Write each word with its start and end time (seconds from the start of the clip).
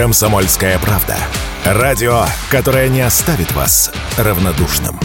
«Комсомольская 0.00 0.78
правда». 0.78 1.14
Радио, 1.62 2.24
которое 2.50 2.88
не 2.88 3.02
оставит 3.02 3.52
вас 3.52 3.92
равнодушным. 4.16 4.98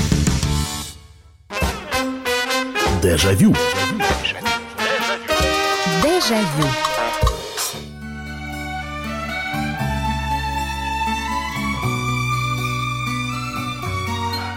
Дежавю. 3.03 3.53
Дежавю. 6.01 6.67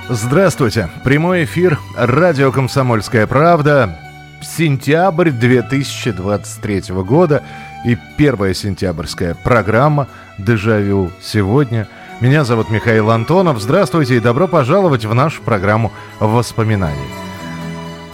Здравствуйте. 0.09 0.89
Прямой 1.03 1.47
эфир. 1.47 1.81
Радио 1.97 2.53
«Комсомольская 2.53 3.27
правда». 3.27 3.99
Сентябрь 4.41 5.31
2023 5.31 6.83
года 7.03 7.43
и 7.85 7.97
первая 8.17 8.55
сентябрьская 8.55 9.35
программа 9.35 10.09
«Дежавю» 10.39 11.11
сегодня. 11.21 11.89
Меня 12.21 12.45
зовут 12.45 12.71
Михаил 12.71 13.11
Антонов. 13.11 13.61
Здравствуйте 13.61 14.17
и 14.17 14.21
добро 14.21 14.49
пожаловать 14.49 15.05
в 15.05 15.15
нашу 15.15 15.43
программу 15.43 15.93
«Воспоминаний». 16.19 17.09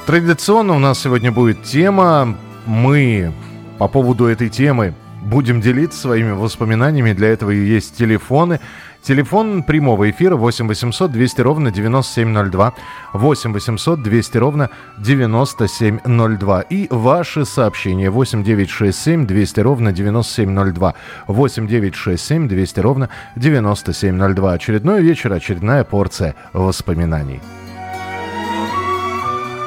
Традиционно 0.07 0.75
у 0.75 0.79
нас 0.79 1.01
сегодня 1.01 1.33
будет 1.33 1.63
тема. 1.63 2.37
Мы 2.67 3.33
по 3.79 3.89
поводу 3.89 4.27
этой 4.27 4.51
темы 4.51 4.95
будем 5.23 5.63
делиться 5.63 5.99
своими 5.99 6.33
воспоминаниями. 6.33 7.15
Для 7.15 7.29
этого 7.29 7.51
и 7.51 7.65
есть 7.65 7.97
телефоны. 7.97 8.61
Телефон 9.05 9.63
прямого 9.63 10.11
эфира 10.11 10.35
8 10.35 10.67
800 10.67 11.13
200 11.13 11.41
ровно 11.43 11.71
9702. 11.71 12.73
8 13.13 13.53
800 13.53 14.03
200 14.03 14.39
ровно 14.39 14.71
9702. 14.97 16.61
И 16.63 16.89
ваши 16.89 17.45
сообщения 17.45 18.09
8 18.09 18.43
967 18.43 19.27
200 19.27 19.61
ровно 19.61 19.93
9702. 19.93 20.95
8 21.27 21.67
967 21.67 22.49
200 22.49 22.81
ровно 22.81 23.11
9702. 23.37 24.53
Очередной 24.55 25.03
вечер, 25.03 25.35
очередная 25.35 25.85
порция 25.85 26.35
воспоминаний. 26.55 27.43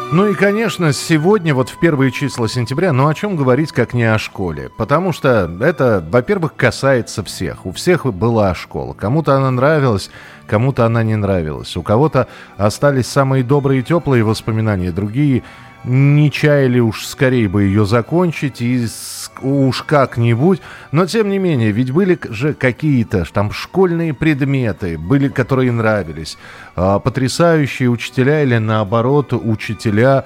Ну 0.09 0.25
и, 0.29 0.35
конечно, 0.35 0.93
сегодня, 0.93 1.53
вот 1.53 1.67
в 1.67 1.79
первые 1.79 2.13
числа 2.13 2.47
сентября, 2.47 2.93
ну 2.93 3.09
о 3.09 3.13
чем 3.13 3.35
говорить, 3.35 3.73
как 3.73 3.93
не 3.93 4.05
о 4.05 4.17
школе? 4.17 4.69
Потому 4.77 5.11
что 5.11 5.51
это, 5.59 6.03
во-первых, 6.09 6.55
касается 6.55 7.25
всех. 7.25 7.65
У 7.65 7.73
всех 7.73 8.05
была 8.05 8.55
школа. 8.55 8.93
Кому-то 8.93 9.35
она 9.35 9.51
нравилась, 9.51 10.09
кому-то 10.47 10.85
она 10.85 11.03
не 11.03 11.17
нравилась. 11.17 11.75
У 11.75 11.83
кого-то 11.83 12.29
остались 12.55 13.07
самые 13.07 13.43
добрые 13.43 13.81
и 13.81 13.83
теплые 13.83 14.23
воспоминания, 14.23 14.93
другие 14.93 15.43
не 15.83 16.31
чаяли 16.31 16.79
уж 16.79 17.05
скорее 17.05 17.49
бы 17.49 17.63
ее 17.63 17.85
закончить 17.85 18.61
и 18.61 18.87
уж 19.43 19.83
как-нибудь. 19.83 20.61
Но 20.91 21.05
тем 21.05 21.29
не 21.29 21.39
менее, 21.39 21.71
ведь 21.71 21.91
были 21.91 22.19
же 22.29 22.53
какие-то 22.53 23.25
там 23.31 23.51
школьные 23.51 24.13
предметы, 24.13 24.97
были, 24.97 25.27
которые 25.27 25.71
нравились. 25.71 26.37
А, 26.75 26.99
потрясающие 26.99 27.89
учителя 27.89 28.43
или 28.43 28.57
наоборот 28.57 29.33
учителя, 29.33 30.25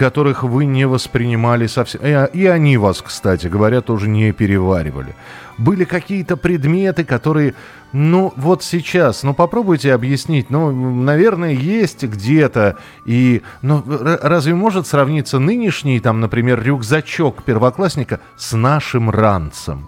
которых 0.00 0.44
вы 0.44 0.64
не 0.64 0.86
воспринимали 0.86 1.66
совсем. 1.66 2.00
И, 2.32 2.46
они 2.46 2.78
вас, 2.78 3.02
кстати 3.02 3.48
говоря, 3.48 3.82
тоже 3.82 4.08
не 4.08 4.32
переваривали. 4.32 5.14
Были 5.58 5.84
какие-то 5.84 6.38
предметы, 6.38 7.04
которые 7.04 7.54
ну, 7.92 8.32
вот 8.36 8.62
сейчас, 8.62 9.24
ну, 9.24 9.34
попробуйте 9.34 9.92
объяснить. 9.92 10.48
Ну, 10.48 10.72
наверное, 10.72 11.52
есть 11.52 12.02
где-то. 12.02 12.78
И, 13.04 13.42
ну, 13.60 13.84
разве 13.86 14.54
может 14.54 14.86
сравниться 14.86 15.38
нынешний, 15.38 16.00
там, 16.00 16.20
например, 16.20 16.62
рюкзачок 16.62 17.42
первоклассника 17.42 18.20
с 18.38 18.56
нашим 18.56 19.10
ранцем? 19.10 19.86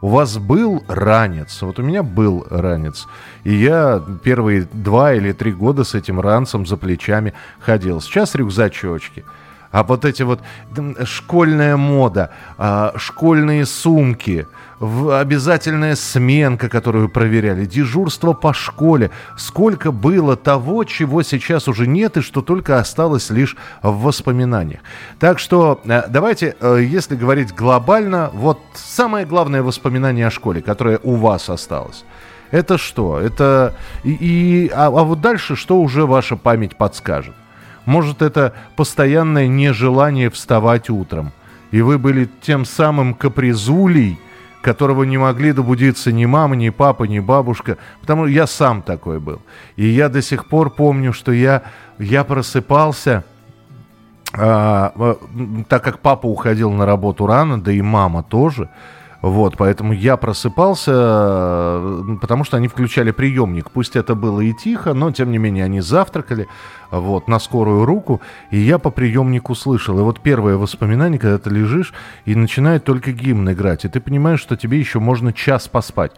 У 0.00 0.06
вас 0.10 0.38
был 0.38 0.84
ранец, 0.86 1.62
вот 1.62 1.80
у 1.80 1.82
меня 1.82 2.04
был 2.04 2.46
ранец, 2.48 3.08
и 3.42 3.52
я 3.52 4.00
первые 4.22 4.68
два 4.72 5.14
или 5.14 5.32
три 5.32 5.50
года 5.50 5.82
с 5.82 5.96
этим 5.96 6.20
ранцем 6.20 6.64
за 6.64 6.76
плечами 6.76 7.34
ходил. 7.58 8.00
Сейчас 8.00 8.36
рюкзачочки– 8.36 9.24
а 9.70 9.82
вот 9.82 10.04
эти 10.04 10.22
вот 10.22 10.40
школьная 11.04 11.76
мода, 11.76 12.30
а, 12.56 12.94
школьные 12.96 13.66
сумки, 13.66 14.46
обязательная 14.80 15.96
сменка, 15.96 16.68
которую 16.68 17.08
проверяли, 17.08 17.66
дежурство 17.66 18.32
по 18.32 18.54
школе. 18.54 19.10
Сколько 19.36 19.90
было 19.90 20.36
того, 20.36 20.84
чего 20.84 21.22
сейчас 21.22 21.68
уже 21.68 21.86
нет 21.86 22.16
и 22.16 22.20
что 22.22 22.42
только 22.42 22.78
осталось 22.78 23.30
лишь 23.30 23.56
в 23.82 24.02
воспоминаниях. 24.02 24.80
Так 25.18 25.38
что 25.38 25.80
э, 25.84 26.02
давайте, 26.08 26.56
э, 26.60 26.80
если 26.82 27.16
говорить 27.16 27.54
глобально, 27.54 28.30
вот 28.32 28.60
самое 28.74 29.26
главное 29.26 29.62
воспоминание 29.62 30.28
о 30.28 30.30
школе, 30.30 30.62
которое 30.62 31.00
у 31.02 31.16
вас 31.16 31.48
осталось. 31.48 32.04
Это 32.50 32.78
что? 32.78 33.18
Это 33.18 33.74
и, 34.04 34.12
и 34.12 34.70
а, 34.72 34.86
а 34.86 34.90
вот 34.90 35.20
дальше 35.20 35.56
что 35.56 35.80
уже 35.80 36.06
ваша 36.06 36.36
память 36.36 36.76
подскажет? 36.76 37.34
Может, 37.88 38.20
это 38.20 38.52
постоянное 38.76 39.46
нежелание 39.46 40.28
вставать 40.28 40.90
утром. 40.90 41.32
И 41.70 41.80
вы 41.80 41.96
были 41.96 42.28
тем 42.42 42.66
самым 42.66 43.14
капризулей, 43.14 44.20
которого 44.60 45.04
не 45.04 45.16
могли 45.16 45.52
добудиться 45.52 46.12
ни 46.12 46.26
мама, 46.26 46.54
ни 46.54 46.68
папа, 46.68 47.04
ни 47.04 47.18
бабушка, 47.18 47.78
потому 48.02 48.26
что 48.26 48.34
я 48.34 48.46
сам 48.46 48.82
такой 48.82 49.20
был. 49.20 49.40
И 49.76 49.86
я 49.86 50.10
до 50.10 50.20
сих 50.20 50.48
пор 50.48 50.68
помню, 50.68 51.14
что 51.14 51.32
я, 51.32 51.62
я 51.98 52.24
просыпался, 52.24 53.24
а, 54.34 55.16
так 55.70 55.82
как 55.82 56.00
папа 56.00 56.26
уходил 56.26 56.70
на 56.70 56.84
работу 56.84 57.26
рано, 57.26 57.58
да 57.58 57.72
и 57.72 57.80
мама 57.80 58.22
тоже, 58.22 58.68
вот, 59.20 59.56
поэтому 59.56 59.92
я 59.92 60.16
просыпался, 60.16 60.92
потому 62.20 62.44
что 62.44 62.56
они 62.56 62.68
включали 62.68 63.10
приемник. 63.10 63.70
Пусть 63.70 63.96
это 63.96 64.14
было 64.14 64.40
и 64.40 64.52
тихо, 64.52 64.94
но 64.94 65.10
тем 65.10 65.32
не 65.32 65.38
менее 65.38 65.64
они 65.64 65.80
завтракали, 65.80 66.46
вот, 66.92 67.26
на 67.26 67.40
скорую 67.40 67.84
руку, 67.84 68.20
и 68.50 68.58
я 68.58 68.78
по 68.78 68.90
приемнику 68.90 69.56
слышал. 69.56 69.98
И 69.98 70.02
вот 70.02 70.20
первое 70.20 70.56
воспоминание, 70.56 71.18
когда 71.18 71.38
ты 71.38 71.50
лежишь 71.50 71.92
и 72.26 72.36
начинает 72.36 72.84
только 72.84 73.10
гимн 73.10 73.50
играть, 73.52 73.84
и 73.84 73.88
ты 73.88 74.00
понимаешь, 74.00 74.40
что 74.40 74.56
тебе 74.56 74.78
еще 74.78 75.00
можно 75.00 75.32
час 75.32 75.66
поспать. 75.66 76.12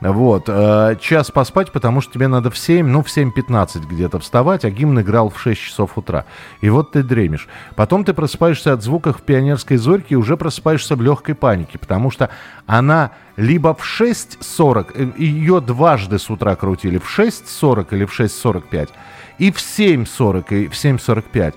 Вот. 0.00 0.44
Э, 0.48 0.96
час 1.00 1.30
поспать, 1.30 1.72
потому 1.72 2.00
что 2.00 2.12
тебе 2.12 2.28
надо 2.28 2.50
в 2.50 2.58
7, 2.58 2.86
ну, 2.86 3.02
в 3.02 3.06
7.15 3.06 3.86
где-то 3.86 4.18
вставать, 4.18 4.64
а 4.64 4.70
гимн 4.70 5.00
играл 5.00 5.30
в 5.30 5.40
6 5.40 5.60
часов 5.60 5.96
утра. 5.96 6.26
И 6.60 6.68
вот 6.68 6.92
ты 6.92 7.02
дремишь. 7.02 7.48
Потом 7.74 8.04
ты 8.04 8.12
просыпаешься 8.12 8.72
от 8.72 8.82
звуков 8.82 9.22
пионерской 9.22 9.76
зорьки 9.76 10.12
и 10.12 10.16
уже 10.16 10.36
просыпаешься 10.36 10.96
в 10.96 11.02
легкой 11.02 11.34
панике, 11.34 11.78
потому 11.78 12.10
что 12.10 12.28
она 12.66 13.12
либо 13.36 13.74
в 13.74 13.82
6.40, 13.82 14.92
э, 14.94 15.22
ее 15.22 15.60
дважды 15.60 16.18
с 16.18 16.28
утра 16.28 16.54
крутили, 16.56 16.98
в 16.98 17.18
6.40 17.18 17.86
или 17.92 18.04
в 18.04 18.18
6.45, 18.18 18.90
и 19.38 19.50
в 19.50 19.56
7.40, 19.56 20.64
и 20.64 20.68
в 20.68 20.72
7.45. 20.72 21.54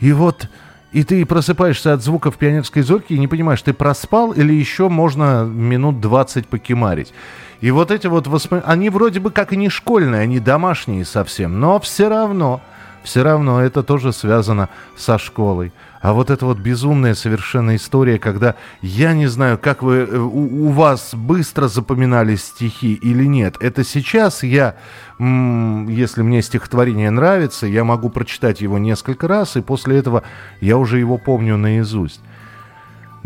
И 0.00 0.12
вот... 0.12 0.48
И 0.92 1.02
ты 1.02 1.26
просыпаешься 1.26 1.92
от 1.92 2.02
звуков 2.02 2.36
пионерской 2.36 2.80
зорьки 2.80 3.12
и 3.12 3.18
не 3.18 3.28
понимаешь, 3.28 3.60
ты 3.60 3.74
проспал 3.74 4.32
или 4.32 4.54
еще 4.54 4.88
можно 4.88 5.44
минут 5.44 6.00
20 6.00 6.46
покемарить. 6.46 7.12
И 7.60 7.70
вот 7.70 7.90
эти 7.90 8.06
вот 8.06 8.26
воспоминания, 8.26 8.70
они 8.70 8.90
вроде 8.90 9.20
бы 9.20 9.30
как 9.30 9.52
и 9.52 9.56
не 9.56 9.68
школьные, 9.68 10.22
они 10.22 10.40
домашние 10.40 11.04
совсем, 11.04 11.58
но 11.58 11.80
все 11.80 12.08
равно, 12.08 12.60
все 13.02 13.22
равно 13.22 13.62
это 13.62 13.82
тоже 13.82 14.12
связано 14.12 14.68
со 14.96 15.18
школой. 15.18 15.72
А 16.02 16.12
вот 16.12 16.30
эта 16.30 16.46
вот 16.46 16.58
безумная 16.58 17.14
совершенно 17.14 17.74
история, 17.74 18.18
когда 18.18 18.54
я 18.80 19.12
не 19.12 19.26
знаю, 19.26 19.58
как 19.58 19.82
вы, 19.82 19.96
э, 19.96 20.18
у, 20.18 20.66
у 20.66 20.68
вас 20.68 21.14
быстро 21.14 21.66
запоминались 21.66 22.44
стихи 22.44 22.92
или 22.94 23.24
нет. 23.24 23.56
Это 23.60 23.82
сейчас 23.82 24.42
я, 24.42 24.76
если 25.18 26.22
мне 26.22 26.42
стихотворение 26.42 27.10
нравится, 27.10 27.66
я 27.66 27.82
могу 27.82 28.10
прочитать 28.10 28.60
его 28.60 28.78
несколько 28.78 29.26
раз, 29.26 29.56
и 29.56 29.62
после 29.62 29.98
этого 29.98 30.22
я 30.60 30.76
уже 30.76 30.98
его 30.98 31.18
помню 31.18 31.56
наизусть. 31.56 32.20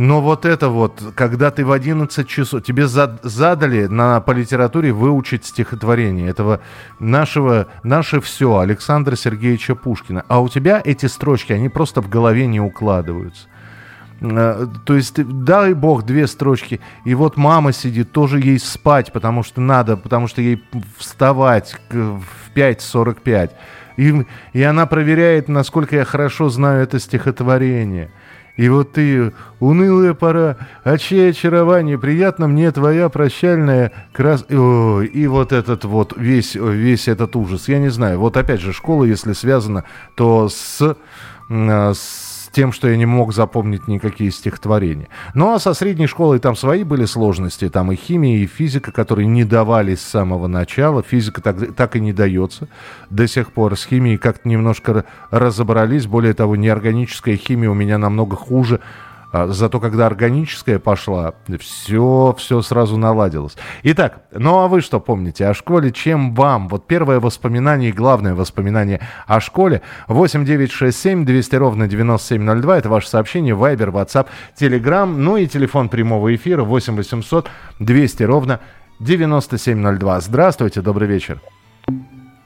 Но 0.00 0.22
вот 0.22 0.46
это 0.46 0.70
вот, 0.70 1.12
когда 1.14 1.50
ты 1.50 1.62
в 1.62 1.70
11 1.70 2.26
часов, 2.26 2.62
тебе 2.62 2.86
зад, 2.86 3.20
задали 3.22 3.84
на, 3.84 4.22
по 4.22 4.30
литературе 4.30 4.92
выучить 4.92 5.44
стихотворение 5.44 6.30
этого 6.30 6.60
нашего, 6.98 7.66
наше 7.82 8.22
все, 8.22 8.60
Александра 8.60 9.14
Сергеевича 9.14 9.74
Пушкина, 9.74 10.24
а 10.26 10.40
у 10.40 10.48
тебя 10.48 10.80
эти 10.82 11.04
строчки, 11.04 11.52
они 11.52 11.68
просто 11.68 12.00
в 12.00 12.08
голове 12.08 12.46
не 12.46 12.62
укладываются. 12.62 13.46
Э, 14.22 14.66
то 14.86 14.96
есть, 14.96 15.22
дай 15.22 15.74
бог, 15.74 16.04
две 16.04 16.26
строчки. 16.26 16.80
И 17.04 17.14
вот 17.14 17.36
мама 17.36 17.74
сидит, 17.74 18.10
тоже 18.10 18.40
ей 18.40 18.58
спать, 18.58 19.12
потому 19.12 19.42
что 19.42 19.60
надо, 19.60 19.98
потому 19.98 20.28
что 20.28 20.40
ей 20.40 20.64
вставать 20.96 21.76
в 21.90 22.22
5.45. 22.54 23.50
И, 23.98 24.26
и 24.54 24.62
она 24.62 24.86
проверяет, 24.86 25.48
насколько 25.48 25.96
я 25.96 26.06
хорошо 26.06 26.48
знаю 26.48 26.84
это 26.84 26.98
стихотворение. 26.98 28.10
И 28.56 28.68
вот 28.68 28.92
ты, 28.92 29.32
унылая 29.58 30.14
пора, 30.14 30.56
а 30.84 30.98
чье 30.98 31.30
очарование, 31.30 31.98
приятно 31.98 32.48
мне 32.48 32.70
твоя 32.72 33.08
прощальная 33.08 33.92
крас... 34.12 34.44
Ой, 34.50 35.06
и 35.06 35.26
вот 35.26 35.52
этот 35.52 35.84
вот, 35.84 36.14
весь, 36.16 36.54
весь 36.54 37.08
этот 37.08 37.36
ужас. 37.36 37.68
Я 37.68 37.78
не 37.78 37.88
знаю, 37.90 38.18
вот 38.18 38.36
опять 38.36 38.60
же, 38.60 38.72
школа, 38.72 39.04
если 39.04 39.32
связана, 39.32 39.84
то 40.14 40.48
с, 40.48 40.96
с 41.48 42.29
тем, 42.52 42.72
что 42.72 42.88
я 42.88 42.96
не 42.96 43.06
мог 43.06 43.32
запомнить 43.32 43.88
никакие 43.88 44.30
стихотворения. 44.30 45.08
Ну 45.34 45.54
а 45.54 45.58
со 45.58 45.74
средней 45.74 46.06
школой 46.06 46.38
там 46.38 46.56
свои 46.56 46.84
были 46.84 47.04
сложности. 47.04 47.68
Там 47.68 47.92
и 47.92 47.96
химия, 47.96 48.38
и 48.38 48.46
физика, 48.46 48.92
которые 48.92 49.26
не 49.26 49.44
давались 49.44 50.00
с 50.00 50.08
самого 50.08 50.46
начала. 50.46 51.02
Физика 51.02 51.40
так, 51.40 51.74
так 51.74 51.96
и 51.96 52.00
не 52.00 52.12
дается 52.12 52.68
до 53.10 53.26
сих 53.26 53.52
пор. 53.52 53.76
С 53.76 53.84
химией 53.84 54.18
как-то 54.18 54.48
немножко 54.48 55.04
разобрались. 55.30 56.06
Более 56.06 56.34
того, 56.34 56.56
неорганическая 56.56 57.36
химия 57.36 57.70
у 57.70 57.74
меня 57.74 57.98
намного 57.98 58.36
хуже 58.36 58.80
зато 59.32 59.80
когда 59.80 60.06
органическая 60.06 60.78
пошла, 60.78 61.34
все, 61.58 62.34
все 62.38 62.62
сразу 62.62 62.96
наладилось. 62.96 63.56
Итак, 63.82 64.24
ну 64.32 64.58
а 64.58 64.68
вы 64.68 64.80
что 64.80 65.00
помните 65.00 65.46
о 65.46 65.54
школе? 65.54 65.92
Чем 65.92 66.34
вам? 66.34 66.68
Вот 66.68 66.86
первое 66.86 67.20
воспоминание 67.20 67.90
и 67.90 67.92
главное 67.92 68.34
воспоминание 68.34 69.00
о 69.26 69.40
школе. 69.40 69.82
8 70.08 70.44
9 70.44 70.70
6 70.70 70.98
7 70.98 71.24
200 71.24 71.56
ровно 71.56 71.88
9702. 71.88 72.78
Это 72.78 72.88
ваше 72.88 73.08
сообщение. 73.08 73.54
Вайбер, 73.54 73.90
WhatsApp, 73.90 74.26
Telegram. 74.58 75.06
Ну 75.06 75.36
и 75.36 75.46
телефон 75.46 75.88
прямого 75.88 76.34
эфира 76.34 76.64
8 76.64 76.96
800 76.96 77.48
200 77.78 78.22
ровно 78.24 78.60
9702. 79.00 80.20
Здравствуйте, 80.20 80.82
добрый 80.82 81.08
вечер. 81.08 81.40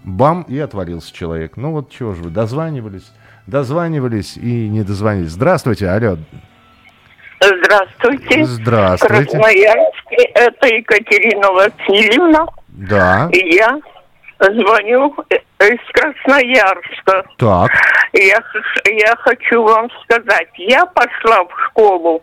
Бам, 0.05 0.43
и 0.43 0.59
отвалился 0.59 1.13
человек. 1.13 1.57
Ну 1.57 1.73
вот 1.73 1.91
чего 1.91 2.15
же 2.15 2.25
вы, 2.25 2.31
дозванивались, 2.31 3.11
дозванивались 3.47 4.37
и 4.37 4.69
не 4.69 4.83
дозвонились. 4.83 5.31
Здравствуйте, 5.31 5.89
алло. 5.89 6.19
Здравствуйте. 7.45 8.45
Здравствуйте. 8.45 9.25
Красноярске. 9.25 10.17
Это 10.35 10.67
Екатерина 10.69 11.51
Васильевна. 11.53 12.47
Да. 12.69 13.29
И 13.33 13.55
я 13.55 13.79
звоню 14.39 15.15
из 15.31 15.93
Красноярска. 15.93 17.25
Так. 17.39 17.71
Я, 18.13 18.43
я 18.87 19.17
хочу 19.17 19.63
вам 19.63 19.91
сказать, 20.03 20.49
я 20.57 20.87
пошла 20.87 21.45
в 21.45 21.51
школу 21.67 22.23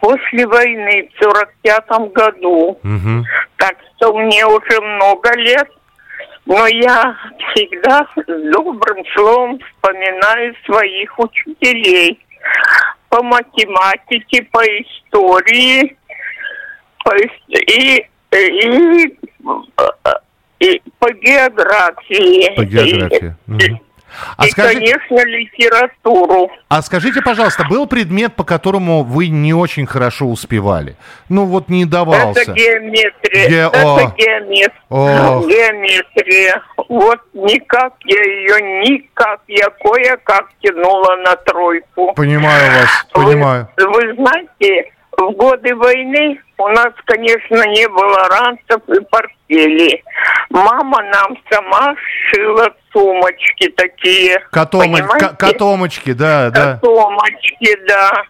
после 0.00 0.46
войны 0.46 1.10
в 1.14 1.22
45-м 1.22 2.08
году. 2.10 2.78
Угу. 2.82 3.24
Так 3.56 3.76
что 3.96 4.16
мне 4.16 4.46
уже 4.46 4.80
много 4.80 5.36
лет. 5.36 5.68
Но 6.46 6.66
я 6.66 7.16
всегда 7.38 8.06
с 8.16 8.24
добрым 8.26 9.04
словом 9.14 9.60
вспоминаю 9.60 10.54
своих 10.64 11.16
учителей 11.18 12.18
по 13.10 13.22
математике, 13.22 14.46
по 14.50 14.62
истории, 14.64 15.96
по, 17.04 17.14
и, 17.48 18.06
и, 18.32 19.18
и 20.60 20.82
по 20.98 21.12
географии. 21.12 22.54
По 22.56 22.64
географии. 22.64 23.34
И, 23.48 23.70
угу. 23.70 23.80
А 24.36 24.46
и, 24.46 24.50
скажи... 24.50 24.74
конечно, 24.74 25.24
литературу. 25.24 26.50
А 26.68 26.82
скажите, 26.82 27.22
пожалуйста, 27.22 27.64
был 27.68 27.86
предмет, 27.86 28.34
по 28.34 28.44
которому 28.44 29.02
вы 29.02 29.28
не 29.28 29.54
очень 29.54 29.86
хорошо 29.86 30.26
успевали? 30.26 30.96
Ну 31.28 31.44
вот 31.44 31.68
не 31.68 31.84
давался. 31.84 32.40
Это 32.40 32.52
геометрия. 32.52 33.48
Ге... 33.48 33.70
Это 33.72 34.14
геометрия. 34.16 34.72
О. 34.88 35.42
Геометрия. 35.46 36.62
Вот 36.88 37.20
никак 37.34 37.94
я 38.04 38.22
ее, 38.22 38.88
никак 38.88 39.40
я 39.46 39.68
кое-как 39.80 40.48
тянула 40.62 41.16
на 41.16 41.36
тройку. 41.36 42.12
Понимаю 42.14 42.80
вас, 42.80 43.06
понимаю. 43.12 43.68
Вы, 43.76 43.86
вы 43.88 44.14
знаете, 44.14 44.92
в 45.12 45.30
годы 45.32 45.74
войны 45.74 46.40
у 46.60 46.68
нас, 46.68 46.92
конечно, 47.06 47.66
не 47.68 47.88
было 47.88 48.28
ранцев 48.28 48.82
и 48.88 49.00
портфелей. 49.10 50.02
Мама 50.50 51.02
нам 51.02 51.38
сама 51.50 51.94
шила 52.28 52.74
сумочки 52.92 53.70
такие. 53.76 54.40
Котомоч... 54.50 55.02
Котомочки, 55.38 56.12
да, 56.12 56.50
да. 56.50 56.74
Котомочки, 56.74 57.76
да. 57.86 58.24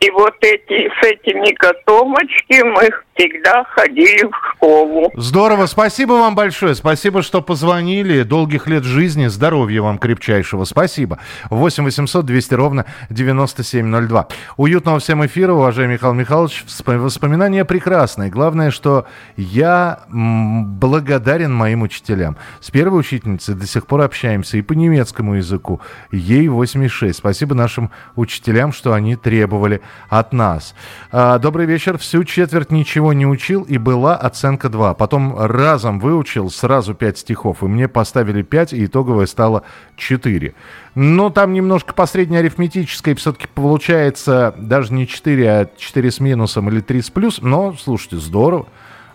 И 0.00 0.10
вот 0.10 0.34
эти, 0.40 0.88
с 0.88 1.06
этими 1.06 1.52
котомочки 1.54 2.62
мы 2.62 2.90
всегда 3.14 3.64
ходили 3.64 4.24
в 4.24 4.32
школу. 4.52 5.12
Здорово, 5.14 5.66
спасибо 5.66 6.12
вам 6.12 6.34
большое. 6.34 6.74
Спасибо, 6.74 7.22
что 7.22 7.42
позвонили. 7.42 8.22
Долгих 8.22 8.66
лет 8.66 8.84
жизни, 8.84 9.26
здоровья 9.26 9.82
вам 9.82 9.98
крепчайшего. 9.98 10.64
Спасибо. 10.64 11.18
8 11.50 11.84
800 11.84 12.24
200 12.24 12.54
ровно 12.54 12.86
9702. 13.10 14.28
Уютного 14.56 15.00
всем 15.00 15.24
эфира, 15.26 15.52
уважаемый 15.52 15.94
Михаил 15.94 16.14
Михайлович. 16.14 16.64
Воспоминания 16.86 17.64
прекрасные. 17.64 18.30
Главное, 18.30 18.70
что 18.70 19.06
я 19.36 20.00
благодарен 20.08 21.52
моим 21.52 21.82
учителям. 21.82 22.36
С 22.60 22.70
первой 22.70 23.00
учительницей 23.00 23.54
до 23.54 23.66
сих 23.66 23.86
пор 23.86 24.00
общаемся 24.02 24.56
и 24.56 24.62
по 24.62 24.72
немецкому 24.72 25.34
языку. 25.34 25.80
Ей 26.10 26.48
86. 26.48 27.18
Спасибо 27.18 27.54
нашим 27.54 27.90
учителям, 28.16 28.72
что 28.72 28.94
они 28.94 29.16
требовали 29.16 29.59
от 30.08 30.32
нас. 30.32 30.74
А, 31.12 31.38
добрый 31.38 31.66
вечер. 31.66 31.98
Всю 31.98 32.24
четверть 32.24 32.70
ничего 32.70 33.12
не 33.12 33.26
учил, 33.26 33.62
и 33.62 33.78
была 33.78 34.16
оценка 34.16 34.68
2. 34.68 34.94
Потом 34.94 35.36
разом 35.38 36.00
выучил 36.00 36.50
сразу 36.50 36.94
5 36.94 37.18
стихов, 37.18 37.62
и 37.62 37.66
мне 37.66 37.88
поставили 37.88 38.42
5, 38.42 38.72
и 38.72 38.86
итоговое 38.86 39.26
стало 39.26 39.62
4. 39.96 40.54
Но 40.94 41.30
там 41.30 41.52
немножко 41.52 41.94
по 41.94 42.06
среднеарифметической 42.06 43.14
все-таки 43.14 43.46
получается 43.54 44.54
даже 44.56 44.92
не 44.92 45.06
4, 45.06 45.50
а 45.50 45.70
4 45.76 46.10
с 46.10 46.20
минусом 46.20 46.68
или 46.68 46.80
3 46.80 47.02
с 47.02 47.10
плюс. 47.10 47.40
Но, 47.42 47.74
слушайте, 47.74 48.16
здорово. 48.16 48.66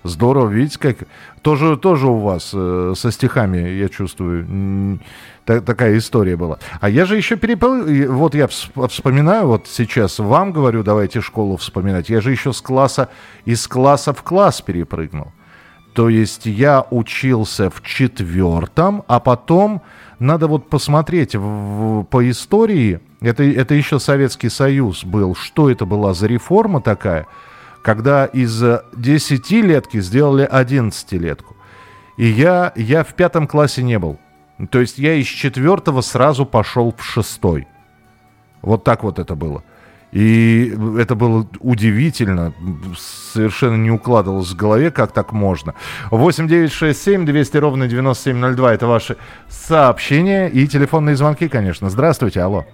Здорово, 0.06 0.50
видите, 0.50 0.77
как 0.77 0.98
тоже, 1.41 1.77
тоже 1.77 2.06
у 2.06 2.18
вас 2.18 2.51
э, 2.53 2.94
со 2.95 3.12
стихами, 3.12 3.69
я 3.69 3.89
чувствую, 3.89 5.00
та, 5.45 5.62
такая 5.62 5.97
история 5.97 6.36
была. 6.36 6.59
А 6.81 6.89
я 6.89 7.06
же 7.06 7.15
еще 7.15 7.36
перепыл... 7.36 7.86
Вот 8.12 8.36
я 8.36 8.47
вспоминаю, 8.47 9.47
вот 9.47 9.68
сейчас 9.68 10.19
вам 10.19 10.51
говорю, 10.51 10.83
давайте 10.83 11.21
школу 11.21 11.57
вспоминать. 11.57 12.09
Я 12.09 12.21
же 12.21 12.31
еще 12.31 12.53
с 12.53 12.62
класса, 12.62 13.09
из 13.45 13.68
класса 13.68 14.13
в 14.13 14.24
класс 14.24 14.62
перепрыгнул. 14.62 15.31
То 15.94 16.09
есть 16.09 16.45
я 16.45 16.86
учился 16.89 17.69
в 17.69 17.81
четвертом, 17.81 19.03
а 19.07 19.19
потом 19.19 19.81
надо 20.19 20.47
вот 20.47 20.69
посмотреть 20.69 21.36
в, 21.36 21.39
в, 21.39 22.03
по 22.03 22.30
истории, 22.30 23.00
это, 23.21 23.44
это 23.44 23.74
еще 23.75 24.00
Советский 24.00 24.50
Союз 24.50 25.06
был, 25.06 25.36
что 25.36 25.69
это 25.69 25.86
была 25.86 26.13
за 26.13 26.27
реформа 26.27 26.81
такая– 26.81 27.27
когда 27.86 28.25
из 28.25 28.63
10-летки 28.63 30.01
сделали 30.01 30.50
11-летку. 30.51 31.56
И 32.18 32.25
я, 32.25 32.74
я 32.75 33.03
в 33.03 33.13
пятом 33.13 33.48
классе 33.48 33.83
не 33.83 34.00
был. 34.00 34.18
То 34.69 34.79
есть 34.79 34.97
я 34.97 35.15
из 35.15 35.27
четвертого 35.27 36.01
сразу 36.01 36.45
пошел 36.45 36.93
в 36.97 37.03
шестой. 37.03 37.67
Вот 38.61 38.83
так 38.83 39.03
вот 39.03 39.19
это 39.19 39.35
было. 39.35 39.63
И 40.11 40.73
это 40.97 41.13
было 41.15 41.45
удивительно, 41.59 42.53
совершенно 42.97 43.75
не 43.75 43.91
укладывалось 43.91 44.51
в 44.51 44.55
голове, 44.55 44.89
как 44.89 45.11
так 45.11 45.33
можно. 45.33 45.73
8 46.09 46.47
9 46.47 46.71
6 46.71 47.03
7 47.03 47.25
200 47.25 47.57
ровно 47.57 47.88
9702 47.88 48.74
это 48.74 48.88
ваши 48.88 49.17
сообщения 49.50 50.47
и 50.47 50.67
телефонные 50.67 51.17
звонки, 51.17 51.50
конечно. 51.50 51.89
Здравствуйте, 51.89 52.39
алло. 52.39 52.65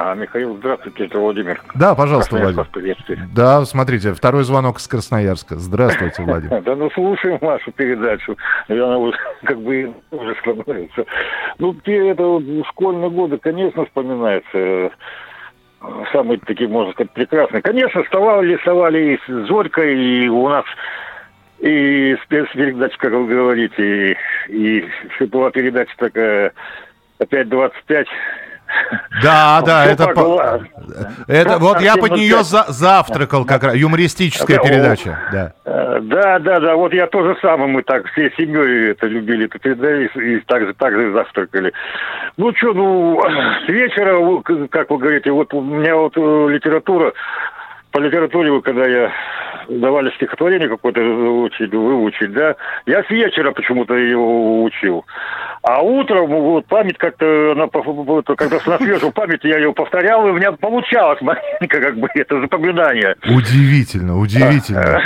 А, 0.00 0.14
Михаил, 0.14 0.56
здравствуйте, 0.58 1.06
это 1.06 1.18
Владимир. 1.18 1.60
Да, 1.74 1.96
пожалуйста, 1.96 2.36
Владимир. 2.36 2.68
Да, 3.34 3.64
смотрите, 3.64 4.12
второй 4.14 4.44
звонок 4.44 4.78
из 4.78 4.86
Красноярска. 4.86 5.56
Здравствуйте, 5.56 6.22
Владимир. 6.22 6.62
Да, 6.68 6.76
ну 6.76 6.88
слушаем 6.90 7.38
вашу 7.40 7.72
передачу. 7.72 8.36
Я 8.68 8.96
уже 8.96 9.18
как 9.42 9.58
бы 9.60 9.92
уже 10.12 10.36
становится. 10.36 11.04
Ну, 11.58 11.76
это 11.84 12.22
вот 12.22 12.44
школьные 12.68 13.10
годы, 13.10 13.38
конечно, 13.38 13.86
вспоминается 13.86 14.92
самые 16.12 16.38
такие, 16.46 16.70
можно 16.70 16.92
сказать, 16.92 17.10
прекрасные. 17.10 17.62
Конечно, 17.62 18.04
вставали, 18.04 18.54
вставали 18.54 19.14
и 19.14 19.18
с 19.26 19.48
Зорькой, 19.48 19.98
и 19.98 20.28
у 20.28 20.48
нас 20.48 20.64
и 21.58 22.16
спецпередача, 22.22 22.98
как 22.98 23.12
вы 23.12 23.26
говорите, 23.26 24.16
и, 24.48 24.86
и 25.18 25.24
была 25.24 25.50
передача 25.50 25.92
такая 25.96 26.52
опять 27.18 27.48
25 27.48 28.06
да, 29.22 29.62
да, 29.62 29.86
это, 29.86 30.08
по... 30.08 30.60
это 31.26 31.58
вот 31.58 31.80
я 31.80 31.96
под 31.96 32.12
нее 32.12 32.42
за 32.42 32.64
завтракал 32.68 33.44
как 33.44 33.62
раз, 33.64 33.74
юмористическая 33.74 34.58
передача, 34.58 35.18
да. 35.32 35.52
Э, 35.64 36.00
да, 36.02 36.38
да, 36.38 36.60
да, 36.60 36.76
вот 36.76 36.92
я 36.92 37.06
тоже 37.06 37.36
самое, 37.40 37.70
мы 37.70 37.82
так 37.82 38.06
всей 38.12 38.32
семьей 38.36 38.92
это 38.92 39.06
любили, 39.06 39.46
это 39.46 39.58
передачу, 39.58 40.20
и 40.20 40.40
также, 40.40 40.74
также 40.74 41.12
завтракали. 41.12 41.72
Ну 42.36 42.52
что, 42.56 42.72
ну, 42.72 43.20
с 43.66 43.68
вечера, 43.68 44.16
как 44.68 44.90
вы 44.90 44.98
говорите, 44.98 45.30
вот 45.30 45.52
у 45.54 45.60
меня 45.60 45.96
вот 45.96 46.16
э, 46.16 46.46
литература, 46.50 47.12
по 47.90 47.98
литературе, 47.98 48.60
когда 48.60 48.86
я 48.86 49.10
давали 49.68 50.10
стихотворение 50.16 50.68
какое-то 50.68 51.00
выучить, 51.00 51.72
выучить, 51.72 52.32
да, 52.32 52.56
я 52.86 53.02
с 53.04 53.10
вечера 53.10 53.52
почему-то 53.52 53.94
его 53.94 54.62
учил. 54.62 55.04
А 55.62 55.82
утром 55.82 56.28
вот, 56.28 56.66
память 56.66 56.96
как-то, 56.98 57.52
она, 57.52 57.66
когда 57.68 58.58
на 58.64 58.78
свежую 58.78 59.12
память 59.12 59.44
я 59.44 59.58
ее 59.58 59.72
повторял, 59.72 60.26
и 60.26 60.30
у 60.30 60.34
меня 60.34 60.52
получалось 60.52 61.20
маленько 61.22 61.80
как 61.80 61.96
бы 61.96 62.08
это 62.14 62.40
запоминание. 62.40 63.16
Удивительно, 63.24 64.18
удивительно. 64.18 65.00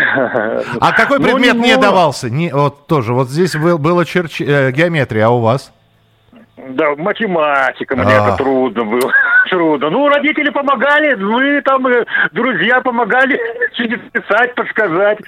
А 0.80 0.92
какой 0.92 1.18
ну, 1.18 1.24
предмет 1.24 1.54
не 1.56 1.76
давался? 1.76 2.30
Не, 2.30 2.52
вот 2.52 2.86
тоже, 2.86 3.12
вот 3.12 3.28
здесь 3.28 3.56
был, 3.56 3.78
было 3.78 4.04
черч... 4.04 4.40
э, 4.40 4.70
геометрия, 4.72 5.26
а 5.26 5.30
у 5.30 5.40
вас? 5.40 5.72
Да, 6.56 6.94
математика 6.96 7.96
мне 7.96 8.12
А. 8.12 8.28
это 8.28 8.36
трудно 8.36 8.84
было. 8.84 9.12
Трудно. 9.50 9.90
Ну, 9.90 10.08
родители 10.08 10.50
помогали, 10.50 11.14
мы 11.14 11.60
там, 11.62 11.86
э, 11.86 12.04
друзья 12.32 12.80
помогали 12.80 13.38
писать, 13.76 14.54
подсказать. 14.54 15.18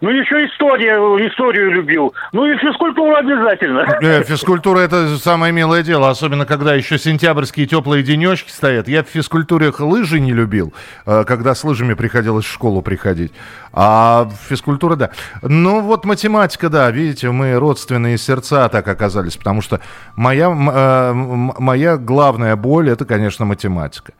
Ну, 0.00 0.10
еще 0.10 0.46
история, 0.46 0.96
историю 1.28 1.72
любил. 1.72 2.14
Ну, 2.32 2.46
и 2.46 2.56
физкультуру 2.58 3.14
обязательно. 3.14 3.86
Э, 4.02 4.22
физкультура 4.22 4.80
это 4.80 5.16
самое 5.16 5.52
милое 5.52 5.82
дело, 5.82 6.10
особенно 6.10 6.46
когда 6.46 6.74
еще 6.74 6.98
сентябрьские 6.98 7.66
теплые 7.66 8.02
денечки 8.02 8.50
стоят. 8.50 8.88
Я 8.88 9.02
в 9.02 9.08
физкультуре 9.08 9.72
лыжи 9.78 10.20
не 10.20 10.32
любил, 10.32 10.74
э, 11.06 11.24
когда 11.24 11.54
с 11.54 11.64
лыжами 11.64 11.94
приходилось 11.94 12.44
в 12.44 12.52
школу 12.52 12.82
приходить. 12.82 13.32
А 13.76 14.30
физкультура, 14.48 14.94
да. 14.94 15.10
Ну 15.42 15.80
вот 15.80 16.04
математика, 16.04 16.68
да, 16.68 16.88
видите, 16.92 17.32
мы 17.32 17.54
родственные 17.54 18.18
сердца 18.18 18.68
так 18.68 18.86
оказались, 18.86 19.36
потому 19.36 19.62
что 19.62 19.80
моя, 20.14 20.46
э, 20.46 21.12
моя 21.12 21.96
главная 21.96 22.54
боль 22.54 22.88
это, 22.88 23.04
конечно, 23.04 23.44
математика. 23.44 24.12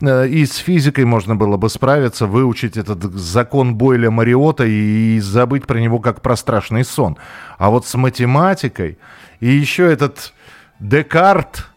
Э, 0.00 0.28
И 0.28 0.46
с 0.46 0.56
физикой 0.56 1.04
можно 1.04 1.34
было 1.34 1.56
бы 1.56 1.68
справиться, 1.68 2.26
выучить 2.26 2.76
этот 2.76 3.02
закон 3.14 3.74
Бойля 3.74 4.12
Мариота 4.12 4.64
и 4.66 5.18
забыть 5.18 5.66
про 5.66 5.78
него 5.80 5.98
как 5.98 6.20
про 6.22 6.36
страшный 6.36 6.84
сон. 6.84 7.16
А 7.58 7.70
вот 7.70 7.86
с 7.86 7.94
математикой 7.96 8.98
и 9.40 9.48
еще 9.48 9.92
этот 9.92 10.32
Декарт, 10.78 11.70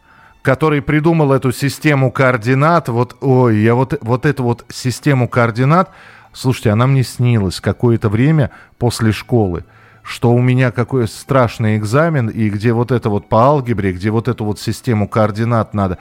который 0.44 0.84
придумал 0.84 1.34
эту 1.34 1.52
систему 1.52 2.12
координат, 2.12 2.88
вот, 2.88 3.18
ой, 3.22 3.58
я 3.58 3.74
вот, 3.74 3.98
вот 4.02 4.28
эту 4.28 4.44
вот 4.44 4.64
систему 4.70 5.28
координат, 5.28 5.90
слушайте, 6.36 6.70
она 6.70 6.86
мне 6.86 7.04
снилась 7.04 7.60
какое-то 7.60 8.10
время 8.10 8.52
после 8.78 9.12
школы 9.12 9.64
что 10.06 10.32
у 10.32 10.40
меня 10.40 10.72
какой 10.72 11.08
страшный 11.08 11.78
экзамен, 11.78 12.28
и 12.28 12.50
где 12.50 12.74
вот 12.74 12.92
это 12.92 13.10
вот 13.10 13.28
по 13.28 13.40
алгебре, 13.40 13.92
где 13.92 14.12
вот 14.12 14.28
эту 14.28 14.46
вот 14.46 14.60
систему 14.60 15.08
координат 15.08 15.74
надо. 15.74 15.98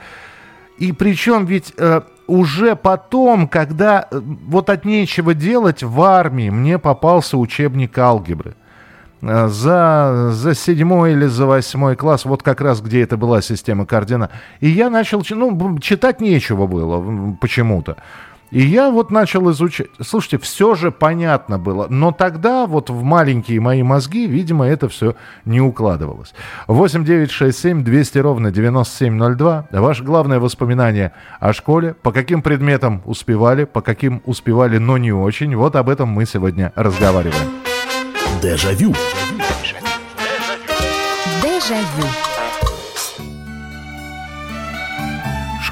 И 0.77 0.91
причем 0.91 1.45
ведь 1.45 1.73
э, 1.77 2.01
уже 2.27 2.75
потом, 2.75 3.47
когда 3.47 4.07
э, 4.11 4.21
вот 4.47 4.69
от 4.69 4.85
нечего 4.85 5.33
делать 5.33 5.81
в 5.81 6.01
армии, 6.01 6.51
мне 6.51 6.77
попался 6.77 7.37
учебник 7.37 7.97
алгебры. 7.97 8.55
Э, 9.21 9.47
За, 9.47 10.29
за 10.31 10.53
седьмой 10.53 11.13
или 11.13 11.25
за 11.25 11.47
восьмой 11.47 11.95
класс, 11.95 12.25
вот 12.25 12.43
как 12.43 12.61
раз 12.61 12.81
где 12.81 13.01
это 13.01 13.17
была 13.17 13.41
система 13.41 13.87
координат. 13.87 14.31
И 14.59 14.69
я 14.69 14.91
начал, 14.91 15.23
ну, 15.31 15.79
читать 15.79 16.21
нечего 16.21 16.67
было 16.67 17.35
почему-то. 17.41 17.97
И 18.51 18.61
я 18.61 18.89
вот 18.89 19.11
начал 19.11 19.51
изучать. 19.51 19.87
Слушайте, 20.01 20.37
все 20.37 20.75
же 20.75 20.91
понятно 20.91 21.57
было. 21.59 21.87
Но 21.89 22.11
тогда 22.11 22.65
вот 22.65 22.89
в 22.89 23.03
маленькие 23.03 23.59
мои 23.59 23.83
мозги, 23.83 24.27
видимо, 24.27 24.65
это 24.65 24.87
все 24.87 25.15
не 25.45 25.61
укладывалось. 25.61 26.33
8 26.67 27.03
9 27.03 27.31
6 27.31 27.57
7 27.57 27.83
200 27.83 28.17
ровно 28.19 28.51
9702. 28.51 29.67
Ваше 29.71 30.03
главное 30.03 30.39
воспоминание 30.39 31.11
о 31.39 31.53
школе. 31.53 31.95
По 32.01 32.11
каким 32.11 32.41
предметам 32.41 33.01
успевали, 33.05 33.65
по 33.65 33.81
каким 33.81 34.21
успевали, 34.25 34.77
но 34.77 34.97
не 34.97 35.11
очень. 35.11 35.55
Вот 35.55 35.75
об 35.75 35.89
этом 35.89 36.09
мы 36.09 36.25
сегодня 36.25 36.71
разговариваем. 36.75 37.49
Дежавю. 38.41 38.93
Дежавю. 38.93 39.34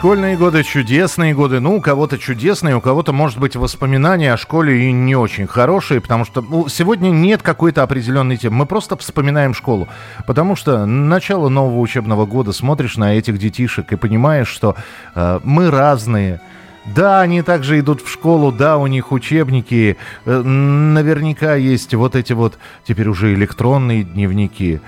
Школьные 0.03 0.35
годы 0.35 0.63
чудесные 0.63 1.33
годы. 1.33 1.61
Ну, 1.61 1.77
у 1.77 1.81
кого-то 1.81 2.17
чудесные, 2.17 2.75
у 2.75 2.81
кого-то, 2.81 3.13
может 3.13 3.39
быть, 3.39 3.55
воспоминания 3.55 4.33
о 4.33 4.37
школе 4.37 4.89
и 4.89 4.91
не 4.91 5.15
очень 5.15 5.47
хорошие, 5.47 6.01
потому 6.01 6.25
что 6.25 6.41
ну, 6.41 6.67
сегодня 6.67 7.07
нет 7.09 7.41
какой-то 7.41 7.83
определенной 7.83 8.35
темы. 8.35 8.57
Мы 8.57 8.65
просто 8.65 8.97
вспоминаем 8.97 9.53
школу. 9.53 9.87
Потому 10.27 10.57
что 10.57 10.85
начало 10.85 11.47
нового 11.47 11.79
учебного 11.79 12.25
года 12.25 12.51
смотришь 12.51 12.97
на 12.97 13.15
этих 13.15 13.37
детишек 13.37 13.93
и 13.93 13.95
понимаешь, 13.95 14.49
что 14.49 14.75
э, 15.15 15.39
мы 15.41 15.71
разные. 15.71 16.41
Да, 16.83 17.21
они 17.21 17.41
также 17.41 17.79
идут 17.79 18.01
в 18.01 18.11
школу, 18.11 18.51
да, 18.51 18.75
у 18.75 18.87
них 18.87 19.13
учебники, 19.13 19.95
э, 20.25 20.41
наверняка 20.41 21.55
есть 21.55 21.93
вот 21.93 22.17
эти 22.17 22.33
вот 22.33 22.57
теперь 22.83 23.07
уже 23.07 23.33
электронные 23.33 24.03
дневники. 24.03 24.81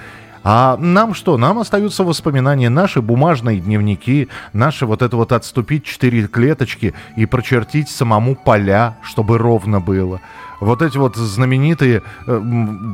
А 0.47 0.77
нам 0.77 1.15
что? 1.15 1.37
Нам 1.37 1.57
остаются 1.57 2.03
воспоминания, 2.03 2.69
наши 2.69 3.01
бумажные 3.01 3.59
дневники, 3.59 4.29
наши 4.53 4.85
вот 4.85 5.01
это 5.01 5.17
вот 5.17 5.31
отступить 5.31 5.85
четыре 5.85 6.27
клеточки 6.27 6.93
и 7.15 7.25
прочертить 7.25 7.89
самому 7.89 8.35
поля, 8.35 8.95
чтобы 9.01 9.39
ровно 9.39 9.81
было. 9.81 10.21
Вот 10.59 10.83
эти 10.83 10.97
вот 10.97 11.15
знаменитые 11.15 12.03
э, 12.27 12.41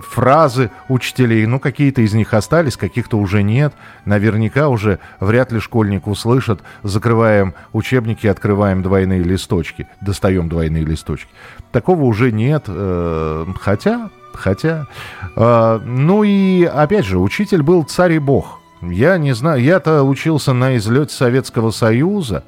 фразы 0.09 0.71
учителей, 0.87 1.45
ну 1.45 1.59
какие-то 1.59 2.01
из 2.01 2.13
них 2.13 2.33
остались, 2.33 2.77
каких-то 2.77 3.17
уже 3.17 3.43
нет. 3.43 3.73
Наверняка 4.05 4.69
уже 4.69 4.99
вряд 5.19 5.51
ли 5.51 5.59
школьник 5.59 6.07
услышит. 6.07 6.61
Закрываем 6.83 7.53
учебники, 7.73 8.27
открываем 8.27 8.81
двойные 8.81 9.23
листочки, 9.23 9.89
достаем 9.99 10.47
двойные 10.47 10.85
листочки. 10.85 11.29
Такого 11.73 12.03
уже 12.03 12.31
нет, 12.31 12.63
э, 12.67 13.45
хотя 13.59 14.09
Хотя, 14.33 14.87
э, 15.35 15.79
ну 15.85 16.23
и 16.23 16.63
опять 16.63 17.05
же, 17.05 17.19
учитель 17.19 17.61
был 17.61 17.83
царь 17.83 18.13
и 18.13 18.19
бог. 18.19 18.59
Я 18.81 19.17
не 19.17 19.33
знаю, 19.33 19.61
я-то 19.61 20.03
учился 20.03 20.53
на 20.53 20.75
излете 20.77 21.13
Советского 21.13 21.71
Союза. 21.71 22.43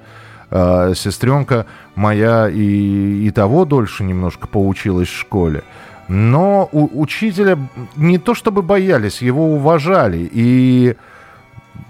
Э, 0.49 0.93
сестренка 0.95 1.65
моя 1.95 2.49
и, 2.49 3.27
и 3.27 3.31
того 3.31 3.65
дольше 3.65 4.03
немножко 4.03 4.47
поучилась 4.47 5.09
в 5.09 5.17
школе. 5.17 5.63
Но 6.07 6.69
у, 6.71 7.01
учителя 7.01 7.57
не 7.95 8.17
то 8.17 8.35
чтобы 8.35 8.61
боялись, 8.61 9.21
его 9.21 9.53
уважали. 9.55 10.29
И, 10.31 10.95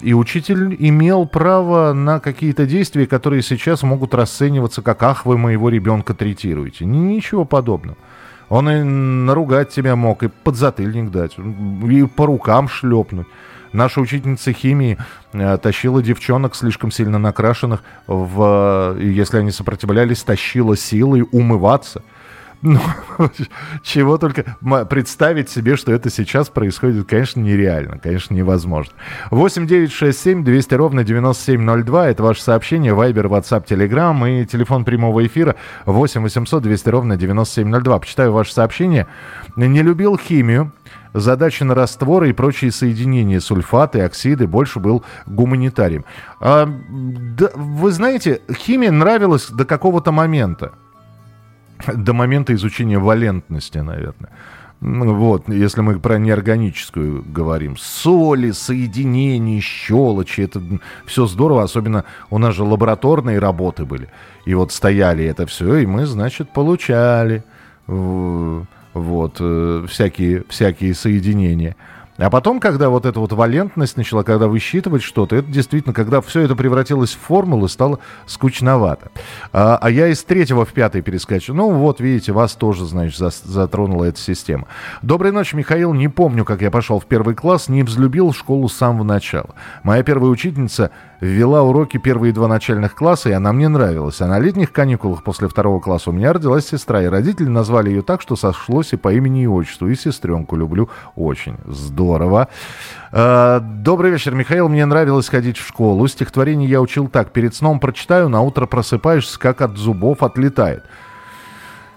и 0.02 0.14
учитель 0.14 0.76
имел 0.80 1.26
право 1.26 1.94
на 1.94 2.20
какие-то 2.20 2.66
действия, 2.66 3.08
которые 3.08 3.42
сейчас 3.42 3.84
могут 3.84 4.14
расцениваться 4.14 4.82
как 4.82 5.04
«ах, 5.04 5.26
вы 5.26 5.38
моего 5.38 5.70
ребенка 5.70 6.14
третируете». 6.14 6.86
Ничего 6.86 7.46
подобного. 7.46 7.98
Он 8.50 8.70
и 8.70 8.84
наругать 8.84 9.70
тебя 9.70 9.96
мог, 9.96 10.24
и 10.24 10.28
подзатыльник 10.28 11.12
дать, 11.12 11.38
и 11.38 12.04
по 12.04 12.26
рукам 12.26 12.68
шлепнуть. 12.68 13.28
Наша 13.74 14.02
учительница 14.02 14.54
химии 14.54 15.00
э, 15.34 15.58
тащила 15.58 16.04
девчонок, 16.04 16.54
слишком 16.56 16.92
сильно 16.92 17.18
накрашенных, 17.18 17.84
в, 18.06 18.96
если 19.00 19.40
они 19.40 19.50
сопротивлялись, 19.50 20.22
тащила 20.22 20.78
силой 20.78 21.28
умываться. 21.32 22.04
Ну, 22.64 22.80
чего 23.84 24.18
только 24.18 24.56
представить 24.90 25.50
себе, 25.50 25.76
что 25.76 25.92
это 25.92 26.10
сейчас 26.10 26.48
происходит, 26.48 27.06
конечно, 27.08 27.42
нереально, 27.42 28.00
конечно, 28.00 28.34
невозможно. 28.34 28.94
8 29.32 29.68
9 29.68 29.92
6 29.92 30.18
7 30.18 30.44
200 30.46 30.74
ровно 30.74 31.04
9702, 31.04 32.08
это 32.08 32.24
ваше 32.24 32.42
сообщение, 32.42 32.94
Вайбер, 32.94 33.28
WhatsApp, 33.28 33.68
Telegram 33.68 34.42
и 34.42 34.46
телефон 34.46 34.86
прямого 34.86 35.26
эфира 35.28 35.56
8 35.86 36.22
800 36.22 36.64
200 36.64 36.90
ровно 36.90 37.18
9702. 37.18 38.00
Почитаю 38.00 38.32
ваше 38.32 38.54
сообщение. 38.54 39.08
Не 39.58 39.82
любил 39.82 40.18
химию, 40.18 40.72
задачи 41.14 41.64
на 41.64 41.76
растворы 41.76 42.30
и 42.30 42.34
прочие 42.34 42.72
соединения, 42.72 43.42
сульфаты, 43.42 44.00
оксиды, 44.00 44.48
больше 44.48 44.80
был 44.80 45.04
гуманитарием. 45.26 46.06
А, 46.40 46.66
да, 46.90 47.50
вы 47.56 47.92
знаете, 47.92 48.42
химия 48.56 48.92
нравилась 48.92 49.50
до 49.50 49.66
какого-то 49.66 50.14
момента 50.14 50.72
до 51.94 52.14
момента 52.14 52.54
изучения 52.54 53.00
валентности, 53.00 53.80
наверное. 53.80 54.30
Ну, 54.86 55.16
Вот, 55.16 55.48
если 55.48 55.80
мы 55.82 55.98
про 56.00 56.18
неорганическую 56.18 57.24
говорим. 57.24 57.78
Соли, 57.78 58.52
соединения, 58.52 59.62
щелочи, 59.62 60.42
это 60.42 60.62
все 61.06 61.26
здорово. 61.26 61.64
Особенно 61.64 62.04
у 62.30 62.38
нас 62.38 62.56
же 62.56 62.64
лабораторные 62.64 63.40
работы 63.40 63.86
были. 63.86 64.10
И 64.46 64.54
вот 64.54 64.74
стояли 64.74 65.24
это 65.24 65.46
все, 65.46 65.78
и 65.78 65.86
мы, 65.86 66.06
значит, 66.06 66.50
получали 66.52 67.44
вот, 67.88 69.38
э, 69.40 69.86
всякие, 69.90 70.44
всякие 70.50 70.94
соединения. 70.94 71.76
А 72.18 72.30
потом, 72.30 72.60
когда 72.60 72.90
вот 72.90 73.06
эта 73.06 73.20
вот 73.20 73.34
валентность 73.34 73.98
начала, 73.98 74.24
когда 74.24 74.48
высчитывать 74.48 75.02
что-то, 75.02 75.36
это 75.36 75.52
действительно, 75.52 75.94
когда 75.94 76.22
все 76.22 76.42
это 76.42 76.56
превратилось 76.56 77.14
в 77.14 77.20
формулы, 77.20 77.70
стало 77.70 78.00
скучновато. 78.28 79.10
А, 79.52 79.78
а 79.82 79.90
я 79.90 80.08
из 80.08 80.24
третьего 80.24 80.66
в 80.66 80.74
пятый 80.74 81.02
перескачу. 81.02 81.54
Ну 81.54 81.72
вот, 81.72 82.00
видите, 82.00 82.32
вас 82.32 82.54
тоже, 82.54 82.86
значит, 82.86 83.20
зас- 83.20 83.42
затронула 83.46 84.06
эта 84.06 84.20
система. 84.20 84.68
Доброй 85.02 85.32
ночи, 85.32 85.56
Михаил. 85.56 85.94
Не 85.94 86.08
помню, 86.08 86.46
как 86.46 86.62
я 86.62 86.70
пошел 86.70 87.00
в 87.00 87.06
первый 87.06 87.34
класс, 87.34 87.68
не 87.68 87.84
взлюбил 87.84 88.32
школу 88.34 88.70
с 88.70 88.74
самого 88.74 89.04
начала. 89.04 89.56
Моя 89.82 90.04
первая 90.04 90.30
учительница 90.30 90.92
ввела 91.24 91.64
уроки 91.64 91.98
первые 91.98 92.34
два 92.34 92.48
начальных 92.48 92.96
класса, 92.96 93.30
и 93.30 93.34
она 93.34 93.54
мне 93.54 93.68
нравилась. 93.68 94.22
А 94.22 94.28
на 94.28 94.40
летних 94.40 94.72
каникулах 94.72 95.24
после 95.24 95.48
второго 95.48 95.80
класса 95.80 96.10
у 96.10 96.14
меня 96.14 96.34
родилась 96.34 96.68
сестра, 96.68 97.02
и 97.02 97.08
родители 97.08 97.48
назвали 97.48 97.90
ее 97.90 98.02
так, 98.02 98.22
что 98.22 98.36
сошлось 98.36 98.94
и 98.94 98.98
по 98.98 99.14
имени 99.14 99.44
и 99.44 99.48
отчеству. 99.48 99.88
И 99.88 99.96
сестренку 99.96 100.56
люблю 100.56 100.90
очень. 101.16 101.56
Здорово. 101.66 102.50
Э, 103.12 103.60
Добрый 103.62 104.12
вечер, 104.12 104.36
Михаил. 104.36 104.70
Мне 104.70 104.86
нравилось 104.86 105.30
ходить 105.30 105.58
в 105.58 105.68
школу. 105.68 106.08
Стихотворение 106.08 106.70
я 106.70 106.82
учил 106.82 107.08
так. 107.08 107.32
Перед 107.32 107.56
сном 107.56 107.80
прочитаю, 107.80 108.30
на 108.30 108.42
утро 108.42 108.66
просыпаешься, 108.66 109.40
как 109.40 109.62
от 109.62 109.78
зубов 109.78 110.24
отлетает. 110.24 110.84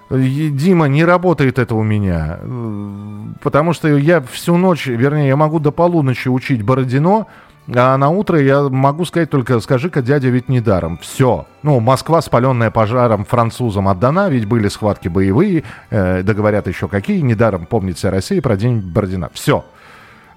Дима, 0.09 0.87
не 0.87 1.05
работает 1.05 1.59
это 1.59 1.75
у 1.75 1.83
меня. 1.83 2.39
Э, 2.41 3.17
Потому 3.43 3.73
что 3.73 3.89
я 3.89 4.21
всю 4.21 4.57
ночь, 4.57 4.87
вернее, 4.87 5.29
я 5.29 5.37
могу 5.37 5.59
до 5.59 5.71
полуночи 5.73 6.29
учить 6.29 6.63
Бородино, 6.63 7.27
А 7.75 7.97
на 7.97 8.11
утро 8.11 8.41
я 8.41 8.63
могу 8.69 9.05
сказать 9.05 9.31
только, 9.31 9.59
скажи-ка, 9.61 10.01
дядя 10.01 10.29
ведь 10.29 10.49
не 10.49 10.61
даром. 10.61 10.99
Все. 10.99 11.47
Ну, 11.63 11.81
Москва, 11.81 12.23
спаленная 12.23 12.71
пожаром 12.71 13.25
французам, 13.25 13.89
отдана, 13.89 14.29
ведь 14.29 14.47
были 14.47 14.69
схватки 14.69 15.09
боевые, 15.09 15.65
э, 15.91 16.23
да 16.23 16.35
говорят 16.35 16.69
еще 16.69 16.87
какие, 16.87 17.21
недаром 17.21 17.67
помнит 17.67 17.99
вся 17.99 18.11
Россия 18.11 18.41
про 18.41 18.57
день 18.57 18.81
Бородина. 18.81 19.31
Все. 19.33 19.65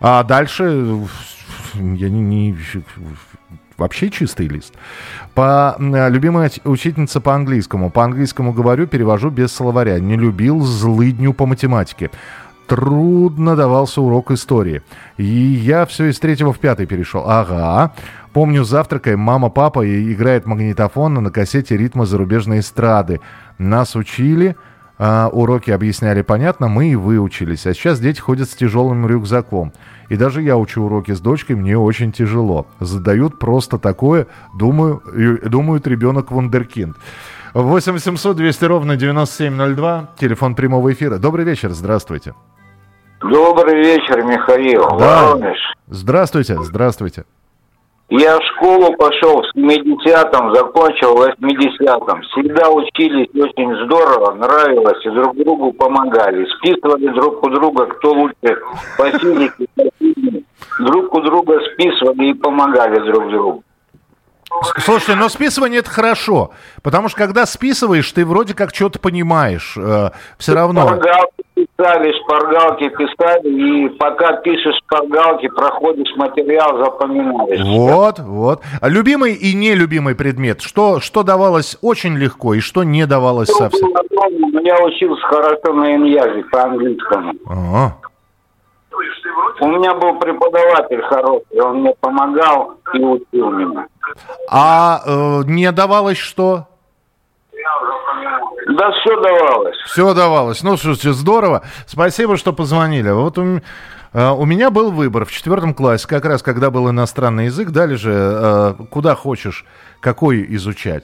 А 0.02 0.24
дальше 0.24 1.06
я 1.76 2.10
не, 2.10 2.22
не 2.22 2.58
вообще 3.78 4.10
чистый 4.10 4.48
лист. 4.48 4.74
По, 5.34 5.76
любимая 5.80 6.52
учительница 6.64 7.22
по 7.22 7.36
английскому. 7.36 7.90
По 7.90 8.04
английскому 8.04 8.54
говорю, 8.54 8.88
перевожу 8.88 9.30
без 9.30 9.52
словаря. 9.52 10.00
Не 10.00 10.16
любил 10.16 10.62
злыдню 10.62 11.34
по 11.34 11.46
математике 11.46 12.12
трудно 12.70 13.56
давался 13.56 14.02
урок 14.02 14.32
истории. 14.32 14.84
И 15.18 15.24
я 15.24 15.86
все 15.86 16.06
из 16.06 16.20
третьего 16.20 16.54
в 16.54 16.60
пятый 16.60 16.86
перешел. 16.86 17.24
Ага. 17.28 17.94
Помню, 18.32 18.64
завтракаем, 18.64 19.20
мама, 19.20 19.50
папа 19.50 19.84
и 19.84 20.14
играет 20.14 20.46
магнитофон 20.46 21.16
на 21.16 21.32
кассете 21.32 21.76
ритма 21.76 22.06
зарубежной 22.06 22.60
эстрады. 22.60 23.22
Нас 23.58 23.96
учили, 23.96 24.56
а, 25.00 25.30
уроки 25.30 25.72
объясняли 25.72 26.22
понятно, 26.22 26.68
мы 26.68 26.92
и 26.92 26.96
выучились. 26.96 27.66
А 27.66 27.74
сейчас 27.74 28.00
дети 28.00 28.20
ходят 28.20 28.48
с 28.48 28.54
тяжелым 28.54 29.08
рюкзаком. 29.08 29.74
И 30.10 30.16
даже 30.16 30.44
я 30.44 30.56
учу 30.56 30.84
уроки 30.84 31.12
с 31.12 31.20
дочкой, 31.20 31.56
мне 31.56 31.76
очень 31.76 32.12
тяжело. 32.12 32.68
Задают 32.80 33.40
просто 33.40 33.80
такое, 33.80 34.28
думаю, 34.54 35.02
думают 35.44 35.88
ребенок 35.88 36.32
вундеркинд. 36.32 36.96
8 37.56 37.94
800 37.94 38.38
200 38.38 38.66
ровно 38.66 38.96
9702, 38.96 40.12
телефон 40.20 40.54
прямого 40.54 40.94
эфира. 40.94 41.18
Добрый 41.18 41.46
вечер, 41.46 41.72
здравствуйте. 41.72 42.36
Добрый 43.22 43.76
вечер, 43.84 44.24
Михаил. 44.24 44.88
Да. 44.98 45.34
Воронеж. 45.34 45.60
Здравствуйте, 45.88 46.56
здравствуйте. 46.62 47.26
Я 48.10 48.40
в 48.40 48.44
школу 48.44 48.96
пошел 48.98 49.44
в 49.44 49.56
70-м, 49.56 50.56
закончил 50.56 51.16
в 51.16 51.22
80-м. 51.22 52.22
Всегда 52.24 52.70
учились 52.72 53.30
очень 53.36 53.86
здорово, 53.86 54.34
нравилось 54.34 55.06
и 55.06 55.10
друг 55.12 55.36
другу 55.38 55.74
помогали. 55.74 56.48
Списывали 56.58 57.08
друг 57.10 57.44
у 57.44 57.50
друга, 57.50 57.86
кто 57.86 58.14
лучше 58.14 58.58
по 58.98 59.12
физике, 59.12 59.68
по 59.76 59.84
физике. 60.00 60.44
Друг 60.80 61.14
у 61.14 61.22
друга 61.22 61.60
списывали 61.74 62.30
и 62.30 62.34
помогали 62.34 63.00
друг 63.12 63.30
другу. 63.30 63.64
Слушайте, 64.78 65.16
но 65.16 65.30
списывание 65.30 65.80
это 65.80 65.90
хорошо, 65.90 66.52
потому 66.82 67.08
что 67.08 67.18
когда 67.18 67.46
списываешь, 67.46 68.12
ты 68.12 68.26
вроде 68.26 68.54
как 68.54 68.74
что-то 68.74 69.00
понимаешь, 69.00 69.78
э, 69.78 70.10
все 70.38 70.54
равно. 70.54 70.82
Шпаргалки 70.82 71.44
писали, 71.54 72.14
шпаргалки 72.24 72.90
писали, 72.90 73.48
и 73.48 73.90
пока 73.90 74.34
пишешь 74.38 74.76
шпаргалки, 74.84 75.48
проходишь 75.50 76.14
материал, 76.16 76.84
запоминаешь. 76.84 77.62
Вот, 77.66 78.20
вот. 78.20 78.62
А 78.82 78.90
любимый 78.90 79.34
и 79.34 79.54
нелюбимый 79.54 80.16
предмет, 80.16 80.62
что, 80.62 81.00
что 81.00 81.24
давалось 81.24 81.78
очень 81.82 82.18
легко 82.18 82.56
и 82.56 82.60
что 82.60 82.84
не 82.84 83.06
давалось 83.06 83.50
что 83.50 83.70
совсем? 83.70 83.90
Я 84.64 84.84
учился 84.84 85.22
хорошо 85.28 85.74
на 85.74 85.96
иньязе 85.96 86.44
по-английскому. 86.52 87.34
Ага. 87.48 87.98
У 89.62 89.68
меня 89.68 89.94
был 89.96 90.18
преподаватель 90.20 91.02
хороший, 91.04 91.62
он 91.62 91.82
мне 91.82 91.94
помогал 92.00 92.76
и 92.94 93.00
учил 93.00 93.52
меня. 93.52 93.88
А 94.50 95.02
э, 95.06 95.42
не 95.46 95.72
давалось 95.72 96.18
что? 96.18 96.68
Да 98.70 98.92
все 98.92 99.20
давалось. 99.22 99.78
Все 99.86 100.14
давалось. 100.14 100.64
Ну, 100.64 100.78
слушайте, 100.78 101.14
здорово. 101.14 101.64
Спасибо, 101.88 102.38
что 102.38 102.54
позвонили. 102.54 103.10
Вот 103.10 103.38
у, 103.38 103.62
э, 104.14 104.30
у 104.30 104.46
меня 104.46 104.70
был 104.70 104.92
выбор 104.92 105.26
в 105.26 105.32
четвертом 105.32 105.74
классе, 105.74 106.08
как 106.08 106.26
раз 106.26 106.44
когда 106.44 106.70
был 106.70 106.90
иностранный 106.90 107.46
язык, 107.46 107.70
дали 107.72 107.96
же 107.96 108.14
э, 108.14 108.74
куда 108.92 109.16
хочешь, 109.16 109.66
какой 110.02 110.46
изучать. 110.56 111.04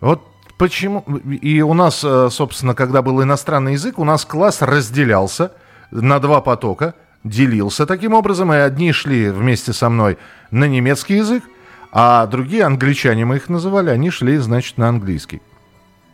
Вот 0.00 0.22
почему... 0.58 1.00
И 1.42 1.62
у 1.62 1.72
нас, 1.72 2.04
э, 2.04 2.28
собственно, 2.30 2.74
когда 2.74 3.00
был 3.00 3.22
иностранный 3.22 3.72
язык, 3.72 3.98
у 3.98 4.04
нас 4.04 4.26
класс 4.26 4.60
разделялся 4.60 5.52
на 5.90 6.18
два 6.18 6.42
потока, 6.42 6.94
делился 7.24 7.86
таким 7.86 8.12
образом, 8.12 8.52
и 8.52 8.56
одни 8.56 8.92
шли 8.92 9.30
вместе 9.30 9.72
со 9.72 9.88
мной 9.88 10.18
на 10.50 10.66
немецкий 10.66 11.16
язык, 11.16 11.44
а 11.92 12.26
другие, 12.26 12.64
англичане 12.64 13.24
мы 13.24 13.36
их 13.36 13.48
называли, 13.48 13.90
они 13.90 14.10
шли, 14.10 14.36
значит, 14.38 14.78
на 14.78 14.88
английский. 14.88 15.42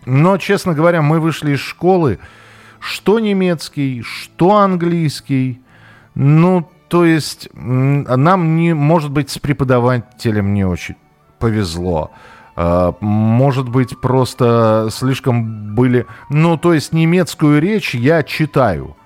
Но, 0.07 0.39
честно 0.39 0.73
говоря, 0.73 1.03
мы 1.03 1.21
вышли 1.21 1.53
из 1.53 1.61
школы, 1.61 2.19
что 2.79 3.19
немецкий, 3.19 4.03
что 4.03 4.57
английский. 4.57 5.61
Ну, 6.15 6.69
то 6.89 7.05
есть 7.05 7.49
нам 7.55 8.57
не, 8.57 8.73
может 8.73 9.11
быть, 9.11 9.31
с 9.31 9.39
преподавателем 9.39 10.55
не 10.55 10.65
очень 10.65 10.97
повезло. 11.39 12.12
А, 12.55 12.95
может 13.01 13.69
быть, 13.69 14.01
просто 14.01 14.89
слишком 14.91 15.75
были... 15.75 16.07
Ну, 16.31 16.57
то 16.57 16.73
есть 16.73 16.93
немецкую 16.93 17.61
речь 17.61 17.95
я 17.95 18.23
читаю. 18.23 18.97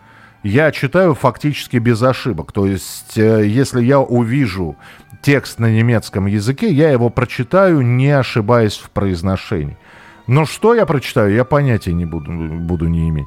Я 0.43 0.71
читаю 0.71 1.15
фактически 1.15 1.79
без 1.79 2.03
ошибок. 2.03 2.53
То 2.53 2.67
есть, 2.67 3.19
э, 3.19 3.47
если 3.47 3.83
я 3.83 4.01
увижу 4.01 4.77
текст 5.23 5.59
на 5.59 5.71
немецком 5.71 6.27
языке, 6.27 6.71
я 6.71 6.91
его 6.91 7.11
прочитаю, 7.11 7.81
не 7.83 8.11
ошибаясь 8.11 8.77
в 8.79 8.91
произношении. 8.91 9.77
Но 10.27 10.45
что 10.45 10.75
я 10.75 10.87
прочитаю, 10.87 11.35
я 11.35 11.45
понятия 11.45 11.93
не 11.93 12.07
буду, 12.07 12.33
буду 12.33 12.87
не 12.89 13.09
иметь. 13.09 13.27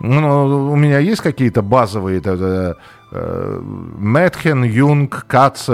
Ну, 0.00 0.72
у 0.72 0.76
меня 0.76 0.98
есть 0.98 1.22
какие-то 1.22 1.62
базовые 1.62 2.18
Э, 2.40 2.74
Мэтхен, 3.14 4.64
Юнг, 4.64 5.24
Каце, 5.28 5.72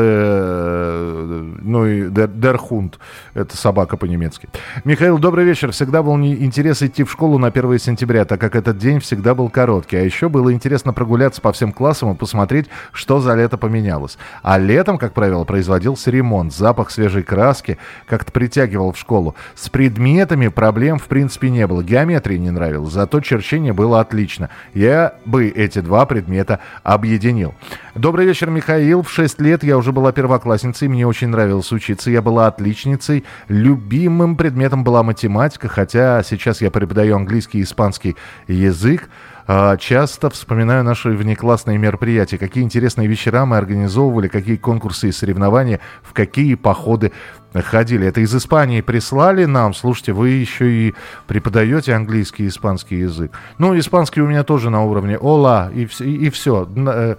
ну 1.62 1.87
и 1.87 2.11
Дерхунд. 2.11 2.98
Это 3.33 3.57
собака 3.57 3.96
по-немецки. 3.96 4.48
Михаил, 4.85 5.18
добрый 5.18 5.46
вечер. 5.46 5.72
Всегда 5.72 6.03
был 6.03 6.16
интерес 6.16 6.83
идти 6.83 7.03
в 7.03 7.11
школу 7.11 7.38
на 7.38 7.46
1 7.46 7.79
сентября, 7.79 8.26
так 8.26 8.40
как 8.40 8.57
этот 8.57 8.76
день 8.76 9.00
всегда 9.00 9.35
был 9.35 9.48
короткий. 9.48 9.96
А 9.96 10.03
еще 10.03 10.29
было 10.29 10.53
интересно 10.53 10.92
прогуляться 10.92 11.40
по 11.40 11.53
всем 11.53 11.72
классам 11.72 12.12
и 12.12 12.14
посмотреть, 12.14 12.66
что 12.92 13.20
за 13.20 13.35
лето 13.35 13.57
поменялось. 13.57 14.18
А 14.42 14.59
летом, 14.59 14.98
как 14.98 15.14
правило, 15.14 15.44
производился 15.44 16.11
ремонт. 16.11 16.53
Запах 16.53 16.90
свежей 16.90 17.22
краски 17.22 17.79
как-то 18.07 18.33
притягивал 18.33 18.92
в 18.92 18.98
школу. 18.98 19.35
С 19.55 19.70
предметами 19.70 20.48
проблем 20.48 20.98
в 20.98 21.07
принципе 21.07 21.48
не 21.48 21.66
было. 21.66 21.83
Геометрия 21.83 22.38
не 22.38 22.50
нравилась, 22.50 22.92
зато 22.92 23.20
черчение 23.20 23.72
было 23.72 24.00
отлично. 24.00 24.50
Я 24.74 25.14
бы 25.24 25.48
эти 25.48 25.79
два 25.81 26.05
предмета 26.05 26.61
объединил 26.83 27.30
объединил. 27.31 27.55
Добрый 27.95 28.27
вечер, 28.27 28.51
Михаил. 28.51 29.03
В 29.03 29.11
6 29.11 29.40
лет 29.40 29.64
я 29.64 29.77
уже 29.77 29.93
была 29.93 30.12
первоклассницей, 30.12 30.88
мне 30.88 31.07
очень 31.07 31.29
нравилось 31.29 31.73
учиться. 31.73 32.11
Я 32.11 32.23
была 32.23 32.47
отличницей. 32.47 33.25
Любимым 33.49 34.37
предметом 34.37 34.85
была 34.85 35.03
математика, 35.03 35.69
хотя 35.69 36.23
сейчас 36.23 36.61
я 36.61 36.71
преподаю 36.71 37.16
английский 37.16 37.61
и 37.61 37.62
испанский 37.62 38.16
язык. 38.49 39.09
А, 39.53 39.77
часто 39.77 40.31
вспоминаю 40.31 40.85
наши 40.85 41.11
внеклассные 41.11 41.77
мероприятия, 41.77 42.39
какие 42.39 42.63
интересные 42.63 43.09
вечера 43.09 43.45
мы 43.45 43.57
организовывали, 43.57 44.29
какие 44.29 44.55
конкурсы 44.55 45.09
и 45.09 45.13
соревнования, 45.13 45.81
в 46.05 46.13
какие 46.13 46.55
походы 46.55 47.11
ходили. 47.53 48.07
Это 48.07 48.21
из 48.21 48.33
Испании 48.33 48.81
прислали 48.81 49.47
нам. 49.47 49.75
Слушайте, 49.75 50.13
вы 50.13 50.29
еще 50.29 50.71
и 50.71 50.95
преподаете 51.27 51.95
английский 51.95 52.45
и 52.45 52.47
испанский 52.47 52.99
язык. 52.99 53.33
Ну, 53.59 53.77
испанский 53.77 54.21
у 54.21 54.29
меня 54.29 54.45
тоже 54.45 54.71
на 54.71 54.85
уровне 54.85 55.19
«ола» 55.19 55.69
и, 55.75 55.89
и, 55.99 56.27
и 56.27 56.31
все. 56.31 56.69
Э, 56.77 57.17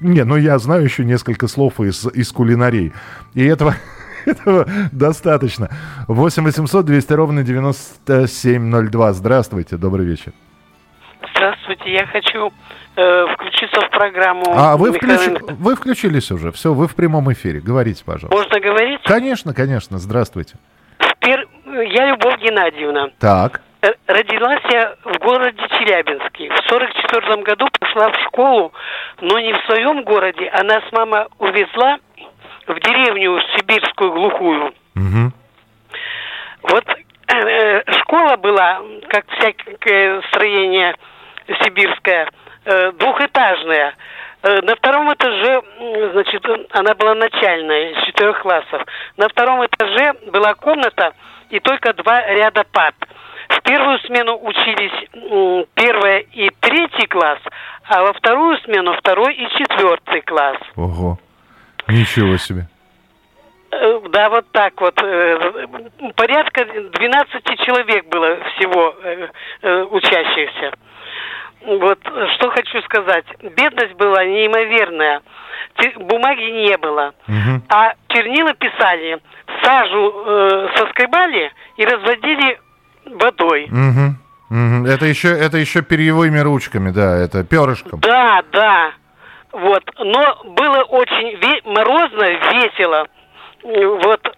не, 0.00 0.24
ну 0.24 0.34
я 0.34 0.58
знаю 0.58 0.82
еще 0.82 1.04
несколько 1.04 1.46
слов 1.46 1.78
из, 1.78 2.04
из 2.14 2.32
кулинарии. 2.32 2.92
И 3.34 3.44
этого, 3.44 3.76
этого 4.24 4.66
достаточно. 4.90 5.70
8 6.08 6.42
800 6.42 6.84
200 6.84 7.12
ровно 7.12 7.44
9702. 7.44 9.12
Здравствуйте, 9.12 9.76
добрый 9.76 10.04
вечер. 10.04 10.32
Здравствуйте, 11.36 11.92
я 11.92 12.06
хочу 12.06 12.50
э, 12.96 13.26
включиться 13.34 13.82
в 13.82 13.90
программу. 13.90 14.44
А 14.54 14.78
вы, 14.78 14.92
включ... 14.92 15.20
вы 15.58 15.76
включились 15.76 16.30
уже, 16.30 16.50
все, 16.50 16.72
вы 16.72 16.88
в 16.88 16.94
прямом 16.94 17.30
эфире, 17.30 17.60
говорите, 17.60 18.02
пожалуйста. 18.04 18.34
Можно 18.34 18.58
говорить? 18.58 19.00
Конечно, 19.04 19.52
конечно, 19.52 19.98
здравствуйте. 19.98 20.56
Пер... 21.20 21.46
Я 21.66 22.06
Любовь 22.06 22.40
Геннадьевна. 22.40 23.10
Так. 23.18 23.60
Э, 23.82 23.88
родилась 24.06 24.62
я 24.72 24.94
в 25.04 25.18
городе 25.18 25.60
Челябинске. 25.72 26.48
В 26.48 26.68
сорок 26.70 26.90
четвертом 26.94 27.42
году 27.42 27.66
пошла 27.78 28.10
в 28.10 28.16
школу, 28.28 28.72
но 29.20 29.38
не 29.38 29.52
в 29.52 29.58
своем 29.66 30.04
городе, 30.04 30.48
а 30.54 30.62
нас 30.62 30.84
мама 30.92 31.28
увезла 31.38 31.98
в 32.66 32.80
деревню 32.80 33.38
сибирскую 33.56 34.12
глухую. 34.12 34.72
Угу. 34.94 35.32
Вот 36.62 36.84
э, 36.88 37.34
э 37.34 37.92
школа 38.00 38.36
была, 38.38 38.80
как 39.10 39.26
всякое 39.32 40.22
строение 40.30 40.94
сибирская, 41.62 42.28
э, 42.64 42.92
двухэтажная. 42.92 43.94
Э, 44.42 44.60
на 44.62 44.76
втором 44.76 45.12
этаже, 45.12 45.62
значит, 46.12 46.44
она 46.70 46.94
была 46.94 47.14
начальная, 47.14 47.90
из 47.90 48.04
четырех 48.06 48.40
классов. 48.40 48.82
На 49.16 49.28
втором 49.28 49.64
этаже 49.64 50.14
была 50.30 50.54
комната 50.54 51.12
и 51.50 51.60
только 51.60 51.92
два 51.94 52.26
ряда 52.26 52.64
пад. 52.70 52.94
В 53.48 53.60
первую 53.62 53.98
смену 54.00 54.38
учились 54.42 55.64
первый 55.74 56.28
и 56.32 56.50
третий 56.60 57.06
класс, 57.06 57.38
а 57.88 58.02
во 58.02 58.12
вторую 58.12 58.58
смену 58.58 58.94
второй 58.94 59.34
и 59.34 59.48
четвертый 59.50 60.20
класс. 60.22 60.58
Ого. 60.74 61.18
Ничего 61.86 62.36
себе. 62.36 62.66
Э, 63.70 64.00
да, 64.10 64.28
вот 64.30 64.46
так 64.50 64.80
вот. 64.80 64.94
Порядка 66.16 66.64
12 66.64 67.60
человек 67.64 68.06
было 68.08 68.38
всего 68.56 68.94
учащихся. 69.90 70.72
Вот 71.66 71.98
что 72.36 72.50
хочу 72.50 72.80
сказать. 72.82 73.24
Бедность 73.56 73.94
была 73.94 74.24
неимоверная. 74.24 75.20
Бумаги 75.96 76.68
не 76.68 76.76
было. 76.78 77.12
Угу. 77.26 77.62
А 77.68 77.92
чернила 78.08 78.54
писали, 78.54 79.18
сажу 79.62 80.24
э, 80.26 80.68
соскребали 80.76 81.50
и 81.76 81.84
разводили 81.84 82.60
водой. 83.06 83.64
Угу. 83.64 84.14
Угу. 84.50 84.86
Это 84.86 85.06
еще 85.06 85.28
это 85.28 85.58
еще 85.58 85.82
перьевыми 85.82 86.38
ручками, 86.38 86.90
да, 86.90 87.16
это 87.16 87.42
перышком. 87.42 87.98
Да, 88.00 88.42
да. 88.52 88.92
Вот. 89.50 89.82
Но 89.98 90.42
было 90.44 90.82
очень 90.84 91.34
ве- 91.40 91.62
морозно, 91.64 92.30
весело. 92.52 93.06
Вот. 93.64 94.36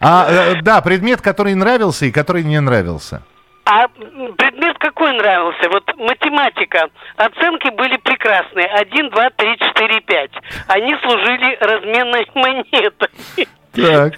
А, 0.00 0.26
э, 0.30 0.62
да, 0.62 0.80
предмет, 0.80 1.20
который 1.20 1.54
нравился 1.54 2.06
и 2.06 2.12
который 2.12 2.44
не 2.44 2.60
нравился. 2.60 3.22
А 3.70 3.86
предмет 3.88 4.78
какой 4.78 5.12
нравился? 5.12 5.68
Вот 5.68 5.84
математика. 5.98 6.88
Оценки 7.16 7.68
были 7.76 7.98
прекрасные. 7.98 8.64
Один, 8.64 9.10
два, 9.10 9.28
три, 9.36 9.58
четыре, 9.58 10.00
пять. 10.00 10.32
Они 10.68 10.96
служили 11.02 11.54
разменной 11.60 12.26
монетой. 12.34 13.46
Так. 13.74 14.14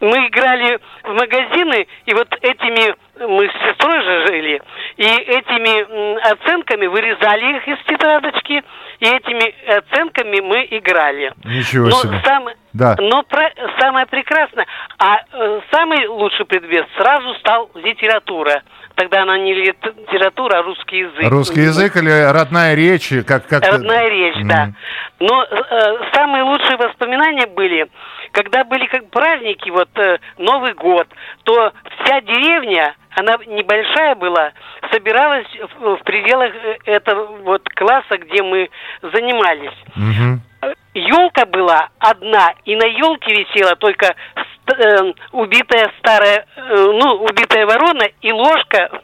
Мы 0.00 0.28
играли 0.28 0.78
в 1.02 1.12
магазины, 1.12 1.86
и 2.06 2.14
вот 2.14 2.28
этими, 2.40 2.94
мы 3.18 3.48
с 3.48 3.52
сестрой 3.68 4.00
же 4.02 4.26
жили, 4.28 4.62
и 4.96 5.04
этими 5.04 6.30
оценками 6.32 6.86
вырезали 6.86 7.56
их 7.56 7.68
из 7.68 7.78
тетрадочки, 7.84 8.62
и 9.00 9.04
этими 9.04 9.76
оценками 9.76 10.40
мы 10.40 10.68
играли. 10.70 11.32
Ничего 11.44 11.88
Но 11.88 11.96
себе. 11.96 12.20
Сам, 12.24 12.48
да. 12.72 12.96
Но 12.98 13.22
про, 13.24 13.50
самое 13.80 14.06
прекрасное, 14.06 14.66
а 14.98 15.20
э, 15.32 15.60
самый 15.72 16.06
лучший 16.06 16.46
предмет 16.46 16.86
сразу 16.96 17.34
стал 17.34 17.70
литература 17.74 18.62
тогда 18.98 19.22
она 19.22 19.38
не 19.38 19.54
литература, 19.54 20.58
а 20.58 20.62
русский 20.62 20.98
язык. 20.98 21.30
Русский 21.30 21.60
язык 21.60 21.96
или 21.96 22.32
родная 22.32 22.74
речь? 22.74 23.12
Как, 23.24 23.46
как... 23.46 23.64
Родная 23.64 24.08
речь, 24.08 24.36
mm. 24.38 24.48
да. 24.48 24.72
Но 25.20 25.44
э, 25.44 25.98
самые 26.12 26.42
лучшие 26.42 26.76
воспоминания 26.76 27.46
были, 27.46 27.88
когда 28.32 28.64
были 28.64 28.86
как 28.86 29.08
праздники, 29.10 29.70
вот 29.70 29.88
э, 29.98 30.18
Новый 30.38 30.74
год, 30.74 31.08
то 31.44 31.72
вся 31.98 32.20
деревня, 32.20 32.94
она 33.10 33.36
небольшая 33.46 34.14
была, 34.14 34.52
собиралась 34.92 35.48
в, 35.78 35.96
в 35.96 36.02
пределах 36.04 36.52
э, 36.54 36.76
этого 36.84 37.36
вот 37.42 37.68
класса, 37.70 38.18
где 38.18 38.42
мы 38.42 38.70
занимались. 39.02 39.76
Mm-hmm 39.96 40.38
елка 40.98 41.46
была 41.46 41.88
одна, 41.98 42.54
и 42.64 42.74
на 42.76 42.84
елке 42.84 43.34
висела 43.34 43.76
только 43.76 44.14
э, 44.66 45.12
убитая 45.32 45.92
старая, 45.98 46.46
э, 46.56 46.74
ну, 46.74 47.24
убитая 47.24 47.66
ворона 47.66 48.04
и 48.20 48.32
ложка. 48.32 48.90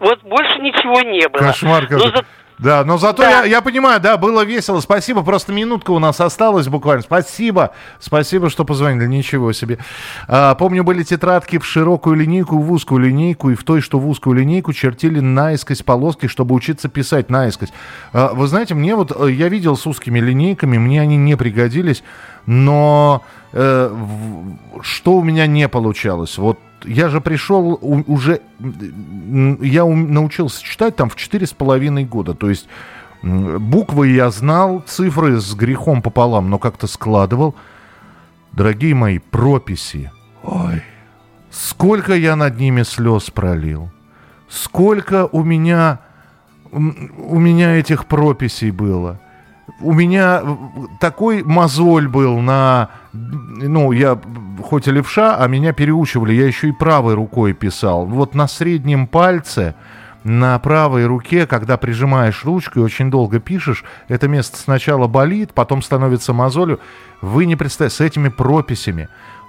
Вот 0.00 0.22
больше 0.22 0.58
ничего 0.58 1.00
не 1.00 1.26
было. 1.28 1.48
Кошмар 1.48 1.86
какой. 1.86 2.10
За... 2.10 2.26
Да, 2.58 2.84
но 2.84 2.96
зато 2.96 3.22
да. 3.22 3.30
Я, 3.30 3.44
я 3.44 3.60
понимаю, 3.60 4.00
да, 4.00 4.16
было 4.16 4.44
весело. 4.44 4.80
Спасибо, 4.80 5.22
просто 5.22 5.52
минутка 5.52 5.90
у 5.90 5.98
нас 5.98 6.20
осталась 6.20 6.68
буквально. 6.68 7.02
Спасибо, 7.02 7.72
спасибо, 8.00 8.48
что 8.48 8.64
позвонили. 8.64 9.06
Ничего 9.06 9.52
себе. 9.52 9.78
А, 10.26 10.54
помню, 10.54 10.82
были 10.82 11.02
тетрадки 11.02 11.58
в 11.58 11.66
широкую 11.66 12.16
линейку, 12.16 12.58
в 12.58 12.72
узкую 12.72 13.00
линейку, 13.00 13.50
и 13.50 13.54
в 13.54 13.64
той, 13.64 13.80
что 13.80 13.98
в 13.98 14.08
узкую 14.08 14.36
линейку, 14.36 14.72
чертили 14.72 15.20
наискось 15.20 15.82
полоски, 15.82 16.28
чтобы 16.28 16.54
учиться 16.54 16.88
писать 16.88 17.28
наискось. 17.28 17.72
А, 18.12 18.32
вы 18.32 18.46
знаете, 18.46 18.74
мне 18.74 18.94
вот, 18.94 19.12
э, 19.14 19.30
я 19.32 19.48
видел 19.48 19.76
с 19.76 19.86
узкими 19.86 20.18
линейками, 20.18 20.78
мне 20.78 21.02
они 21.02 21.16
не 21.16 21.36
пригодились, 21.36 22.02
но 22.46 23.22
э, 23.52 23.94
что 24.80 25.12
у 25.12 25.22
меня 25.22 25.46
не 25.46 25.68
получалось? 25.68 26.38
Вот 26.38 26.58
я 26.84 27.08
же 27.08 27.20
пришел 27.20 27.78
уже, 27.80 28.40
я 28.60 29.84
научился 29.84 30.62
читать 30.62 30.96
там 30.96 31.08
в 31.08 31.16
четыре 31.16 31.46
с 31.46 31.52
половиной 31.52 32.04
года, 32.04 32.34
то 32.34 32.48
есть 32.48 32.68
буквы 33.22 34.08
я 34.08 34.30
знал, 34.30 34.82
цифры 34.86 35.40
с 35.40 35.54
грехом 35.54 36.02
пополам, 36.02 36.50
но 36.50 36.58
как-то 36.58 36.86
складывал. 36.86 37.54
Дорогие 38.52 38.94
мои, 38.94 39.18
прописи, 39.18 40.10
ой, 40.42 40.82
сколько 41.50 42.14
я 42.14 42.36
над 42.36 42.58
ними 42.58 42.82
слез 42.82 43.30
пролил, 43.30 43.90
сколько 44.48 45.26
у 45.26 45.42
меня, 45.42 46.00
у 46.72 47.38
меня 47.38 47.76
этих 47.76 48.06
прописей 48.06 48.70
было– 48.70 49.20
у 49.80 49.92
меня 49.92 50.42
такой 51.00 51.42
мозоль 51.42 52.08
был 52.08 52.38
на... 52.38 52.90
Ну, 53.12 53.92
я 53.92 54.18
хоть 54.62 54.88
и 54.88 54.90
левша, 54.90 55.36
а 55.36 55.46
меня 55.48 55.72
переучивали. 55.72 56.32
Я 56.32 56.46
еще 56.46 56.68
и 56.68 56.72
правой 56.72 57.14
рукой 57.14 57.52
писал. 57.52 58.06
Вот 58.06 58.34
на 58.34 58.48
среднем 58.48 59.06
пальце, 59.06 59.74
на 60.24 60.58
правой 60.58 61.06
руке, 61.06 61.46
когда 61.46 61.76
прижимаешь 61.76 62.44
ручку 62.44 62.80
и 62.80 62.82
очень 62.82 63.10
долго 63.10 63.38
пишешь, 63.38 63.84
это 64.08 64.28
место 64.28 64.56
сначала 64.56 65.06
болит, 65.06 65.52
потом 65.54 65.82
становится 65.82 66.32
мозолью. 66.32 66.80
Вы 67.20 67.46
не 67.46 67.56
представляете, 67.56 67.96
с 67.96 68.00
этими 68.00 68.28
прописями, 68.28 69.08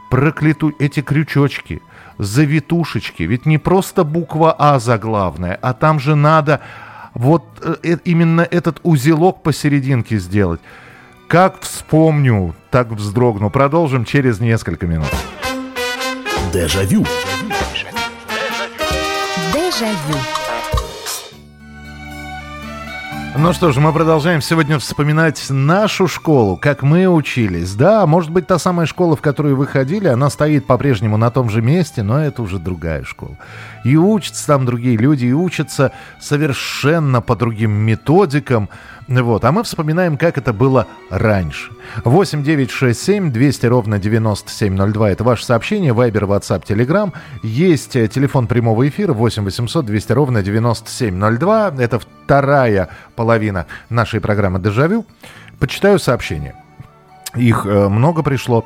прокляту 0.09 0.73
эти 0.79 1.01
крючочки, 1.01 1.81
завитушечки. 2.17 3.23
Ведь 3.23 3.45
не 3.45 3.57
просто 3.57 4.03
буква 4.03 4.55
А 4.57 4.79
заглавная, 4.79 5.57
а 5.61 5.73
там 5.73 5.99
же 5.99 6.15
надо 6.15 6.61
вот 7.17 7.43
э, 7.61 7.75
э, 7.83 7.97
именно 8.05 8.41
этот 8.41 8.79
узелок 8.83 9.41
посерединке 9.41 10.17
сделать. 10.19 10.61
Как 11.27 11.61
вспомню, 11.61 12.55
так 12.69 12.89
вздрогну. 12.89 13.49
Продолжим 13.49 14.05
через 14.05 14.39
несколько 14.39 14.85
минут. 14.85 15.09
Дежавю. 16.53 17.05
Дежавю. 19.53 20.36
Ну 23.39 23.53
что 23.53 23.71
ж, 23.71 23.77
мы 23.77 23.93
продолжаем 23.93 24.41
сегодня 24.41 24.79
вспоминать 24.79 25.45
нашу 25.51 26.07
школу, 26.07 26.57
как 26.57 26.81
мы 26.81 27.07
учились. 27.07 27.75
Да, 27.75 28.07
может 28.07 28.31
быть, 28.31 28.47
та 28.47 28.57
самая 28.57 28.87
школа, 28.87 29.15
в 29.15 29.21
которую 29.21 29.55
вы 29.55 29.67
ходили, 29.67 30.07
она 30.07 30.31
стоит 30.31 30.65
по-прежнему 30.65 31.17
на 31.17 31.29
том 31.29 31.47
же 31.51 31.61
месте, 31.61 32.01
но 32.01 32.19
это 32.19 32.41
уже 32.41 32.57
другая 32.57 33.03
школа. 33.03 33.37
И 33.83 33.95
учатся 33.95 34.47
там 34.47 34.65
другие 34.65 34.97
люди, 34.97 35.27
и 35.27 35.33
учатся 35.33 35.91
совершенно 36.19 37.21
по 37.21 37.35
другим 37.35 37.71
методикам. 37.71 38.69
Вот. 39.07 39.45
А 39.45 39.51
мы 39.51 39.63
вспоминаем, 39.63 40.17
как 40.17 40.37
это 40.37 40.51
было 40.51 40.87
раньше. 41.09 41.71
8 42.03 42.43
9 42.43 42.71
6 42.71 43.01
7 43.01 43.31
200 43.31 43.65
ровно 43.67 43.99
9702. 43.99 45.11
Это 45.11 45.23
ваше 45.23 45.45
сообщение. 45.45 45.93
Вайбер, 45.93 46.25
WhatsApp, 46.25 46.65
Telegram. 46.65 47.13
Есть 47.41 47.95
э, 47.95 48.07
телефон 48.07 48.47
прямого 48.47 48.87
эфира 48.87 49.13
8 49.13 49.43
800 49.43 49.85
200 49.85 50.11
ровно 50.11 50.43
9702. 50.43 51.75
Это 51.79 51.99
вторая 51.99 52.89
половина 53.15 53.65
нашей 53.89 54.19
программы 54.19 54.59
«Дежавю». 54.59 55.05
Почитаю 55.59 55.99
сообщения. 55.99 56.55
Их 57.35 57.65
э, 57.65 57.87
много 57.87 58.23
пришло. 58.23 58.65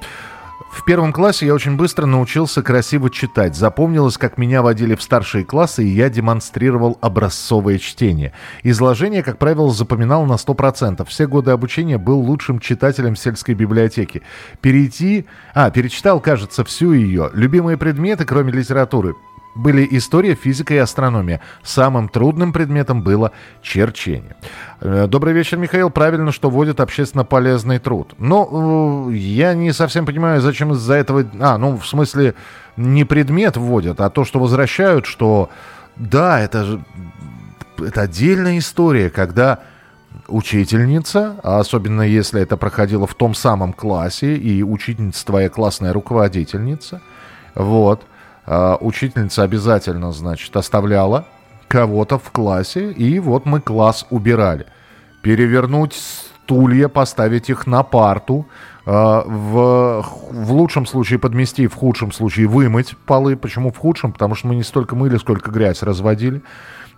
В 0.71 0.85
первом 0.85 1.11
классе 1.11 1.45
я 1.45 1.53
очень 1.53 1.75
быстро 1.75 2.05
научился 2.05 2.63
красиво 2.63 3.09
читать. 3.09 3.55
Запомнилось, 3.55 4.17
как 4.17 4.37
меня 4.37 4.61
водили 4.61 4.95
в 4.95 5.03
старшие 5.03 5.43
классы, 5.43 5.83
и 5.83 5.89
я 5.89 6.09
демонстрировал 6.09 6.97
образцовое 7.01 7.77
чтение. 7.77 8.31
Изложение, 8.63 9.21
как 9.21 9.37
правило, 9.37 9.71
запоминал 9.71 10.25
на 10.25 10.33
100%. 10.33 11.05
Все 11.07 11.27
годы 11.27 11.51
обучения 11.51 11.97
был 11.97 12.19
лучшим 12.19 12.59
читателем 12.59 13.15
сельской 13.17 13.53
библиотеки. 13.53 14.23
Перейти... 14.61 15.25
А, 15.53 15.69
перечитал, 15.71 16.21
кажется, 16.21 16.63
всю 16.63 16.93
ее. 16.93 17.29
Любимые 17.33 17.77
предметы, 17.77 18.23
кроме 18.25 18.53
литературы 18.53 19.15
были 19.55 19.87
история, 19.91 20.35
физика 20.35 20.73
и 20.73 20.77
астрономия. 20.77 21.41
Самым 21.63 22.09
трудным 22.09 22.53
предметом 22.53 23.01
было 23.01 23.31
черчение. 23.61 24.35
Э, 24.79 25.07
добрый 25.07 25.33
вечер, 25.33 25.57
Михаил. 25.57 25.89
Правильно, 25.89 26.31
что 26.31 26.49
вводят 26.49 26.79
общественно 26.79 27.25
полезный 27.25 27.79
труд. 27.79 28.13
Но 28.17 29.09
э, 29.09 29.13
я 29.15 29.53
не 29.53 29.73
совсем 29.73 30.05
понимаю, 30.05 30.41
зачем 30.41 30.71
из-за 30.73 30.95
этого... 30.95 31.25
А, 31.39 31.57
ну, 31.57 31.77
в 31.77 31.85
смысле, 31.85 32.35
не 32.77 33.03
предмет 33.03 33.57
вводят, 33.57 33.99
а 34.01 34.09
то, 34.09 34.25
что 34.25 34.39
возвращают, 34.39 35.05
что... 35.05 35.49
Да, 35.97 36.39
это 36.39 36.63
же... 36.63 36.83
Это 37.77 38.01
отдельная 38.01 38.59
история, 38.59 39.09
когда 39.09 39.59
учительница, 40.27 41.39
а 41.43 41.59
особенно 41.59 42.03
если 42.03 42.41
это 42.41 42.55
проходило 42.57 43.07
в 43.07 43.15
том 43.15 43.33
самом 43.33 43.73
классе, 43.73 44.35
и 44.35 44.63
учительница 44.63 45.25
твоя 45.25 45.49
классная 45.49 45.93
руководительница, 45.93 47.01
вот, 47.55 48.03
учительница 48.47 49.43
обязательно, 49.43 50.11
значит, 50.11 50.55
оставляла 50.55 51.25
кого-то 51.67 52.17
в 52.17 52.31
классе, 52.31 52.91
и 52.91 53.19
вот 53.19 53.45
мы 53.45 53.61
класс 53.61 54.05
убирали. 54.09 54.65
Перевернуть 55.21 55.93
стулья, 55.93 56.89
поставить 56.89 57.49
их 57.49 57.65
на 57.65 57.83
парту, 57.83 58.45
э, 58.85 58.91
в, 58.91 60.05
в 60.31 60.51
лучшем 60.51 60.85
случае 60.85 61.17
подмести, 61.19 61.67
в 61.67 61.75
худшем 61.75 62.11
случае 62.11 62.47
вымыть 62.47 62.97
полы. 63.05 63.37
Почему 63.37 63.71
в 63.71 63.77
худшем? 63.77 64.11
Потому 64.11 64.35
что 64.35 64.47
мы 64.47 64.55
не 64.55 64.63
столько 64.63 64.95
мыли, 64.95 65.17
сколько 65.17 65.49
грязь 65.49 65.81
разводили. 65.81 66.41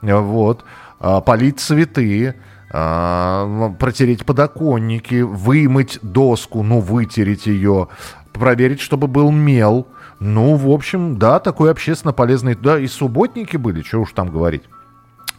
Вот. 0.02 0.66
Э, 1.00 1.22
полить 1.24 1.60
цветы, 1.60 2.36
а, 2.76 3.72
протереть 3.78 4.26
подоконники, 4.26 5.22
вымыть 5.22 6.00
доску, 6.02 6.64
ну, 6.64 6.80
вытереть 6.80 7.46
ее, 7.46 7.90
проверить, 8.32 8.82
чтобы 8.82 9.06
был 9.06 9.32
мел. 9.32 9.88
Ну, 10.20 10.56
в 10.56 10.70
общем, 10.70 11.18
да, 11.18 11.40
такой 11.40 11.72
общественно 11.72 12.14
полезный. 12.14 12.56
Да, 12.56 12.80
и 12.80 12.88
субботники 12.88 13.58
были, 13.58 13.82
что 13.82 14.00
уж 14.00 14.14
там 14.14 14.30
говорить. 14.30 14.64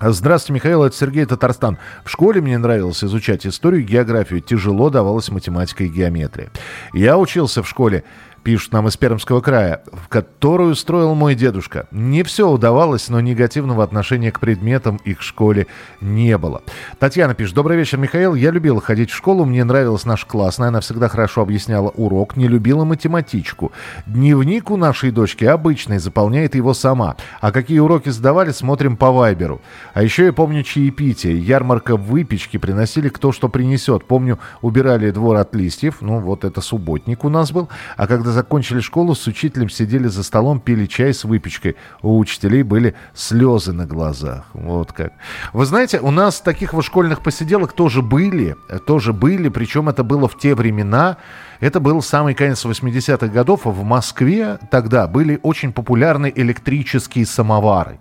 Здравствуйте, 0.00 0.54
Михаил, 0.54 0.82
это 0.82 0.96
Сергей 0.96 1.24
Татарстан. 1.24 1.78
В 2.04 2.10
школе 2.10 2.40
мне 2.40 2.58
нравилось 2.58 3.02
изучать 3.04 3.46
историю 3.46 3.82
и 3.82 3.84
географию. 3.84 4.40
Тяжело 4.40 4.90
давалась 4.90 5.30
математика 5.30 5.84
и 5.84 5.88
геометрия. 5.88 6.50
Я 6.92 7.16
учился 7.16 7.62
в 7.62 7.68
школе 7.68 8.04
пишут 8.44 8.72
нам 8.74 8.86
из 8.86 8.96
Пермского 8.96 9.40
края, 9.40 9.82
в 9.90 10.08
которую 10.08 10.74
строил 10.76 11.14
мой 11.14 11.34
дедушка. 11.34 11.88
Не 11.90 12.22
все 12.22 12.48
удавалось, 12.48 13.08
но 13.08 13.20
негативного 13.20 13.82
отношения 13.82 14.30
к 14.30 14.38
предметам 14.38 14.96
их 15.04 15.22
школе 15.22 15.66
не 16.00 16.36
было. 16.36 16.62
Татьяна 16.98 17.34
пишет. 17.34 17.54
Добрый 17.54 17.78
вечер, 17.78 17.98
Михаил. 17.98 18.34
Я 18.34 18.50
любила 18.50 18.80
ходить 18.80 19.10
в 19.10 19.16
школу, 19.16 19.46
мне 19.46 19.64
нравилась 19.64 20.04
наша 20.04 20.26
классная, 20.26 20.68
она 20.68 20.80
всегда 20.80 21.08
хорошо 21.08 21.40
объясняла 21.40 21.88
урок, 21.88 22.36
не 22.36 22.46
любила 22.46 22.84
математичку. 22.84 23.72
Дневник 24.06 24.70
у 24.70 24.76
нашей 24.76 25.10
дочки 25.10 25.44
обычный, 25.44 25.98
заполняет 25.98 26.54
его 26.54 26.74
сама. 26.74 27.16
А 27.40 27.50
какие 27.50 27.78
уроки 27.78 28.10
сдавали, 28.10 28.50
смотрим 28.50 28.98
по 28.98 29.10
вайберу. 29.10 29.62
А 29.94 30.02
еще 30.02 30.26
я 30.26 30.32
помню 30.34 30.62
чаепитие, 30.62 31.38
ярмарка 31.38 31.96
выпечки, 31.96 32.58
приносили 32.58 33.08
кто 33.08 33.32
что 33.32 33.48
принесет. 33.48 34.04
Помню, 34.04 34.38
убирали 34.60 35.10
двор 35.10 35.36
от 35.36 35.54
листьев, 35.54 35.96
ну 36.02 36.18
вот 36.18 36.44
это 36.44 36.60
субботник 36.60 37.24
у 37.24 37.30
нас 37.30 37.50
был. 37.50 37.70
А 37.96 38.06
когда 38.06 38.33
закончили 38.34 38.80
школу, 38.80 39.14
с 39.14 39.26
учителем 39.26 39.70
сидели 39.70 40.08
за 40.08 40.22
столом, 40.22 40.60
пили 40.60 40.84
чай 40.86 41.14
с 41.14 41.24
выпечкой. 41.24 41.76
У 42.02 42.18
учителей 42.18 42.62
были 42.62 42.94
слезы 43.14 43.72
на 43.72 43.86
глазах. 43.86 44.44
Вот 44.52 44.92
как. 44.92 45.12
Вы 45.54 45.64
знаете, 45.64 46.00
у 46.00 46.10
нас 46.10 46.40
таких 46.40 46.74
вот 46.74 46.84
школьных 46.84 47.22
посиделок 47.22 47.72
тоже 47.72 48.02
были. 48.02 48.56
Тоже 48.86 49.12
были, 49.12 49.48
причем 49.48 49.88
это 49.88 50.04
было 50.04 50.28
в 50.28 50.36
те 50.36 50.54
времена. 50.54 51.16
Это 51.60 51.80
был 51.80 52.02
самый 52.02 52.34
конец 52.34 52.64
80-х 52.66 53.28
годов. 53.28 53.62
В 53.64 53.82
Москве 53.84 54.58
тогда 54.70 55.06
были 55.06 55.38
очень 55.42 55.72
популярны 55.72 56.30
электрические 56.34 57.24
самовары. 57.24 57.98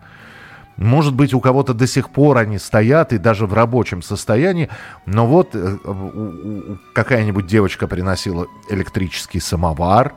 Может 0.77 1.13
быть, 1.13 1.33
у 1.33 1.39
кого-то 1.39 1.73
до 1.73 1.87
сих 1.87 2.09
пор 2.09 2.37
они 2.37 2.57
стоят 2.57 3.13
и 3.13 3.17
даже 3.17 3.45
в 3.45 3.53
рабочем 3.53 4.01
состоянии, 4.01 4.69
но 5.05 5.27
вот 5.27 5.49
э, 5.53 5.77
какая-нибудь 6.93 7.45
девочка 7.45 7.87
приносила 7.87 8.47
электрический 8.69 9.39
самовар 9.39 10.13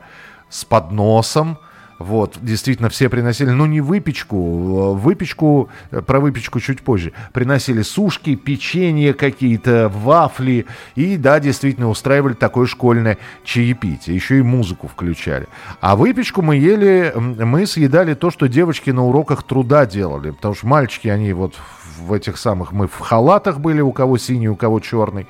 с 0.49 0.65
подносом, 0.65 1.59
вот, 1.99 2.37
действительно, 2.41 2.89
все 2.89 3.09
приносили, 3.09 3.49
ну, 3.49 3.65
не 3.65 3.81
выпечку, 3.81 4.93
выпечку, 4.93 5.69
про 6.05 6.19
выпечку 6.19 6.59
чуть 6.59 6.81
позже. 6.81 7.11
Приносили 7.33 7.81
сушки, 7.81 8.35
печенье 8.35 9.13
какие-то, 9.13 9.89
вафли. 9.93 10.67
И, 10.95 11.17
да, 11.17 11.39
действительно, 11.39 11.89
устраивали 11.89 12.33
такое 12.33 12.67
школьное 12.67 13.17
чаепитие. 13.43 14.15
Еще 14.15 14.39
и 14.39 14.41
музыку 14.43 14.87
включали. 14.87 15.47
А 15.81 15.95
выпечку 15.95 16.41
мы 16.41 16.57
ели, 16.57 17.11
мы 17.15 17.65
съедали 17.65 18.13
то, 18.13 18.29
что 18.29 18.47
девочки 18.47 18.91
на 18.91 19.03
уроках 19.03 19.43
труда 19.43 19.85
делали. 19.85 20.31
Потому 20.31 20.53
что 20.53 20.67
мальчики, 20.67 21.07
они 21.07 21.33
вот 21.33 21.55
в 21.99 22.13
этих 22.13 22.37
самых, 22.37 22.71
мы 22.71 22.87
в 22.87 22.99
халатах 22.99 23.59
были, 23.59 23.81
у 23.81 23.91
кого 23.91 24.17
синий, 24.17 24.49
у 24.49 24.55
кого 24.55 24.79
черный. 24.79 25.27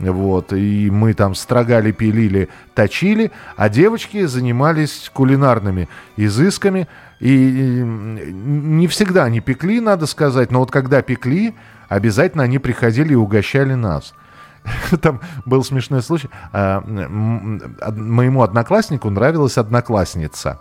Вот, 0.00 0.54
и 0.54 0.90
мы 0.90 1.12
там 1.12 1.34
строгали, 1.34 1.92
пилили, 1.92 2.48
точили, 2.74 3.32
а 3.56 3.68
девочки 3.68 4.24
занимались 4.24 5.10
кулинарными 5.12 5.88
изысками. 6.16 6.88
И 7.20 7.82
не 7.84 8.86
всегда 8.88 9.24
они 9.24 9.40
пекли, 9.40 9.78
надо 9.80 10.06
сказать, 10.06 10.50
но 10.50 10.60
вот 10.60 10.70
когда 10.70 11.02
пекли, 11.02 11.54
обязательно 11.88 12.44
они 12.44 12.58
приходили 12.58 13.12
и 13.12 13.16
угощали 13.16 13.74
нас. 13.74 14.14
Там 15.02 15.20
был 15.44 15.62
смешной 15.64 16.02
случай. 16.02 16.30
А, 16.52 16.80
моему 16.80 18.42
однокласснику 18.42 19.10
нравилась 19.10 19.58
одноклассница. 19.58 20.60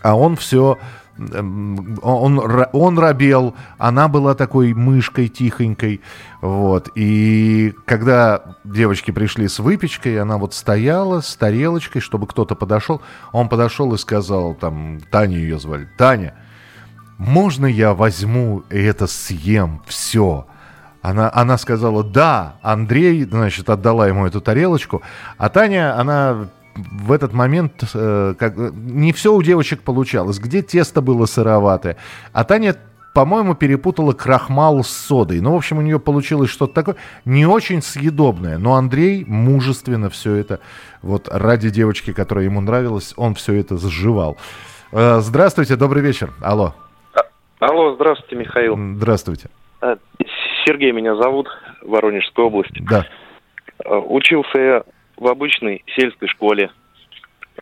А 0.00 0.16
он 0.16 0.36
все 0.36 0.78
он, 1.18 2.66
он 2.72 2.98
робел, 2.98 3.54
она 3.76 4.08
была 4.08 4.34
такой 4.34 4.72
мышкой 4.72 5.28
тихонькой, 5.28 6.00
вот, 6.40 6.90
и 6.94 7.74
когда 7.86 8.56
девочки 8.64 9.10
пришли 9.10 9.48
с 9.48 9.58
выпечкой, 9.58 10.20
она 10.20 10.38
вот 10.38 10.54
стояла 10.54 11.20
с 11.20 11.34
тарелочкой, 11.36 12.00
чтобы 12.00 12.26
кто-то 12.26 12.54
подошел, 12.54 13.02
он 13.32 13.48
подошел 13.48 13.92
и 13.94 13.98
сказал, 13.98 14.54
там, 14.54 15.00
Таня 15.10 15.38
ее 15.38 15.58
звали, 15.58 15.88
Таня, 15.98 16.34
можно 17.18 17.66
я 17.66 17.94
возьму 17.94 18.62
и 18.70 18.80
это 18.80 19.06
съем, 19.06 19.82
все, 19.86 20.46
она, 21.02 21.30
она 21.32 21.58
сказала, 21.58 22.04
да, 22.04 22.56
Андрей, 22.62 23.24
значит, 23.24 23.68
отдала 23.70 24.06
ему 24.06 24.26
эту 24.26 24.40
тарелочку, 24.40 25.02
а 25.36 25.48
Таня, 25.48 25.98
она 25.98 26.48
в 26.78 27.12
этот 27.12 27.32
момент 27.32 27.84
э, 27.94 28.34
как, 28.38 28.56
не 28.56 29.12
все 29.12 29.32
у 29.34 29.42
девочек 29.42 29.82
получалось. 29.82 30.38
Где 30.38 30.62
тесто 30.62 31.00
было 31.00 31.26
сыроватое. 31.26 31.96
А 32.32 32.44
Таня 32.44 32.76
по-моему, 33.14 33.56
перепутала 33.56 34.12
крахмал 34.12 34.84
с 34.84 34.90
содой. 34.90 35.40
Ну, 35.40 35.52
в 35.52 35.56
общем, 35.56 35.78
у 35.78 35.82
нее 35.82 35.98
получилось 35.98 36.50
что-то 36.50 36.74
такое 36.74 36.96
не 37.24 37.46
очень 37.46 37.82
съедобное. 37.82 38.58
Но 38.58 38.74
Андрей 38.74 39.24
мужественно 39.26 40.08
все 40.08 40.36
это, 40.36 40.60
вот 41.02 41.28
ради 41.28 41.70
девочки, 41.70 42.12
которая 42.12 42.44
ему 42.44 42.60
нравилась, 42.60 43.14
он 43.16 43.34
все 43.34 43.54
это 43.54 43.76
сживал. 43.76 44.36
Э, 44.92 45.18
здравствуйте, 45.18 45.74
добрый 45.74 46.00
вечер. 46.00 46.30
Алло. 46.40 46.74
А, 47.14 47.22
алло, 47.66 47.94
здравствуйте, 47.96 48.36
Михаил. 48.36 48.76
Здравствуйте. 48.76 49.48
Э, 49.80 49.96
Сергей 50.64 50.92
меня 50.92 51.16
зовут, 51.16 51.48
Воронежской 51.82 52.44
области. 52.44 52.80
Да. 52.88 53.04
Э, 53.84 53.96
учился 53.96 54.58
я 54.58 54.82
в 55.18 55.26
обычной 55.26 55.82
сельской 55.96 56.28
школе. 56.28 56.70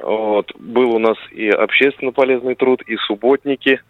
Вот. 0.00 0.52
Был 0.58 0.94
у 0.94 0.98
нас 0.98 1.16
и 1.32 1.48
общественно 1.48 2.12
полезный 2.12 2.54
труд, 2.54 2.82
и 2.86 2.96
субботники. 2.96 3.80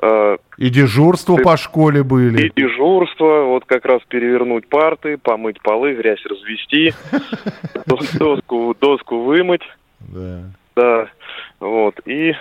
Э, 0.00 0.36
и 0.58 0.68
дежурство 0.68 1.38
и, 1.38 1.42
по 1.42 1.56
школе 1.56 2.02
были. 2.02 2.46
И 2.46 2.52
дежурство, 2.54 3.44
вот 3.44 3.64
как 3.66 3.84
раз 3.84 4.02
перевернуть 4.08 4.68
парты, 4.68 5.16
помыть 5.16 5.60
полы, 5.62 5.94
грязь 5.94 6.24
развести, 6.24 6.92
доску, 7.86 8.74
доску 8.80 9.22
вымыть. 9.22 9.62
Да. 10.00 10.42
Да. 10.74 11.08
Вот. 11.60 12.00
И, 12.06 12.34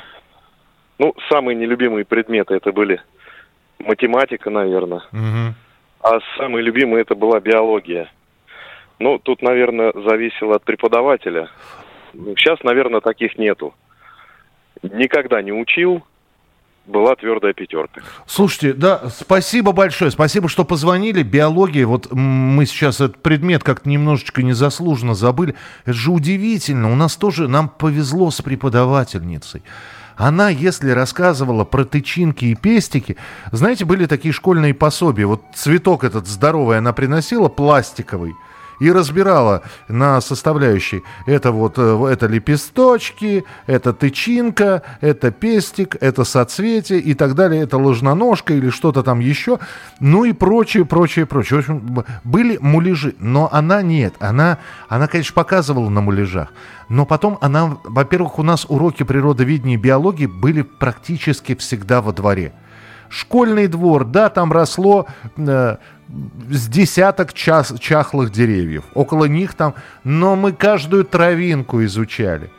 ну, 0.98 1.14
самые 1.30 1.56
нелюбимые 1.56 2.06
предметы 2.06 2.56
это 2.56 2.72
были 2.72 3.02
математика, 3.80 4.50
наверное. 4.50 5.02
Угу. 5.12 5.56
А 6.04 6.20
самые 6.38 6.64
любимые 6.64 7.02
это 7.02 7.14
была 7.16 7.40
биология. 7.40 8.10
Ну, 9.02 9.18
тут, 9.18 9.42
наверное, 9.42 9.92
зависело 9.96 10.58
от 10.58 10.64
преподавателя. 10.64 11.50
Сейчас, 12.14 12.62
наверное, 12.64 13.02
таких 13.02 13.36
нету. 13.40 13.74
Никогда 14.84 15.42
не 15.42 15.52
учил, 15.52 16.04
была 16.86 17.16
твердая 17.16 17.54
пятерка. 17.54 18.02
Слушайте, 18.28 18.74
да, 18.74 19.10
спасибо 19.10 19.72
большое, 19.72 20.12
спасибо, 20.12 20.48
что 20.50 20.66
позвонили. 20.66 21.24
Биология, 21.24 21.88
вот 21.88 22.12
мы 22.12 22.68
сейчас 22.68 23.02
этот 23.02 23.24
предмет 23.24 23.64
как-то 23.64 23.90
немножечко 23.90 24.44
незаслуженно 24.44 25.16
забыли. 25.16 25.56
Это 25.86 25.94
же 25.94 26.12
удивительно, 26.12 26.92
у 26.92 26.96
нас 26.96 27.16
тоже, 27.16 27.48
нам 27.48 27.70
повезло 27.70 28.30
с 28.30 28.40
преподавательницей. 28.44 29.64
Она, 30.16 30.50
если 30.50 30.92
рассказывала 30.92 31.66
про 31.66 31.86
тычинки 31.86 32.46
и 32.46 32.56
пестики, 32.56 33.18
знаете, 33.52 33.84
были 33.84 34.06
такие 34.06 34.32
школьные 34.32 34.76
пособия. 34.76 35.26
Вот 35.26 35.42
цветок 35.56 36.04
этот 36.04 36.28
здоровый 36.28 36.78
она 36.78 36.94
приносила, 36.94 37.50
пластиковый– 37.50 38.34
и 38.82 38.92
разбирала 38.92 39.62
на 39.88 40.20
составляющие. 40.22 41.04
Это 41.28 41.52
вот 41.52 41.76
э, 41.78 42.08
это 42.12 42.26
лепесточки, 42.26 43.46
это 43.68 43.94
тычинка, 43.94 44.82
это 45.02 45.30
пестик, 45.30 45.96
это 46.02 46.24
соцветие 46.24 47.00
и 47.00 47.14
так 47.14 47.36
далее, 47.36 47.62
это 47.62 47.78
ложноножка 47.78 48.56
или 48.56 48.72
что-то 48.72 49.04
там 49.04 49.20
еще, 49.20 49.60
ну 50.00 50.24
и 50.24 50.34
прочее, 50.34 50.84
прочее, 50.84 51.28
прочее. 51.28 51.58
В 51.58 51.60
общем, 51.60 52.06
были 52.24 52.58
муляжи, 52.58 53.14
но 53.20 53.50
она 53.52 53.84
нет. 53.84 54.16
Она, 54.20 54.58
она, 54.90 55.08
конечно, 55.08 55.36
показывала 55.36 55.90
на 55.90 56.02
муляжах. 56.02 56.52
Но 56.90 57.06
потом 57.06 57.38
она, 57.40 57.78
во-первых, 57.84 58.40
у 58.40 58.44
нас 58.44 58.66
уроки 58.68 59.04
природоведения 59.04 59.76
и 59.76 59.78
биологии 59.78 60.26
были 60.26 60.64
практически 60.64 61.54
всегда 61.54 62.02
во 62.02 62.14
дворе. 62.14 62.52
Школьный 63.10 63.68
двор, 63.68 64.06
да, 64.06 64.30
там 64.30 64.52
росло 64.52 65.06
э, 65.38 65.78
с 66.50 66.68
десяток 66.68 67.34
час, 67.34 67.74
чахлых 67.80 68.32
деревьев. 68.32 68.84
Около 68.94 69.26
них 69.26 69.54
там... 69.54 69.76
Но 70.04 70.36
мы 70.36 70.52
каждую 70.52 71.06
травинку 71.06 71.84
изучали. 71.84 72.50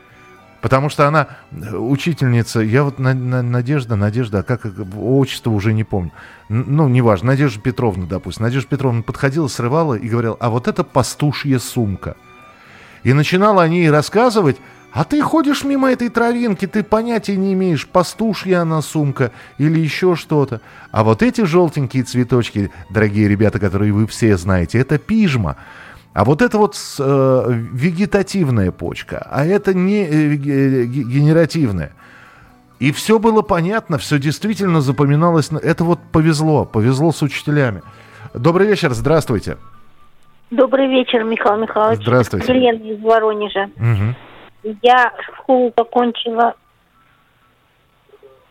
Потому 0.61 0.89
что 0.91 1.09
она 1.09 1.27
учительница, 1.51 2.61
я 2.61 2.85
вот 2.85 3.01
Надежда, 3.01 3.97
Надежда, 3.97 4.39
а 4.39 4.43
как 4.45 4.67
отчество 4.97 5.51
уже 5.51 5.73
не 5.73 5.83
помню. 5.83 6.13
Ну, 6.49 6.89
неважно, 6.89 7.29
Надежда 7.29 7.61
Петровна, 7.61 8.07
допустим. 8.07 8.45
Надежда 8.45 8.69
Петровна 8.69 9.03
подходила, 9.03 9.49
срывала 9.49 9.95
и 9.95 10.09
говорила, 10.09 10.37
а 10.39 10.51
вот 10.51 10.69
это 10.69 10.85
пастушья 10.85 11.59
сумка. 11.59 12.17
И 13.03 13.13
начинала 13.13 13.65
о 13.65 13.69
ней 13.69 13.91
рассказывать, 13.91 14.57
А 14.93 15.05
ты 15.05 15.23
ходишь 15.23 15.65
мимо 15.65 15.91
этой 15.91 16.11
травинки, 16.11 16.67
ты 16.67 16.83
понятия 16.83 17.37
не 17.37 17.55
имеешь, 17.55 17.89
пастушья 17.89 18.61
она 18.61 18.83
сумка 18.83 19.33
или 19.57 19.81
еще 19.81 20.17
что-то. 20.17 20.61
А 20.91 21.03
вот 21.03 21.23
эти 21.23 21.45
желтенькие 21.45 22.03
цветочки, 22.03 22.71
дорогие 22.91 23.27
ребята, 23.27 23.59
которые 23.59 23.93
вы 23.93 24.07
все 24.07 24.37
знаете, 24.37 24.79
это 24.79 24.99
пижма. 24.99 25.57
А 26.13 26.27
вот 26.27 26.43
это 26.43 26.59
вот 26.59 26.77
э, 26.99 27.45
вегетативная 27.73 28.71
почка, 28.71 29.27
а 29.31 29.47
это 29.47 29.73
не 29.73 30.05
э, 30.05 30.35
генеративная. 30.35 31.93
И 32.79 32.93
все 32.93 33.19
было 33.19 33.41
понятно, 33.41 33.97
все 33.97 34.19
действительно 34.19 34.83
запоминалось. 34.83 35.51
Это 35.53 35.85
вот 35.85 36.01
повезло, 36.13 36.67
повезло 36.67 37.13
с 37.13 37.23
учителями. 37.23 37.81
Добрый 38.35 38.67
вечер, 38.67 38.93
здравствуйте. 38.93 39.57
Добрый 40.51 40.87
вечер, 40.89 41.25
Михаил 41.25 41.63
Михайлович. 41.63 42.03
Здравствуйте. 42.03 42.53
Елена 42.53 42.83
из 42.83 43.01
Воронежа. 43.01 43.71
Угу. 43.77 44.32
Я 44.83 45.13
школу 45.37 45.73
закончила 45.77 46.55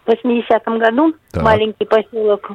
в 0.06 0.10
80-м 0.10 0.80
году, 0.80 1.14
Так. 1.32 1.44
маленький 1.44 1.86
поселок 1.86 2.52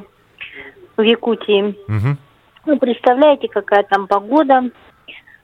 в 0.95 1.01
Якутии. 1.01 1.75
Угу. 1.87 2.17
Ну, 2.65 2.79
представляете, 2.79 3.47
какая 3.47 3.83
там 3.83 4.07
погода. 4.07 4.63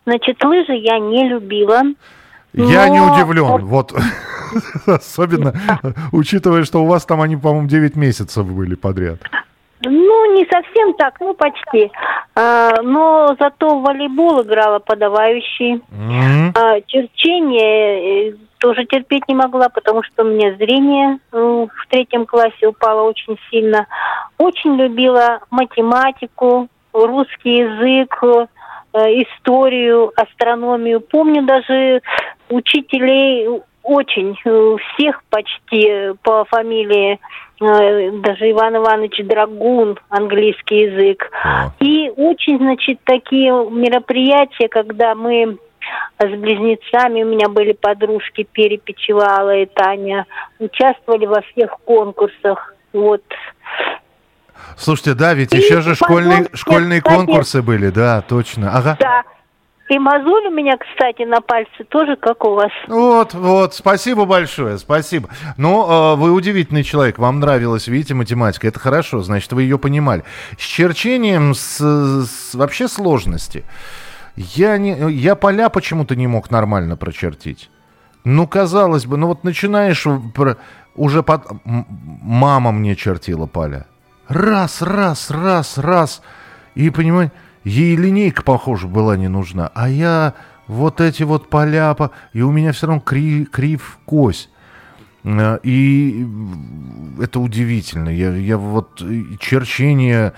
Значит, 0.05 0.43
лыжи 0.43 0.73
я 0.73 0.99
не 0.99 1.27
любила. 1.29 1.81
Я 2.53 2.89
не 2.89 2.99
Но- 2.99 3.13
удивлен, 3.15 3.65
вот 3.65 3.93
особенно 4.85 5.53
учитывая, 6.11 6.65
что 6.65 6.83
у 6.83 6.85
вас 6.85 7.05
там 7.05 7.21
они, 7.21 7.35
по-моему, 7.37 7.67
9 7.67 7.95
месяцев 7.95 8.45
были 8.45 8.75
подряд. 8.75 9.19
Ну, 9.85 10.33
не 10.33 10.45
совсем 10.45 10.93
так, 10.93 11.19
ну, 11.19 11.33
почти. 11.33 11.91
А, 12.35 12.81
но 12.81 13.35
зато 13.39 13.75
в 13.75 13.83
волейбол 13.83 14.41
играла 14.43 14.79
подавающий. 14.79 15.81
М, 15.91 16.53
А, 16.55 16.81
черчение 16.81 18.29
э, 18.29 18.35
тоже 18.59 18.85
терпеть 18.85 19.27
не 19.27 19.35
могла, 19.35 19.69
потому 19.69 20.03
что 20.03 20.23
у 20.23 20.27
меня 20.27 20.53
зрение 20.55 21.19
э, 21.31 21.37
в 21.37 21.87
третьем 21.89 22.25
классе 22.25 22.67
упало 22.67 23.03
очень 23.03 23.37
сильно. 23.49 23.87
Очень 24.37 24.75
любила 24.75 25.39
математику, 25.49 26.67
русский 26.93 27.57
язык, 27.57 28.23
э, 28.23 28.97
историю, 29.23 30.11
астрономию. 30.15 31.01
Помню 31.01 31.41
даже 31.43 32.01
учителей 32.49 33.49
очень, 33.83 34.35
всех 34.95 35.23
почти 35.29 36.13
по 36.23 36.45
фамилии, 36.45 37.19
даже 37.59 38.51
Иван 38.51 38.77
Иванович 38.77 39.21
Драгун, 39.25 39.97
английский 40.09 40.81
язык. 40.81 41.29
О. 41.43 41.71
И 41.79 42.09
очень, 42.15 42.57
значит, 42.57 42.99
такие 43.05 43.51
мероприятия, 43.69 44.67
когда 44.67 45.15
мы 45.15 45.57
с 46.19 46.29
близнецами, 46.29 47.23
у 47.23 47.27
меня 47.27 47.49
были 47.49 47.73
подружки 47.73 48.47
Перепечевала 48.51 49.55
и 49.57 49.65
Таня, 49.65 50.25
участвовали 50.59 51.25
во 51.25 51.41
всех 51.41 51.77
конкурсах. 51.85 52.75
Вот. 52.93 53.21
Слушайте, 54.77 55.13
да, 55.13 55.33
ведь 55.33 55.53
И 55.53 55.57
еще 55.57 55.81
же 55.81 55.95
школьные, 55.95 56.47
школьные 56.53 57.01
кстати- 57.01 57.15
конкурсы 57.15 57.61
были, 57.61 57.89
да, 57.89 58.21
точно. 58.21 58.71
Ага. 58.75 58.97
Да. 58.99 59.23
И 59.93 59.99
мозоль 59.99 60.47
у 60.47 60.49
меня, 60.49 60.75
кстати, 60.77 61.21
на 61.21 61.39
пальце 61.39 61.83
тоже, 61.87 62.15
как 62.15 62.43
у 62.45 62.55
вас. 62.55 62.71
Вот, 62.87 63.35
вот, 63.35 63.75
спасибо 63.75 64.25
большое, 64.25 64.79
спасибо. 64.79 65.29
Ну, 65.57 65.85
э, 65.87 66.15
вы 66.15 66.31
удивительный 66.31 66.83
человек, 66.83 67.19
вам 67.19 67.39
нравилась, 67.39 67.85
видите, 67.87 68.15
математика, 68.15 68.67
это 68.67 68.79
хорошо, 68.79 69.19
значит, 69.21 69.53
вы 69.53 69.61
ее 69.61 69.77
понимали. 69.77 70.23
С 70.57 70.63
черчением 70.63 71.53
с, 71.53 71.77
с- 71.79 72.55
вообще 72.55 72.87
сложности. 72.87 73.65
Я, 74.35 74.79
не, 74.79 75.11
я 75.11 75.35
поля 75.35 75.69
почему-то 75.69 76.15
не 76.15 76.25
мог 76.25 76.49
нормально 76.49 76.97
прочертить. 76.97 77.69
Ну, 78.23 78.47
казалось 78.47 79.05
бы, 79.05 79.17
ну 79.17 79.27
вот 79.27 79.43
начинаешь 79.43 80.07
уже 80.95 81.21
под... 81.21 81.43
Мама 81.65 82.71
мне 82.71 82.95
чертила 82.95 83.45
поля. 83.45 83.85
Раз, 84.27 84.81
раз, 84.81 85.29
раз, 85.29 85.77
раз. 85.77 86.23
И, 86.73 86.89
понимаете, 86.89 87.31
ей 87.63 87.95
линейка, 87.95 88.43
похоже, 88.43 88.87
была 88.87 89.17
не 89.17 89.27
нужна. 89.27 89.71
А 89.73 89.89
я 89.89 90.33
вот 90.67 91.01
эти 91.01 91.23
вот 91.23 91.49
поля... 91.49 91.93
по- 91.93 92.11
И 92.33 92.41
у 92.41 92.51
меня 92.51 92.71
все 92.71 92.87
равно 92.87 93.01
кри- 93.01 93.45
крив 93.45 93.99
кось. 94.05 94.49
Э, 95.23 95.59
И 95.63 96.25
это 97.21 97.39
удивительно. 97.39 98.09
Я, 98.09 98.35
я 98.35 98.57
вот 98.57 99.01
и 99.01 99.37
черчение... 99.39 100.33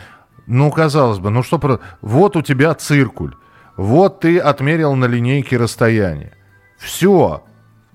Ну, 0.47 0.69
казалось 0.71 1.17
бы, 1.19 1.29
ну 1.31 1.41
что 1.41 1.57
про... 1.57 1.79
Вот 2.01 2.35
у 2.35 2.41
тебя 2.43 2.73
циркуль. 2.75 3.33
Вот 3.77 4.19
ты 4.21 4.37
отмерил 4.37 4.95
на 4.95 5.05
линейке 5.05 5.57
расстояние. 5.57 6.33
Все. 6.77 7.43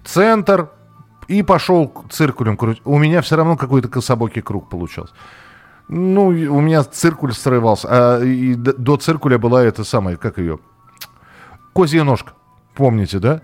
Центр. 0.05 0.71
И 1.29 1.45
пошел 1.45 1.93
циркулем 2.11 2.57
крутить. 2.57 2.83
У 2.85 2.99
меня 2.99 3.23
все 3.23 3.37
равно 3.37 3.57
какой-то 3.57 3.87
кособокий 3.89 4.43
круг 4.43 4.69
получался. 4.69 5.15
Ну, 5.93 6.27
у 6.29 6.61
меня 6.61 6.85
циркуль 6.85 7.33
срывался. 7.35 7.89
А 7.91 8.21
и 8.23 8.55
д- 8.55 8.75
до 8.75 8.97
циркуля 8.97 9.39
была 9.39 9.65
эта 9.65 9.83
самая, 9.83 10.17
как 10.17 10.39
ее? 10.39 10.61
Козья 11.73 12.05
ножка. 12.05 12.33
Помните, 12.77 13.19
да? 13.19 13.43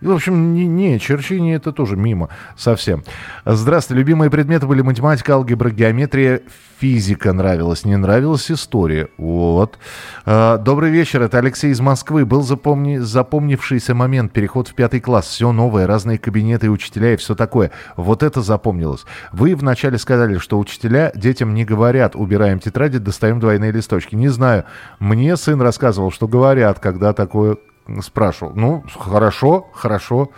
В 0.00 0.10
общем, 0.10 0.52
не, 0.52 0.66
не, 0.66 1.00
черчение 1.00 1.56
это 1.56 1.72
тоже 1.72 1.96
мимо 1.96 2.28
совсем. 2.56 3.04
Здравствуйте. 3.46 3.98
Любимые 4.00 4.30
предметы 4.30 4.66
были 4.66 4.82
математика, 4.82 5.34
алгебра, 5.34 5.70
геометрия, 5.70 6.42
физика 6.78 7.32
нравилась. 7.32 7.84
Не 7.84 7.96
нравилась 7.96 8.50
история. 8.50 9.08
Вот. 9.16 9.78
А, 10.26 10.58
Добрый 10.58 10.90
вечер. 10.90 11.22
Это 11.22 11.38
Алексей 11.38 11.70
из 11.70 11.80
Москвы. 11.80 12.26
Был 12.26 12.42
запомни... 12.42 12.98
запомнившийся 12.98 13.94
момент. 13.94 14.32
Переход 14.32 14.68
в 14.68 14.74
пятый 14.74 15.00
класс. 15.00 15.26
Все 15.26 15.52
новое, 15.52 15.86
разные 15.86 16.18
кабинеты, 16.18 16.68
учителя 16.70 17.14
и 17.14 17.16
все 17.16 17.34
такое. 17.34 17.70
Вот 17.96 18.22
это 18.22 18.42
запомнилось. 18.42 19.04
Вы 19.32 19.54
вначале 19.56 19.96
сказали, 19.96 20.36
что 20.36 20.58
учителя 20.58 21.12
детям 21.14 21.54
не 21.54 21.64
говорят. 21.64 22.14
Убираем 22.14 22.58
тетради, 22.58 22.98
достаем 22.98 23.40
двойные 23.40 23.72
листочки. 23.72 24.14
Не 24.14 24.28
знаю. 24.28 24.64
Мне 24.98 25.36
сын 25.36 25.60
рассказывал, 25.62 26.10
что 26.10 26.28
говорят, 26.28 26.78
когда 26.78 27.14
такое 27.14 27.56
спрашивал. 28.02 28.52
Ну, 28.54 28.84
хорошо, 28.98 29.68
хорошо. 29.72 30.30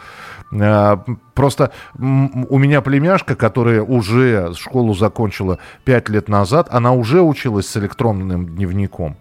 А, 0.52 1.02
Просто 1.34 1.70
у 1.98 2.58
меня 2.58 2.80
племяшка, 2.80 3.34
которая 3.36 3.82
уже 3.82 4.52
школу 4.54 4.94
закончила 4.94 5.58
пять 5.84 6.08
лет 6.08 6.28
назад, 6.28 6.68
она 6.70 6.92
уже 6.92 7.20
училась 7.22 7.68
с 7.68 7.76
электронным 7.76 8.46
дневником. 8.46 9.16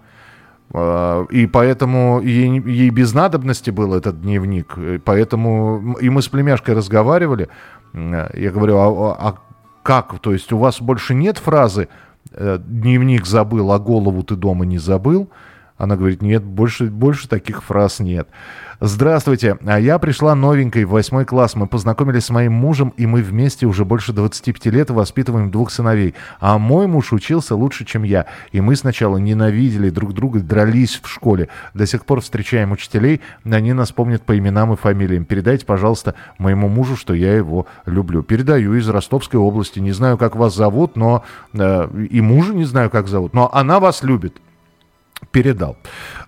А, 0.74 1.26
И 1.30 1.46
поэтому 1.48 2.22
ей, 2.22 2.60
ей 2.62 2.90
без 2.90 3.14
надобности 3.14 3.70
был 3.72 3.94
этот 3.94 4.22
дневник. 4.22 4.78
Поэтому 5.04 5.96
и 6.02 6.10
мы 6.10 6.22
с 6.22 6.28
племяшкой 6.28 6.76
разговаривали. 6.76 7.50
М, 7.94 8.28
Я 8.34 8.52
говорю, 8.52 8.78
а, 8.78 8.88
а- 8.88 9.30
а 9.30 9.36
как? 9.84 10.20
То 10.20 10.34
есть 10.34 10.52
у 10.52 10.58
вас 10.58 10.82
больше 10.82 11.14
нет 11.14 11.38
фразы 11.38 11.88
э, 12.32 12.58
«дневник 12.60 13.26
забыл, 13.28 13.72
а 13.72 13.78
голову 13.80 14.24
ты 14.24 14.36
дома 14.36 14.66
не 14.66 14.80
забыл»? 14.80 15.30
Она 15.78 15.98
говорит, 15.98 16.22
нет, 16.22 16.44
больше, 16.44 16.86
больше 16.86 17.28
таких 17.28 17.64
фраз 17.64 18.00
нет. 18.00 18.30
Здравствуйте, 18.82 19.58
а 19.66 19.80
я 19.80 20.00
пришла 20.00 20.36
новенькой 20.36 20.84
в 20.84 20.90
восьмой 20.90 21.26
класс. 21.26 21.56
Мы 21.56 21.66
познакомились 21.68 22.26
с 22.26 22.30
моим 22.30 22.54
мужем, 22.54 22.94
и 22.98 23.06
мы 23.06 23.22
вместе 23.22 23.66
уже 23.66 23.86
больше 23.86 24.12
25 24.12 24.66
лет 24.68 24.90
воспитываем 24.90 25.50
двух 25.50 25.72
сыновей. 25.72 26.14
А 26.40 26.58
мой 26.58 26.88
муж 26.88 27.14
учился 27.14 27.56
лучше, 27.56 27.86
чем 27.86 28.04
я. 28.04 28.26
И 28.52 28.60
мы 28.60 28.76
сначала 28.76 29.18
ненавидели 29.18 29.90
друг 29.90 30.14
друга, 30.14 30.40
дрались 30.42 31.00
в 31.02 31.08
школе. 31.10 31.48
До 31.74 31.86
сих 31.86 32.06
пор 32.06 32.22
встречаем 32.22 32.72
учителей, 32.72 33.22
они 33.44 33.74
нас 33.74 33.92
помнят 33.92 34.24
по 34.24 34.38
именам 34.38 34.74
и 34.74 34.78
фамилиям. 34.78 35.26
Передайте, 35.26 35.66
пожалуйста, 35.66 36.16
моему 36.38 36.68
мужу, 36.68 36.96
что 36.98 37.14
я 37.14 37.34
его 37.34 37.68
люблю. 37.86 38.24
Передаю 38.24 38.76
из 38.76 38.88
Ростовской 38.90 39.40
области. 39.40 39.80
Не 39.80 39.94
знаю, 39.94 40.18
как 40.18 40.36
вас 40.36 40.54
зовут, 40.54 40.96
но 40.96 41.24
э, 41.54 42.08
и 42.10 42.20
мужа 42.20 42.54
не 42.54 42.66
знаю, 42.66 42.90
как 42.90 43.08
зовут, 43.08 43.34
но 43.34 43.50
она 43.54 43.80
вас 43.80 44.04
любит 44.04 44.38
передал. 45.32 45.78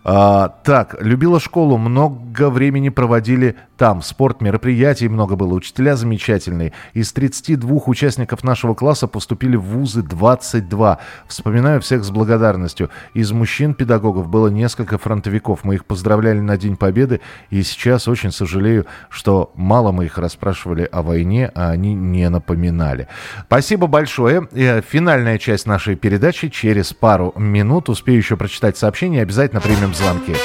А, 0.10 0.48
так, 0.64 0.96
любила 1.02 1.38
школу, 1.38 1.78
много 1.78 2.50
времени 2.50 2.88
проводили 2.88 3.58
там. 3.76 4.02
Спорт, 4.02 4.40
мероприятий 4.40 5.10
много 5.10 5.36
было, 5.36 5.54
учителя 5.54 5.98
замечательные. 5.98 6.72
Из 6.94 7.12
32 7.12 7.82
участников 7.88 8.42
нашего 8.42 8.74
класса 8.74 9.08
поступили 9.08 9.58
в 9.58 9.64
вузы 9.64 10.02
22. 10.02 11.00
Вспоминаю 11.28 11.82
всех 11.82 12.06
с 12.06 12.10
благодарностью. 12.10 12.90
Из 13.14 13.34
мужчин-педагогов 13.34 14.30
было 14.30 14.48
несколько 14.48 14.98
фронтовиков. 14.98 15.66
Мы 15.66 15.76
их 15.76 15.84
поздравляли 15.84 16.40
на 16.40 16.56
День 16.56 16.78
Победы. 16.78 17.20
И 17.50 17.62
сейчас 17.64 18.08
очень 18.08 18.32
сожалею, 18.32 18.86
что 19.10 19.52
мало 19.56 19.92
мы 19.92 20.06
их 20.06 20.18
расспрашивали 20.18 20.88
о 20.90 21.02
войне, 21.02 21.52
а 21.54 21.72
они 21.72 21.94
не 21.94 22.30
напоминали. 22.30 23.10
Спасибо 23.48 23.88
большое. 23.88 24.48
Э, 24.54 24.82
Финальная 24.82 25.38
часть 25.38 25.66
нашей 25.66 25.98
передачи 25.98 26.48
через 26.48 26.94
пару 26.94 27.34
минут. 27.36 27.90
Успею 27.90 28.20
еще 28.20 28.38
прочитать 28.38 28.78
сообщение. 28.78 29.22
Обязательно 29.22 29.60
примем 29.60 29.94
звонки. 29.98 30.36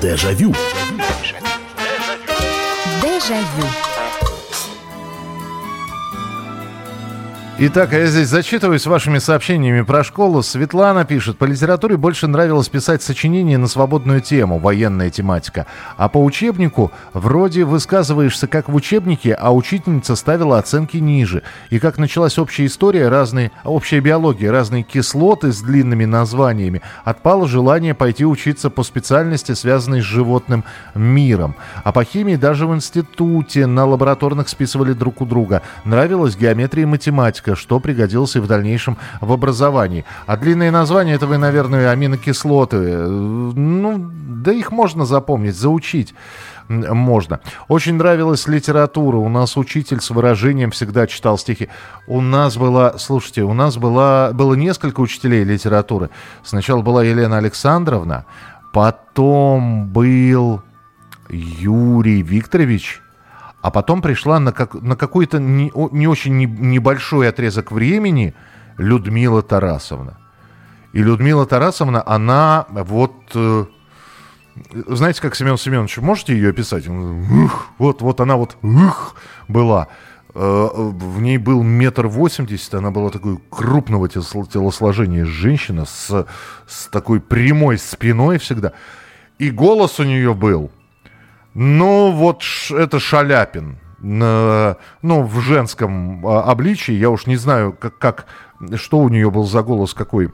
Дежавю. 0.00 0.54
Дежавю. 3.02 3.87
Итак, 7.60 7.92
я 7.92 8.06
здесь 8.06 8.28
зачитываюсь 8.28 8.86
вашими 8.86 9.18
сообщениями 9.18 9.82
про 9.82 10.04
школу. 10.04 10.44
Светлана 10.44 11.04
пишет, 11.04 11.38
по 11.38 11.44
литературе 11.44 11.96
больше 11.96 12.28
нравилось 12.28 12.68
писать 12.68 13.02
сочинения 13.02 13.58
на 13.58 13.66
свободную 13.66 14.20
тему, 14.20 14.60
военная 14.60 15.10
тематика. 15.10 15.66
А 15.96 16.08
по 16.08 16.22
учебнику 16.22 16.92
вроде 17.14 17.64
высказываешься 17.64 18.46
как 18.46 18.68
в 18.68 18.76
учебнике, 18.76 19.34
а 19.34 19.52
учительница 19.52 20.14
ставила 20.14 20.58
оценки 20.58 20.98
ниже. 20.98 21.42
И 21.70 21.80
как 21.80 21.98
началась 21.98 22.38
общая 22.38 22.64
история, 22.64 23.08
разные, 23.08 23.50
общая 23.64 23.98
биология, 23.98 24.52
разные 24.52 24.84
кислоты 24.84 25.50
с 25.50 25.60
длинными 25.60 26.04
названиями, 26.04 26.80
отпало 27.02 27.48
желание 27.48 27.92
пойти 27.92 28.24
учиться 28.24 28.70
по 28.70 28.84
специальности, 28.84 29.50
связанной 29.50 30.00
с 30.00 30.04
животным 30.04 30.62
миром. 30.94 31.56
А 31.82 31.90
по 31.90 32.04
химии 32.04 32.36
даже 32.36 32.68
в 32.68 32.74
институте 32.76 33.66
на 33.66 33.84
лабораторных 33.84 34.48
списывали 34.48 34.92
друг 34.92 35.20
у 35.22 35.26
друга. 35.26 35.62
Нравилась 35.84 36.36
геометрия 36.36 36.84
и 36.84 36.86
математика 36.86 37.47
списка, 37.48 37.56
что 37.56 37.80
пригодилось 37.80 38.36
и 38.36 38.40
в 38.40 38.46
дальнейшем 38.46 38.96
в 39.20 39.32
образовании. 39.32 40.04
А 40.26 40.36
длинные 40.36 40.70
названия, 40.70 41.14
это 41.14 41.26
вы, 41.26 41.38
наверное, 41.38 41.90
аминокислоты. 41.90 42.76
Ну, 42.76 44.10
да 44.44 44.52
их 44.52 44.70
можно 44.70 45.04
запомнить, 45.04 45.56
заучить 45.56 46.14
можно. 46.68 47.40
Очень 47.68 47.94
нравилась 47.94 48.46
литература. 48.46 49.16
У 49.16 49.28
нас 49.28 49.56
учитель 49.56 50.00
с 50.00 50.10
выражением 50.10 50.70
всегда 50.70 51.06
читал 51.06 51.38
стихи. 51.38 51.68
У 52.06 52.20
нас 52.20 52.56
была, 52.56 52.98
слушайте, 52.98 53.42
у 53.42 53.54
нас 53.54 53.76
была, 53.76 54.32
было 54.32 54.54
несколько 54.54 55.00
учителей 55.00 55.44
литературы. 55.44 56.10
Сначала 56.44 56.82
была 56.82 57.04
Елена 57.04 57.38
Александровна, 57.38 58.24
потом 58.72 59.86
был 59.88 60.60
Юрий 61.30 62.22
Викторович, 62.22 63.00
а 63.68 63.70
потом 63.70 64.00
пришла 64.00 64.40
на, 64.40 64.50
как, 64.52 64.72
на 64.72 64.96
какой-то 64.96 65.38
не, 65.38 65.70
не 65.92 66.06
очень 66.06 66.38
не, 66.38 66.46
небольшой 66.46 67.28
отрезок 67.28 67.70
времени 67.70 68.32
Людмила 68.78 69.42
Тарасовна. 69.42 70.16
И 70.94 71.02
Людмила 71.02 71.44
Тарасовна, 71.44 72.02
она 72.06 72.64
вот... 72.70 73.12
Э, 73.34 73.66
знаете, 74.86 75.20
как 75.20 75.36
Семен 75.36 75.58
Семенович, 75.58 75.98
можете 75.98 76.32
ее 76.32 76.48
описать? 76.48 76.88
Ух, 76.88 77.66
вот, 77.76 78.00
вот 78.00 78.22
она 78.22 78.36
вот 78.36 78.56
ух, 78.62 79.16
была. 79.48 79.88
Э, 80.34 80.68
в 80.72 81.20
ней 81.20 81.36
был 81.36 81.62
метр 81.62 82.06
восемьдесят, 82.06 82.72
она 82.72 82.90
была 82.90 83.10
такой 83.10 83.38
крупного 83.50 84.08
телосложения 84.08 85.26
женщина 85.26 85.84
с, 85.84 86.26
с 86.66 86.86
такой 86.86 87.20
прямой 87.20 87.76
спиной 87.76 88.38
всегда. 88.38 88.72
И 89.38 89.50
голос 89.50 90.00
у 90.00 90.04
нее 90.04 90.32
был– 90.32 90.70
ну, 91.60 92.12
вот 92.12 92.44
это 92.70 93.00
Шаляпин. 93.00 93.78
Ну, 94.00 94.76
в 95.02 95.40
женском 95.40 96.24
а, 96.24 96.42
обличии, 96.42 96.92
я 96.92 97.10
уж 97.10 97.26
не 97.26 97.34
знаю, 97.34 97.72
как, 97.72 97.98
как, 97.98 98.26
что 98.76 98.98
у 98.98 99.08
нее 99.08 99.28
был 99.28 99.42
за 99.42 99.62
голос, 99.62 99.92
какой, 99.92 100.32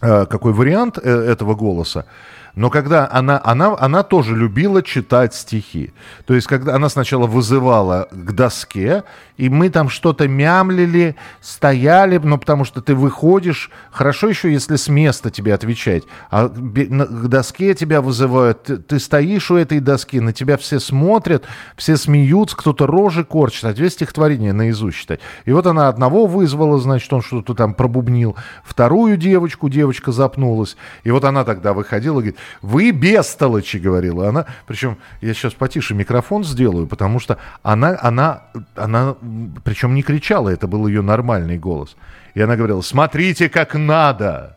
а, 0.00 0.26
какой 0.26 0.52
вариант 0.52 0.98
э, 1.02 1.10
этого 1.10 1.56
голоса. 1.56 2.06
Но 2.54 2.70
когда 2.70 3.08
она, 3.10 3.40
она, 3.42 3.76
она 3.78 4.02
тоже 4.04 4.36
любила 4.36 4.82
читать 4.82 5.34
стихи. 5.34 5.92
То 6.24 6.34
есть, 6.34 6.46
когда 6.46 6.76
она 6.76 6.88
сначала 6.88 7.26
вызывала 7.26 8.08
к 8.12 8.32
доске, 8.32 9.02
и 9.36 9.48
мы 9.48 9.70
там 9.70 9.88
что-то 9.88 10.28
мямлили, 10.28 11.16
стояли, 11.40 12.18
ну, 12.18 12.38
потому 12.38 12.64
что 12.64 12.80
ты 12.80 12.94
выходишь, 12.94 13.70
хорошо 13.90 14.28
еще, 14.28 14.52
если 14.52 14.76
с 14.76 14.88
места 14.88 15.30
тебе 15.30 15.54
отвечать, 15.54 16.04
а 16.30 16.48
к 16.48 17.28
доске 17.28 17.74
тебя 17.74 18.00
вызывают, 18.00 18.62
ты, 18.62 18.76
ты 18.76 19.00
стоишь 19.00 19.50
у 19.50 19.56
этой 19.56 19.80
доски, 19.80 20.20
на 20.20 20.32
тебя 20.32 20.56
все 20.56 20.78
смотрят, 20.78 21.44
все 21.76 21.96
смеются, 21.96 22.56
кто-то 22.56 22.86
рожи 22.86 23.24
корчит, 23.24 23.64
а 23.64 23.74
тебе 23.74 23.90
стихотворение 23.90 24.52
наизусть 24.52 24.98
читать. 24.98 25.18
И 25.44 25.52
вот 25.52 25.66
она 25.66 25.88
одного 25.88 26.26
вызвала, 26.26 26.78
значит, 26.78 27.12
он 27.12 27.22
что-то 27.22 27.54
там 27.54 27.74
пробубнил, 27.74 28.36
вторую 28.62 29.16
девочку, 29.16 29.68
девочка 29.68 30.12
запнулась, 30.12 30.76
и 31.02 31.10
вот 31.10 31.24
она 31.24 31.42
тогда 31.42 31.72
выходила 31.72 32.20
и 32.20 32.22
говорит, 32.22 32.38
вы 32.62 32.90
бестолочи, 32.90 33.76
говорила 33.76 34.28
она. 34.28 34.46
Причем 34.66 34.98
я 35.20 35.34
сейчас 35.34 35.54
потише 35.54 35.94
микрофон 35.94 36.44
сделаю, 36.44 36.86
потому 36.86 37.20
что 37.20 37.38
она, 37.62 37.98
она, 38.00 38.42
она, 38.74 39.16
причем 39.64 39.94
не 39.94 40.02
кричала, 40.02 40.48
это 40.48 40.66
был 40.66 40.86
ее 40.86 41.02
нормальный 41.02 41.58
голос. 41.58 41.96
И 42.34 42.40
она 42.40 42.56
говорила, 42.56 42.80
смотрите, 42.80 43.48
как 43.48 43.74
надо. 43.74 44.56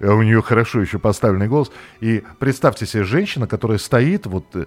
И 0.00 0.06
у 0.06 0.22
нее 0.22 0.42
хорошо 0.42 0.80
еще 0.80 0.98
поставленный 0.98 1.48
голос. 1.48 1.70
И 2.00 2.24
представьте 2.38 2.86
себе 2.86 3.04
женщина, 3.04 3.46
которая 3.46 3.78
стоит 3.78 4.26
вот... 4.26 4.46
Э, 4.54 4.64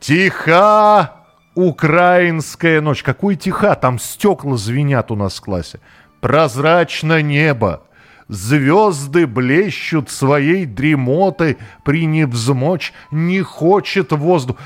Тиха 0.00 1.16
украинская 1.54 2.80
ночь. 2.80 3.02
Какой 3.02 3.34
тиха? 3.36 3.74
Там 3.74 3.98
стекла 3.98 4.56
звенят 4.56 5.10
у 5.10 5.16
нас 5.16 5.36
в 5.36 5.40
классе. 5.40 5.80
Прозрачно 6.20 7.22
небо. 7.22 7.82
Звезды 8.28 9.26
блещут 9.26 10.10
своей 10.10 10.66
дремоты, 10.66 11.58
приневзмочь 11.84 12.92
не 13.10 13.42
хочет 13.42 14.12
воздух. 14.12 14.56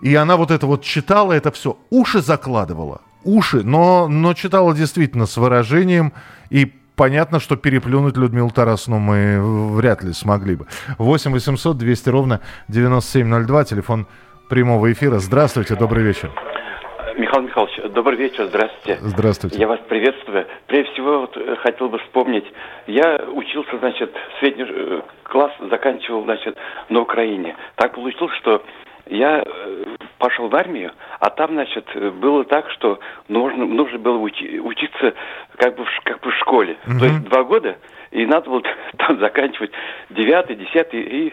И 0.00 0.14
она 0.14 0.36
вот 0.36 0.50
это 0.50 0.66
вот 0.66 0.82
читала, 0.82 1.32
это 1.32 1.52
все, 1.52 1.78
уши 1.90 2.22
закладывала, 2.22 3.02
уши, 3.24 3.62
но, 3.62 4.08
но 4.08 4.34
читала 4.34 4.74
действительно 4.74 5.26
с 5.26 5.36
выражением, 5.36 6.12
и 6.50 6.72
понятно, 6.96 7.40
что 7.40 7.56
переплюнуть 7.56 8.16
Людмилу 8.16 8.50
Тарасовну 8.50 8.98
мы 8.98 9.74
вряд 9.74 10.02
ли 10.02 10.12
смогли 10.12 10.56
бы. 10.56 10.66
8 10.98 11.30
800 11.30 11.78
200 11.78 12.08
ровно 12.08 12.40
9702, 12.68 13.64
телефон 13.64 14.06
прямого 14.48 14.92
эфира. 14.92 15.18
Здравствуйте, 15.18 15.76
добрый 15.76 16.02
вечер. 16.02 16.32
Михаил 17.16 17.42
Михайлович, 17.42 17.92
добрый 17.92 18.16
вечер, 18.16 18.46
здравствуйте. 18.46 18.98
Здравствуйте. 19.00 19.58
Я 19.58 19.66
вас 19.66 19.80
приветствую. 19.88 20.46
Прежде 20.66 20.92
всего, 20.92 21.20
вот, 21.20 21.36
э, 21.36 21.56
хотел 21.56 21.88
бы 21.88 21.98
вспомнить, 21.98 22.44
я 22.86 23.16
учился, 23.32 23.78
значит, 23.78 24.14
средний 24.40 24.64
э, 24.68 25.00
класс 25.24 25.52
заканчивал, 25.70 26.24
значит, 26.24 26.56
на 26.88 27.00
Украине. 27.00 27.56
Так 27.76 27.94
получилось, 27.94 28.34
что 28.38 28.62
я 29.06 29.42
э, 29.44 29.84
пошел 30.18 30.48
в 30.48 30.54
армию, 30.54 30.92
а 31.20 31.30
там, 31.30 31.52
значит, 31.52 31.84
было 32.16 32.44
так, 32.44 32.70
что 32.70 32.98
нужно, 33.28 33.66
нужно 33.66 33.98
было 33.98 34.18
учи, 34.18 34.60
учиться 34.60 35.14
как 35.56 35.76
бы, 35.76 35.84
в, 35.84 36.00
как 36.04 36.20
бы 36.20 36.30
в 36.30 36.36
школе. 36.36 36.76
Угу. 36.86 36.98
То 36.98 37.04
есть 37.04 37.20
два 37.24 37.44
года, 37.44 37.76
и 38.10 38.24
надо 38.26 38.48
было 38.48 38.62
там 38.98 39.18
заканчивать 39.18 39.72
девятый, 40.10 40.56
десятый 40.56 41.00
и 41.00 41.32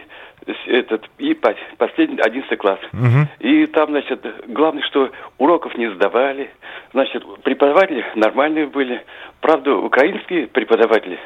этот 0.68 1.10
и 1.18 1.34
последний 1.78 2.20
одиннадцатый 2.20 2.58
класс. 2.58 2.80
Угу. 2.94 3.28
И 3.40 3.66
там, 3.68 3.90
значит, 3.90 4.26
главное, 4.48 4.84
что 4.84 5.12
уроков 5.38 5.78
не 5.78 5.90
сдавали. 5.92 6.50
Значит, 6.94 7.24
преподаватели 7.44 8.06
нормальные 8.16 8.68
были. 8.68 9.04
Правда, 9.42 9.76
украинские 9.76 10.48
преподаватели. 10.48 11.20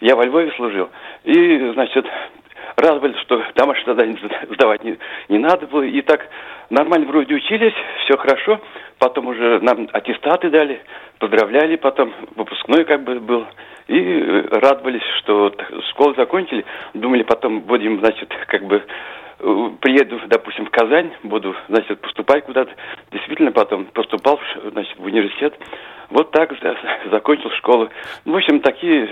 Я 0.00 0.16
во 0.16 0.24
Львове 0.24 0.52
служил. 0.56 0.90
И, 1.24 1.70
значит, 1.74 2.06
радовались, 2.76 3.18
что 3.20 3.42
домашнее 3.54 3.86
задание 3.86 4.18
сдавать 4.50 4.84
не, 4.84 4.98
не 5.28 5.38
надо 5.38 5.66
было. 5.66 5.82
И 5.82 6.00
так 6.02 6.28
нормально 6.70 7.06
вроде 7.06 7.34
учились, 7.34 7.74
все 8.04 8.16
хорошо. 8.16 8.60
Потом 8.98 9.26
уже 9.28 9.60
нам 9.60 9.88
аттестаты 9.92 10.50
дали, 10.50 10.80
поздравляли, 11.18 11.76
потом 11.76 12.12
выпускной 12.36 12.84
как 12.84 13.02
бы 13.02 13.20
был. 13.20 13.46
И 13.88 13.98
э, 13.98 14.48
радовались, 14.50 15.02
что 15.18 15.52
школу 15.90 16.14
закончили. 16.14 16.64
Думали, 16.94 17.22
потом 17.22 17.60
будем, 17.60 18.00
значит, 18.00 18.32
как 18.46 18.64
бы 18.64 18.82
э, 19.38 19.70
приеду, 19.80 20.20
допустим, 20.28 20.66
в 20.66 20.70
Казань, 20.70 21.12
буду, 21.22 21.54
значит, 21.68 22.00
поступать 22.00 22.44
куда-то. 22.44 22.72
Действительно, 23.10 23.52
потом 23.52 23.86
поступал, 23.86 24.40
значит, 24.72 24.96
в 24.98 25.04
университет. 25.04 25.54
Вот 26.10 26.30
так 26.30 26.52
закончил 27.10 27.50
школу. 27.52 27.88
В 28.24 28.36
общем, 28.36 28.60
такие 28.60 29.08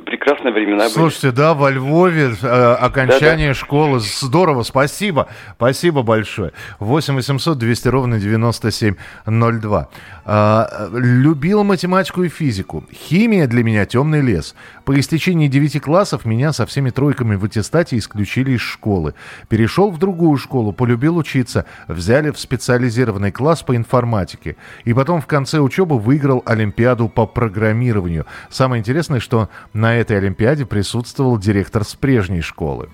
прекрасные 0.00 0.52
времена 0.52 0.88
Слушайте, 0.88 1.28
были. 1.28 1.36
да, 1.36 1.54
во 1.54 1.70
Львове 1.70 2.34
э, 2.40 2.72
окончание 2.74 3.48
да, 3.48 3.54
да. 3.54 3.60
школы. 3.60 4.00
Здорово, 4.00 4.62
спасибо. 4.62 5.28
Спасибо 5.56 6.02
большое. 6.02 6.52
8 6.78 7.14
800 7.14 7.58
200 7.58 7.88
ровно 7.88 8.18
9702. 8.18 9.88
Э, 10.24 10.88
любил 10.92 11.64
математику 11.64 12.22
и 12.22 12.28
физику. 12.28 12.84
Химия 12.92 13.46
для 13.46 13.62
меня 13.62 13.84
темный 13.84 14.20
лес. 14.20 14.54
По 14.84 14.98
истечении 14.98 15.48
9 15.48 15.80
классов 15.80 16.24
меня 16.24 16.52
со 16.52 16.66
всеми 16.66 16.90
тройками 16.90 17.34
в 17.34 17.44
аттестате 17.44 17.98
исключили 17.98 18.52
из 18.52 18.60
школы. 18.60 19.14
Перешел 19.48 19.90
в 19.90 19.98
другую 19.98 20.36
школу, 20.38 20.72
полюбил 20.72 21.16
учиться. 21.16 21.66
Взяли 21.88 22.30
в 22.30 22.38
специализированный 22.38 23.32
класс 23.32 23.62
по 23.62 23.76
информатике. 23.76 24.56
И 24.84 24.94
потом 24.94 25.20
в 25.20 25.26
конце 25.26 25.58
учебы 25.58 25.98
выиграл 25.98 26.42
Олимпиаду 26.46 27.08
по 27.08 27.26
программированию. 27.26 28.26
Самое 28.48 28.80
интересное, 28.80 29.20
что 29.20 29.48
на 29.82 29.96
этой 29.96 30.16
Олимпиаде 30.16 30.64
присутствовал 30.64 31.38
директор 31.38 31.84
с 31.84 31.94
прежней 31.96 32.40
школы. 32.40 32.88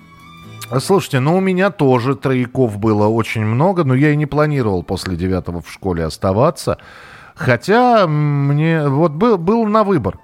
Слушайте, 0.81 1.21
ну 1.21 1.37
у 1.37 1.41
меня 1.41 1.71
тоже 1.71 2.17
трояков 2.17 2.79
было 2.79 3.07
очень 3.09 3.45
много, 3.45 3.85
но 3.85 3.95
я 3.95 4.11
и 4.11 4.17
не 4.17 4.25
планировал 4.25 4.83
после 4.83 5.15
девятого 5.15 5.61
в 5.61 5.71
школе 5.71 6.05
оставаться. 6.05 6.79
Хотя 7.35 8.07
мне 8.07 8.89
вот 8.89 9.13
был, 9.13 9.37
был 9.37 9.67
на 9.67 9.85
выбор. 9.85 10.19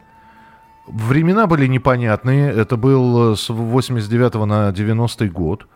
Времена 0.87 1.47
были 1.47 1.67
непонятные. 1.67 2.51
Это 2.51 2.77
был 2.77 3.37
с 3.37 3.51
89 3.51 4.35
на 4.47 4.73
90 4.73 5.29
год. 5.29 5.67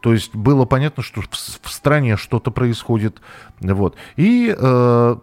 То 0.00 0.14
есть 0.14 0.34
было 0.34 0.64
понятно, 0.64 1.02
что 1.02 1.20
в, 1.20 1.28
в 1.30 1.70
стране 1.70 2.16
что-то 2.16 2.50
происходит. 2.50 3.20
Вот. 3.60 3.96
И 4.16 4.54
э, 4.56 5.16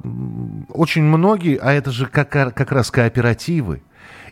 очень 0.69 1.03
многие, 1.03 1.57
а 1.57 1.73
это 1.73 1.89
же 1.89 2.05
как, 2.05 2.29
как 2.29 2.71
раз 2.71 2.91
кооперативы. 2.91 3.81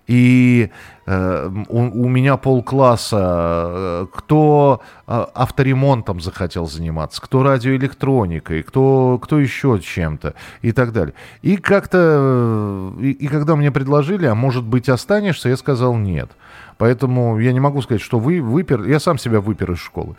И 0.08 0.70
э, 1.08 1.52
у, 1.68 1.80
у 1.80 2.10
меня 2.10 2.38
полкласса, 2.38 3.18
э, 3.22 4.08
кто 4.14 4.82
э, 5.08 5.26
авторемонтом 5.34 6.22
захотел 6.22 6.68
заниматься, 6.68 7.22
кто 7.22 7.42
радиоэлектроникой, 7.42 8.64
кто, 8.64 9.20
кто 9.22 9.40
еще 9.40 9.80
чем-то 9.80 10.36
и 10.62 10.72
так 10.72 10.92
далее. 10.92 11.16
И 11.42 11.58
как-то, 11.58 12.94
и, 13.00 13.12
и 13.12 13.28
когда 13.28 13.56
мне 13.56 13.72
предложили, 13.72 14.28
а 14.28 14.36
может 14.36 14.64
быть 14.64 14.90
останешься, 14.90 15.50
я 15.50 15.58
сказал 15.58 15.96
нет. 15.96 16.30
Поэтому 16.78 17.40
я 17.40 17.54
не 17.54 17.60
могу 17.60 17.82
сказать, 17.82 18.02
что 18.02 18.20
вы 18.20 18.42
выпер... 18.42 18.84
Я 18.84 19.00
сам 19.00 19.18
себя 19.18 19.40
выпер 19.40 19.72
из 19.72 19.80
школы. 19.80 20.16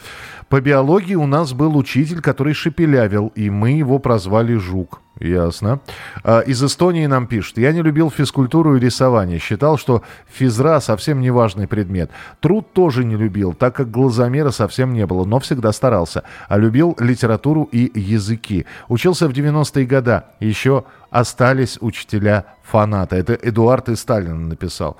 По 0.48 0.60
биологии 0.60 1.14
у 1.14 1.26
нас 1.26 1.52
был 1.52 1.76
учитель, 1.76 2.20
который 2.20 2.54
шепелявил, 2.54 3.32
и 3.34 3.50
мы 3.50 3.72
его 3.72 3.98
прозвали 3.98 4.54
Жук. 4.54 5.00
Ясно. 5.18 5.80
А, 6.24 6.40
из 6.40 6.62
Эстонии 6.62 7.06
нам 7.06 7.26
пишут. 7.26 7.56
Я 7.56 7.72
не 7.72 7.80
любил 7.80 8.10
физкультуру 8.10 8.76
и 8.76 8.80
рисование. 8.80 9.38
Считал, 9.38 9.78
что 9.78 10.02
физра 10.26 10.80
совсем 10.80 11.20
не 11.20 11.30
важный 11.30 11.66
предмет. 11.66 12.10
Труд 12.40 12.72
тоже 12.72 13.02
не 13.04 13.16
любил, 13.16 13.54
так 13.54 13.74
как 13.74 13.90
глазомера 13.90 14.50
совсем 14.50 14.92
не 14.92 15.06
было, 15.06 15.24
но 15.24 15.40
всегда 15.40 15.72
старался. 15.72 16.22
А 16.48 16.58
любил 16.58 16.94
литературу 17.00 17.64
и 17.72 17.90
языки. 17.98 18.66
Учился 18.88 19.26
в 19.26 19.32
90-е 19.32 19.86
годы. 19.86 20.22
Еще 20.40 20.84
остались 21.10 21.78
учителя-фанаты. 21.80 23.16
Это 23.16 23.34
Эдуард 23.34 23.88
и 23.88 23.96
Сталин 23.96 24.48
написал. 24.48 24.98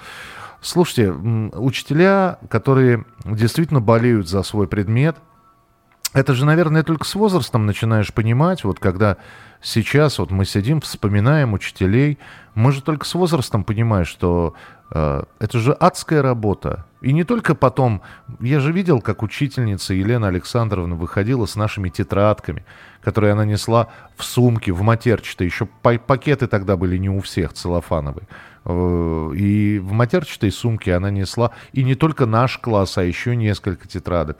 Слушайте, 0.67 1.13
учителя, 1.13 2.41
которые 2.51 3.05
действительно 3.25 3.81
болеют 3.81 4.29
за 4.29 4.43
свой 4.43 4.67
предмет, 4.67 5.17
это 6.13 6.35
же, 6.35 6.45
наверное, 6.45 6.83
только 6.83 7.05
с 7.05 7.15
возрастом 7.15 7.67
начинаешь 7.67 8.13
понимать, 8.13 8.65
вот 8.65 8.81
когда 8.81 9.17
сейчас 9.63 10.19
вот 10.19 10.33
мы 10.33 10.45
сидим, 10.45 10.81
вспоминаем 10.81 11.53
учителей, 11.53 12.19
мы 12.57 12.73
же 12.73 12.83
только 12.83 13.07
с 13.07 13.15
возрастом 13.15 13.63
понимаем, 13.63 14.05
что 14.05 14.55
э, 14.91 15.23
это 15.39 15.59
же 15.61 15.73
адская 15.73 16.21
работа. 16.21 16.85
И 17.01 17.13
не 17.13 17.23
только 17.23 17.55
потом, 17.55 18.03
я 18.41 18.59
же 18.59 18.73
видел, 18.73 19.01
как 19.01 19.23
учительница 19.23 19.95
Елена 19.95 20.27
Александровна 20.27 20.97
выходила 20.97 21.47
с 21.47 21.55
нашими 21.55 21.91
тетрадками, 21.91 22.65
которые 23.03 23.35
она 23.35 23.45
несла 23.45 23.87
в 24.17 24.25
сумке, 24.25 24.73
в 24.73 24.83
матерчатой, 24.83 25.47
еще 25.47 25.67
пакеты 25.67 26.49
тогда 26.49 26.77
были 26.77 26.97
не 26.97 27.09
у 27.09 27.21
всех 27.21 27.53
целлофановые. 27.53 28.27
Э, 28.67 29.33
и 29.35 29.79
в 29.79 29.93
матерчатой 29.93 30.51
сумке 30.51 30.95
она 30.95 31.11
несла 31.11 31.53
и 31.73 31.85
не 31.85 31.95
только 31.95 32.27
наш 32.27 32.59
класс, 32.59 32.99
а 32.99 33.05
еще 33.05 33.37
несколько 33.37 33.87
тетрадок. 33.87 34.39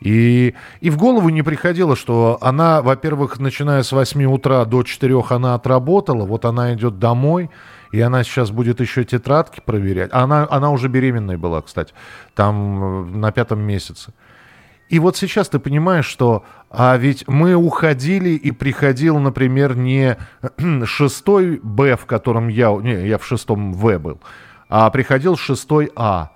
И, 0.00 0.54
и 0.80 0.90
в 0.90 0.96
голову 0.96 1.28
не 1.28 1.42
приходило, 1.42 1.96
что 1.96 2.38
она, 2.40 2.82
во-первых, 2.82 3.40
начиная 3.40 3.82
с 3.82 3.90
8 3.90 4.24
утра 4.26 4.64
до 4.64 4.82
4 4.82 5.24
она 5.30 5.54
отработала, 5.54 6.24
вот 6.24 6.44
она 6.44 6.74
идет 6.74 6.98
домой, 6.98 7.50
и 7.90 8.00
она 8.00 8.22
сейчас 8.22 8.50
будет 8.50 8.80
еще 8.80 9.04
тетрадки 9.04 9.60
проверять. 9.64 10.10
Она, 10.12 10.46
она 10.50 10.70
уже 10.70 10.88
беременной 10.88 11.36
была, 11.36 11.62
кстати, 11.62 11.94
там 12.34 13.14
э, 13.14 13.16
на 13.16 13.32
пятом 13.32 13.60
месяце. 13.60 14.12
И 14.88 14.98
вот 14.98 15.16
сейчас 15.16 15.48
ты 15.48 15.58
понимаешь, 15.58 16.06
что 16.06 16.44
а 16.70 16.96
ведь 16.96 17.26
мы 17.28 17.54
уходили 17.54 18.30
и 18.30 18.50
приходил, 18.50 19.18
например, 19.18 19.76
не 19.76 20.16
шестой 20.84 21.60
Б, 21.62 21.96
в 21.96 22.06
котором 22.06 22.48
я, 22.48 22.72
не, 22.72 23.06
я 23.06 23.18
в 23.18 23.26
шестом 23.26 23.72
В 23.72 23.98
был, 23.98 24.20
а 24.68 24.90
приходил 24.90 25.36
шестой 25.36 25.90
А. 25.96 26.30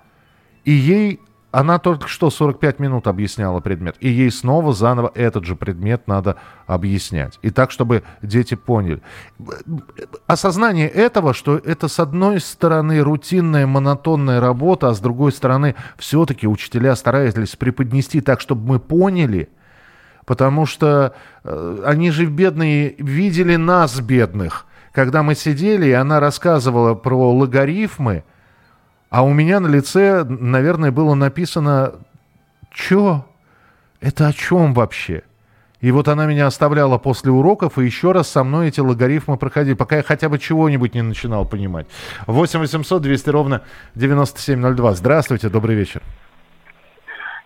И 0.65 0.71
ей 0.71 1.19
она 1.53 1.77
только 1.77 2.07
что 2.07 2.31
45 2.31 2.79
минут 2.79 3.05
объясняла 3.05 3.59
предмет, 3.59 3.95
и 3.99 4.09
ей 4.09 4.31
снова 4.31 4.73
заново 4.73 5.11
этот 5.13 5.45
же 5.45 5.55
предмет 5.55 6.07
надо 6.07 6.37
объяснять. 6.65 7.37
И 7.43 7.51
так, 7.51 7.69
чтобы 7.69 8.01
дети 8.23 8.55
поняли. 8.55 9.03
Осознание 10.25 10.89
этого, 10.89 11.35
что 11.35 11.57
это 11.57 11.87
с 11.87 11.99
одной 11.99 12.39
стороны 12.39 13.01
рутинная, 13.01 13.67
монотонная 13.67 14.41
работа, 14.41 14.89
а 14.89 14.95
с 14.95 14.99
другой 14.99 15.31
стороны 15.31 15.75
все-таки 15.95 16.47
учителя 16.47 16.95
старались 16.95 17.55
преподнести 17.55 18.19
так, 18.19 18.41
чтобы 18.41 18.67
мы 18.67 18.79
поняли, 18.79 19.49
потому 20.25 20.65
что 20.65 21.13
э, 21.43 21.83
они 21.85 22.09
же 22.09 22.25
бедные 22.25 22.95
видели 22.97 23.57
нас, 23.57 23.99
бедных. 23.99 24.65
Когда 24.91 25.21
мы 25.21 25.35
сидели, 25.35 25.85
и 25.85 25.91
она 25.91 26.19
рассказывала 26.19 26.95
про 26.95 27.31
логарифмы, 27.31 28.23
а 29.13 29.21
у 29.21 29.31
меня 29.31 29.59
на 29.59 29.67
лице, 29.67 30.23
наверное, 30.23 30.91
было 30.91 31.13
написано 31.13 31.91
«Чё? 32.71 33.23
Это 34.01 34.25
о 34.25 34.33
чем 34.33 34.73
вообще?» 34.73 35.21
И 35.81 35.91
вот 35.91 36.07
она 36.07 36.25
меня 36.25 36.47
оставляла 36.47 36.97
после 36.97 37.29
уроков 37.29 37.77
и 37.77 37.85
еще 37.85 38.11
раз 38.11 38.27
со 38.31 38.43
мной 38.43 38.69
эти 38.69 38.79
логарифмы 38.79 39.37
проходили, 39.37 39.75
пока 39.75 39.97
я 39.97 40.01
хотя 40.01 40.29
бы 40.29 40.39
чего-нибудь 40.39 40.95
не 40.95 41.03
начинал 41.03 41.45
понимать. 41.45 41.85
8 42.25 42.59
800 42.59 43.03
200 43.03 43.29
ровно 43.29 43.61
9702. 43.93 44.93
Здравствуйте, 44.93 45.49
добрый 45.49 45.75
вечер. 45.75 46.01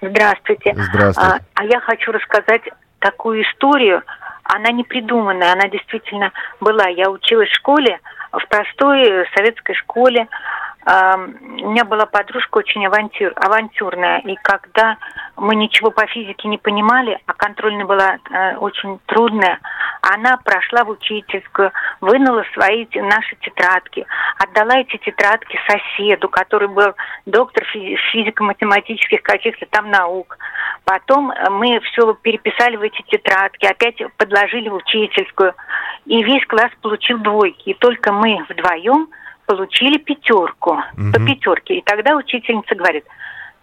Здравствуйте. 0.02 0.74
Здравствуйте. 0.74 1.32
А, 1.34 1.40
а 1.54 1.66
я 1.66 1.82
хочу 1.82 2.14
рассказать 2.14 2.62
такую 3.00 3.44
историю. 3.44 4.04
Она 4.44 4.72
не 4.72 4.86
придуманная, 4.86 5.52
она 5.52 5.68
действительно 5.68 6.32
была. 6.62 6.88
Я 6.88 7.10
училась 7.10 7.50
в 7.50 7.56
школе, 7.56 8.00
в 8.32 8.48
простой 8.48 9.26
советской 9.36 9.76
школе 9.76 10.30
у 10.88 11.70
меня 11.72 11.84
была 11.84 12.06
подружка 12.06 12.60
очень 12.60 12.86
авантюр, 12.86 13.34
авантюрная, 13.36 14.20
и 14.20 14.36
когда 14.42 14.98
мы 15.36 15.56
ничего 15.56 15.92
по 15.92 16.08
физике 16.08 16.48
не 16.48 16.58
понимали, 16.58 17.20
а 17.26 17.34
контрольная 17.34 17.84
была 17.84 18.18
э, 18.32 18.56
очень 18.56 18.98
трудная, 19.08 19.60
она 20.02 20.38
прошла 20.38 20.86
в 20.86 20.90
учительскую, 20.90 21.74
вынула 22.00 22.46
свои 22.54 22.88
наши 22.96 23.36
тетрадки, 23.42 24.06
отдала 24.40 24.80
эти 24.80 24.96
тетрадки 24.98 25.60
соседу, 25.68 26.30
который 26.30 26.70
был 26.70 26.96
доктор 27.26 27.66
физико-математических 27.66 29.22
каких-то 29.24 29.66
там 29.70 29.92
наук. 29.92 30.38
Потом 30.86 31.32
э, 31.32 31.50
мы 31.50 31.82
все 31.82 32.14
переписали 32.14 32.78
в 32.78 32.82
эти 32.82 33.02
тетрадки, 33.10 33.66
опять 33.66 34.02
подложили 34.16 34.70
в 34.70 34.76
учительскую, 34.76 35.54
и 36.06 36.24
весь 36.24 36.46
класс 36.46 36.72
получил 36.82 37.18
двойки, 37.18 37.72
и 37.72 37.74
только 37.74 38.14
мы 38.14 38.46
вдвоем 38.48 39.10
получили 39.48 39.98
пятерку 39.98 40.74
угу. 40.74 41.12
по 41.12 41.26
пятерке. 41.26 41.80
И 41.80 41.82
тогда 41.82 42.16
учительница 42.16 42.76
говорит, 42.76 43.06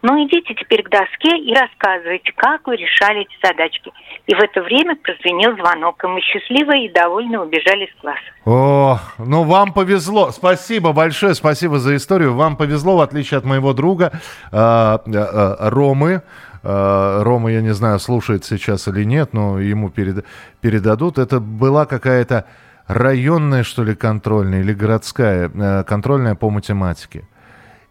ну 0.03 0.23
идите 0.27 0.55
теперь 0.55 0.83
к 0.83 0.91
доске 0.91 1.39
и 1.39 1.55
рассказывайте, 1.55 2.33
как 2.37 2.67
вы 2.67 2.77
решали 2.77 3.23
эти 3.23 3.37
задачки. 3.43 3.93
И 4.27 4.35
в 4.35 4.39
это 4.39 4.63
время 4.63 4.97
прозвенел 4.97 5.57
звонок, 5.57 6.03
и 6.03 6.07
мы 6.07 6.21
счастливые 6.21 6.87
и 6.87 6.93
довольны 6.93 7.39
убежали 7.39 7.85
из 7.85 8.01
класса. 8.01 8.21
О, 8.45 8.99
ну 9.19 9.45
вам 9.45 9.73
повезло. 9.73 10.31
Спасибо 10.31 10.93
большое, 10.93 11.35
спасибо 11.35 11.79
за 11.79 11.97
историю. 11.97 12.35
Вам 12.35 12.57
повезло, 12.57 12.97
в 12.97 13.01
отличие 13.01 13.39
от 13.39 13.45
моего 13.45 13.73
друга 13.73 14.13
э, 14.53 14.99
э, 15.07 15.69
Ромы. 15.71 16.23
Э, 16.63 17.23
Рома, 17.23 17.53
я 17.53 17.61
не 17.61 17.73
знаю, 17.73 17.99
слушает 17.99 18.45
сейчас 18.45 18.89
или 18.89 19.05
нет, 19.05 19.33
но 19.33 19.59
ему 19.61 19.91
перед, 19.91 20.25
передадут. 20.61 21.19
Это 21.19 21.41
была 21.41 21.87
какая-то 21.87 22.47
районная, 22.87 23.63
что 23.63 23.85
ли, 23.85 23.95
контрольная 23.95 24.61
или 24.61 24.73
городская, 24.73 25.51
э, 25.53 25.85
контрольная 25.85 26.35
по 26.35 26.51
математике. 26.51 27.29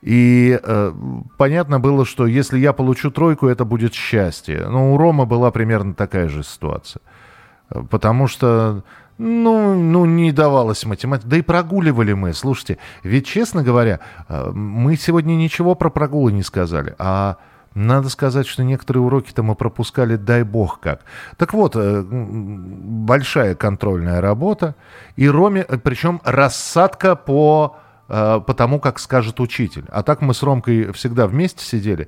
И 0.01 0.59
э, 0.61 0.93
понятно 1.37 1.79
было, 1.79 2.05
что 2.05 2.27
если 2.27 2.59
я 2.59 2.73
получу 2.73 3.09
тройку, 3.09 3.47
это 3.47 3.63
будет 3.63 3.93
счастье. 3.93 4.67
Но 4.67 4.93
у 4.93 4.97
Рома 4.97 5.25
была 5.25 5.49
примерно 5.49 5.93
такая 5.93 6.27
же 6.27 6.43
ситуация. 6.43 7.01
Потому 7.89 8.27
что, 8.27 8.83
ну, 9.17 9.75
ну 9.75 10.05
не 10.05 10.33
давалась 10.33 10.85
математика. 10.85 11.29
Да 11.29 11.37
и 11.37 11.41
прогуливали 11.41 12.11
мы. 12.11 12.33
Слушайте, 12.33 12.79
ведь, 13.03 13.25
честно 13.25 13.63
говоря, 13.63 14.01
э, 14.27 14.51
мы 14.51 14.97
сегодня 14.97 15.35
ничего 15.35 15.73
про 15.73 15.89
прогулы 15.89 16.33
не 16.33 16.43
сказали. 16.43 16.95
А 16.99 17.37
надо 17.75 18.09
сказать, 18.09 18.45
что 18.45 18.63
некоторые 18.63 19.03
уроки-то 19.03 19.41
мы 19.41 19.55
пропускали, 19.55 20.15
дай 20.15 20.43
бог 20.43 20.79
как. 20.79 21.01
Так 21.37 21.53
вот, 21.53 21.75
э, 21.75 22.03
большая 22.03 23.55
контрольная 23.55 24.21
работа, 24.21 24.75
и 25.15 25.27
Роме, 25.27 25.65
э, 25.67 25.77
причем 25.77 26.21
рассадка 26.23 27.15
по, 27.15 27.77
э, 28.09 28.41
по 28.45 28.53
тому, 28.53 28.79
как 28.79 28.99
скажет 28.99 29.39
учитель. 29.39 29.85
А 29.89 30.03
так 30.03 30.21
мы 30.21 30.33
с 30.35 30.43
Ромкой 30.43 30.91
всегда 30.93 31.25
вместе 31.25 31.65
сидели. 31.65 32.07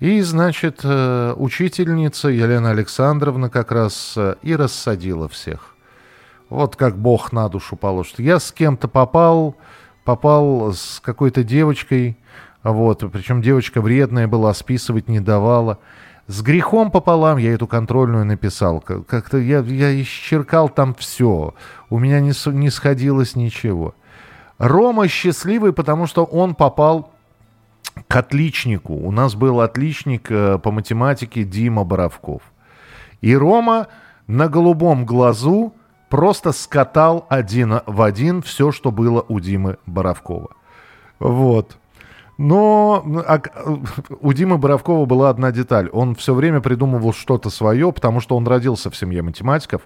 И, 0.00 0.22
значит, 0.22 0.82
учительница 0.82 2.28
Елена 2.28 2.70
Александровна 2.70 3.50
как 3.50 3.70
раз 3.70 4.16
и 4.40 4.56
рассадила 4.56 5.28
всех. 5.28 5.76
Вот 6.48 6.74
как 6.74 6.96
Бог 6.96 7.32
на 7.32 7.50
душу 7.50 7.76
положит. 7.76 8.18
Я 8.18 8.40
с 8.40 8.50
кем-то 8.50 8.88
попал, 8.88 9.56
попал 10.04 10.72
с 10.72 11.00
какой-то 11.04 11.44
девочкой, 11.44 12.16
вот, 12.62 13.04
причем 13.12 13.40
девочка 13.42 13.80
вредная 13.80 14.28
была, 14.28 14.52
списывать 14.54 15.08
не 15.08 15.20
давала. 15.20 15.78
С 16.26 16.42
грехом 16.42 16.90
пополам 16.90 17.38
я 17.38 17.52
эту 17.52 17.66
контрольную 17.66 18.24
написал. 18.24 18.80
Как-то 18.80 19.38
я, 19.38 19.60
я 19.60 20.00
исчеркал 20.00 20.68
там 20.68 20.94
все. 20.94 21.54
У 21.88 21.98
меня 21.98 22.20
не, 22.20 22.32
не 22.52 22.70
сходилось 22.70 23.34
ничего. 23.34 23.94
Рома 24.58 25.08
счастливый, 25.08 25.72
потому 25.72 26.06
что 26.06 26.24
он 26.24 26.54
попал 26.54 27.12
к 28.06 28.16
отличнику. 28.16 28.94
У 28.94 29.10
нас 29.10 29.34
был 29.34 29.60
отличник 29.60 30.30
э, 30.30 30.58
по 30.58 30.70
математике 30.70 31.44
Дима 31.44 31.84
Боровков. 31.84 32.42
И 33.22 33.34
Рома 33.34 33.88
на 34.26 34.48
голубом 34.48 35.06
глазу 35.06 35.74
просто 36.08 36.52
скатал 36.52 37.26
один 37.28 37.80
в 37.86 38.02
один 38.02 38.42
все, 38.42 38.70
что 38.70 38.90
было 38.90 39.24
у 39.28 39.40
Димы 39.40 39.78
Боровкова. 39.86 40.50
Вот. 41.18 41.76
Но 42.42 43.04
а, 43.26 43.42
у 44.20 44.32
Димы 44.32 44.56
Боровкова 44.56 45.04
была 45.04 45.28
одна 45.28 45.52
деталь. 45.52 45.90
Он 45.92 46.14
все 46.14 46.32
время 46.32 46.62
придумывал 46.62 47.12
что-то 47.12 47.50
свое, 47.50 47.92
потому 47.92 48.20
что 48.20 48.34
он 48.34 48.46
родился 48.46 48.88
в 48.90 48.96
семье 48.96 49.20
математиков. 49.20 49.82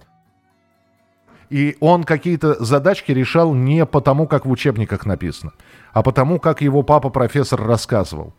И 1.50 1.76
он 1.80 2.04
какие-то 2.04 2.62
задачки 2.62 3.10
решал 3.10 3.54
не 3.54 3.84
потому, 3.84 4.28
как 4.28 4.46
в 4.46 4.50
учебниках 4.52 5.04
написано, 5.04 5.52
а 5.92 6.04
потому, 6.04 6.38
как 6.38 6.60
его 6.60 6.84
папа-профессор 6.84 7.60
рассказывал. 7.60 8.34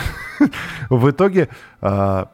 В 0.90 1.10
итоге 1.10 1.48
а, 1.80 2.28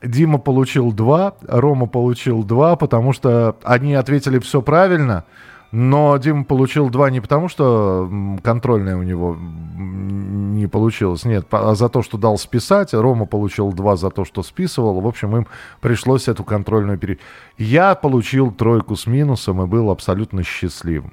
Дима 0.00 0.38
получил 0.38 0.92
два, 0.92 1.34
Рома 1.42 1.86
получил 1.86 2.44
два, 2.44 2.76
потому 2.76 3.12
что 3.12 3.56
они 3.64 3.94
ответили 3.94 4.38
все 4.38 4.62
правильно, 4.62 5.24
но 5.74 6.16
Дима 6.18 6.44
получил 6.44 6.88
два 6.88 7.10
не 7.10 7.20
потому, 7.20 7.48
что 7.48 8.08
контрольная 8.44 8.96
у 8.96 9.02
него 9.02 9.36
не 9.36 10.68
получилось, 10.68 11.24
нет, 11.24 11.48
а 11.50 11.74
за 11.74 11.88
то, 11.88 12.00
что 12.00 12.16
дал 12.16 12.38
списать. 12.38 12.94
Рома 12.94 13.26
получил 13.26 13.72
два 13.72 13.96
за 13.96 14.10
то, 14.10 14.24
что 14.24 14.44
списывал. 14.44 15.00
В 15.00 15.06
общем, 15.08 15.36
им 15.36 15.48
пришлось 15.80 16.28
эту 16.28 16.44
контрольную 16.44 16.96
пере... 16.96 17.18
Я 17.58 17.96
получил 17.96 18.52
тройку 18.52 18.94
с 18.94 19.08
минусом 19.08 19.62
и 19.62 19.66
был 19.66 19.90
абсолютно 19.90 20.44
счастливым. 20.44 21.12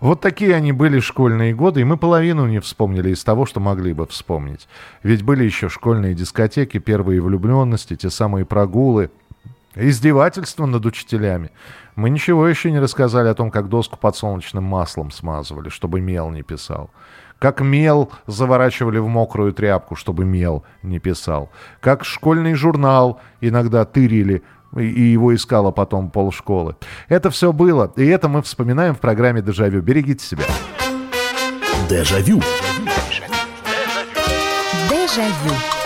Вот 0.00 0.22
такие 0.22 0.54
они 0.54 0.72
были 0.72 0.98
школьные 0.98 1.54
годы, 1.54 1.82
и 1.82 1.84
мы 1.84 1.98
половину 1.98 2.46
не 2.46 2.60
вспомнили 2.60 3.10
из 3.10 3.22
того, 3.22 3.44
что 3.44 3.60
могли 3.60 3.92
бы 3.92 4.06
вспомнить. 4.06 4.66
Ведь 5.02 5.22
были 5.22 5.44
еще 5.44 5.68
школьные 5.68 6.14
дискотеки, 6.14 6.78
первые 6.78 7.20
влюбленности, 7.20 7.96
те 7.96 8.08
самые 8.08 8.46
прогулы, 8.46 9.10
издевательства 9.74 10.66
над 10.66 10.84
учителями. 10.86 11.50
Мы 11.96 12.10
ничего 12.10 12.46
еще 12.46 12.70
не 12.70 12.78
рассказали 12.78 13.28
о 13.28 13.34
том, 13.34 13.50
как 13.50 13.68
доску 13.68 13.96
подсолнечным 13.98 14.64
маслом 14.64 15.10
смазывали, 15.10 15.68
чтобы 15.68 16.00
мел 16.00 16.30
не 16.30 16.42
писал. 16.42 16.90
Как 17.38 17.60
мел 17.60 18.10
заворачивали 18.26 18.98
в 18.98 19.08
мокрую 19.08 19.52
тряпку, 19.52 19.96
чтобы 19.96 20.24
мел 20.24 20.64
не 20.82 20.98
писал. 20.98 21.50
Как 21.80 22.04
школьный 22.04 22.54
журнал 22.54 23.20
иногда 23.40 23.84
тырили 23.84 24.42
и 24.76 25.02
его 25.02 25.34
искала 25.34 25.70
потом 25.70 26.10
полшколы. 26.10 26.76
Это 27.08 27.30
все 27.30 27.52
было, 27.52 27.92
и 27.96 28.06
это 28.06 28.28
мы 28.28 28.42
вспоминаем 28.42 28.94
в 28.94 29.00
программе 29.00 29.42
«Дежавю». 29.42 29.82
Берегите 29.82 30.24
себя. 30.24 30.44
Дежавю. 31.88 32.40
Дежавю. 34.88 35.79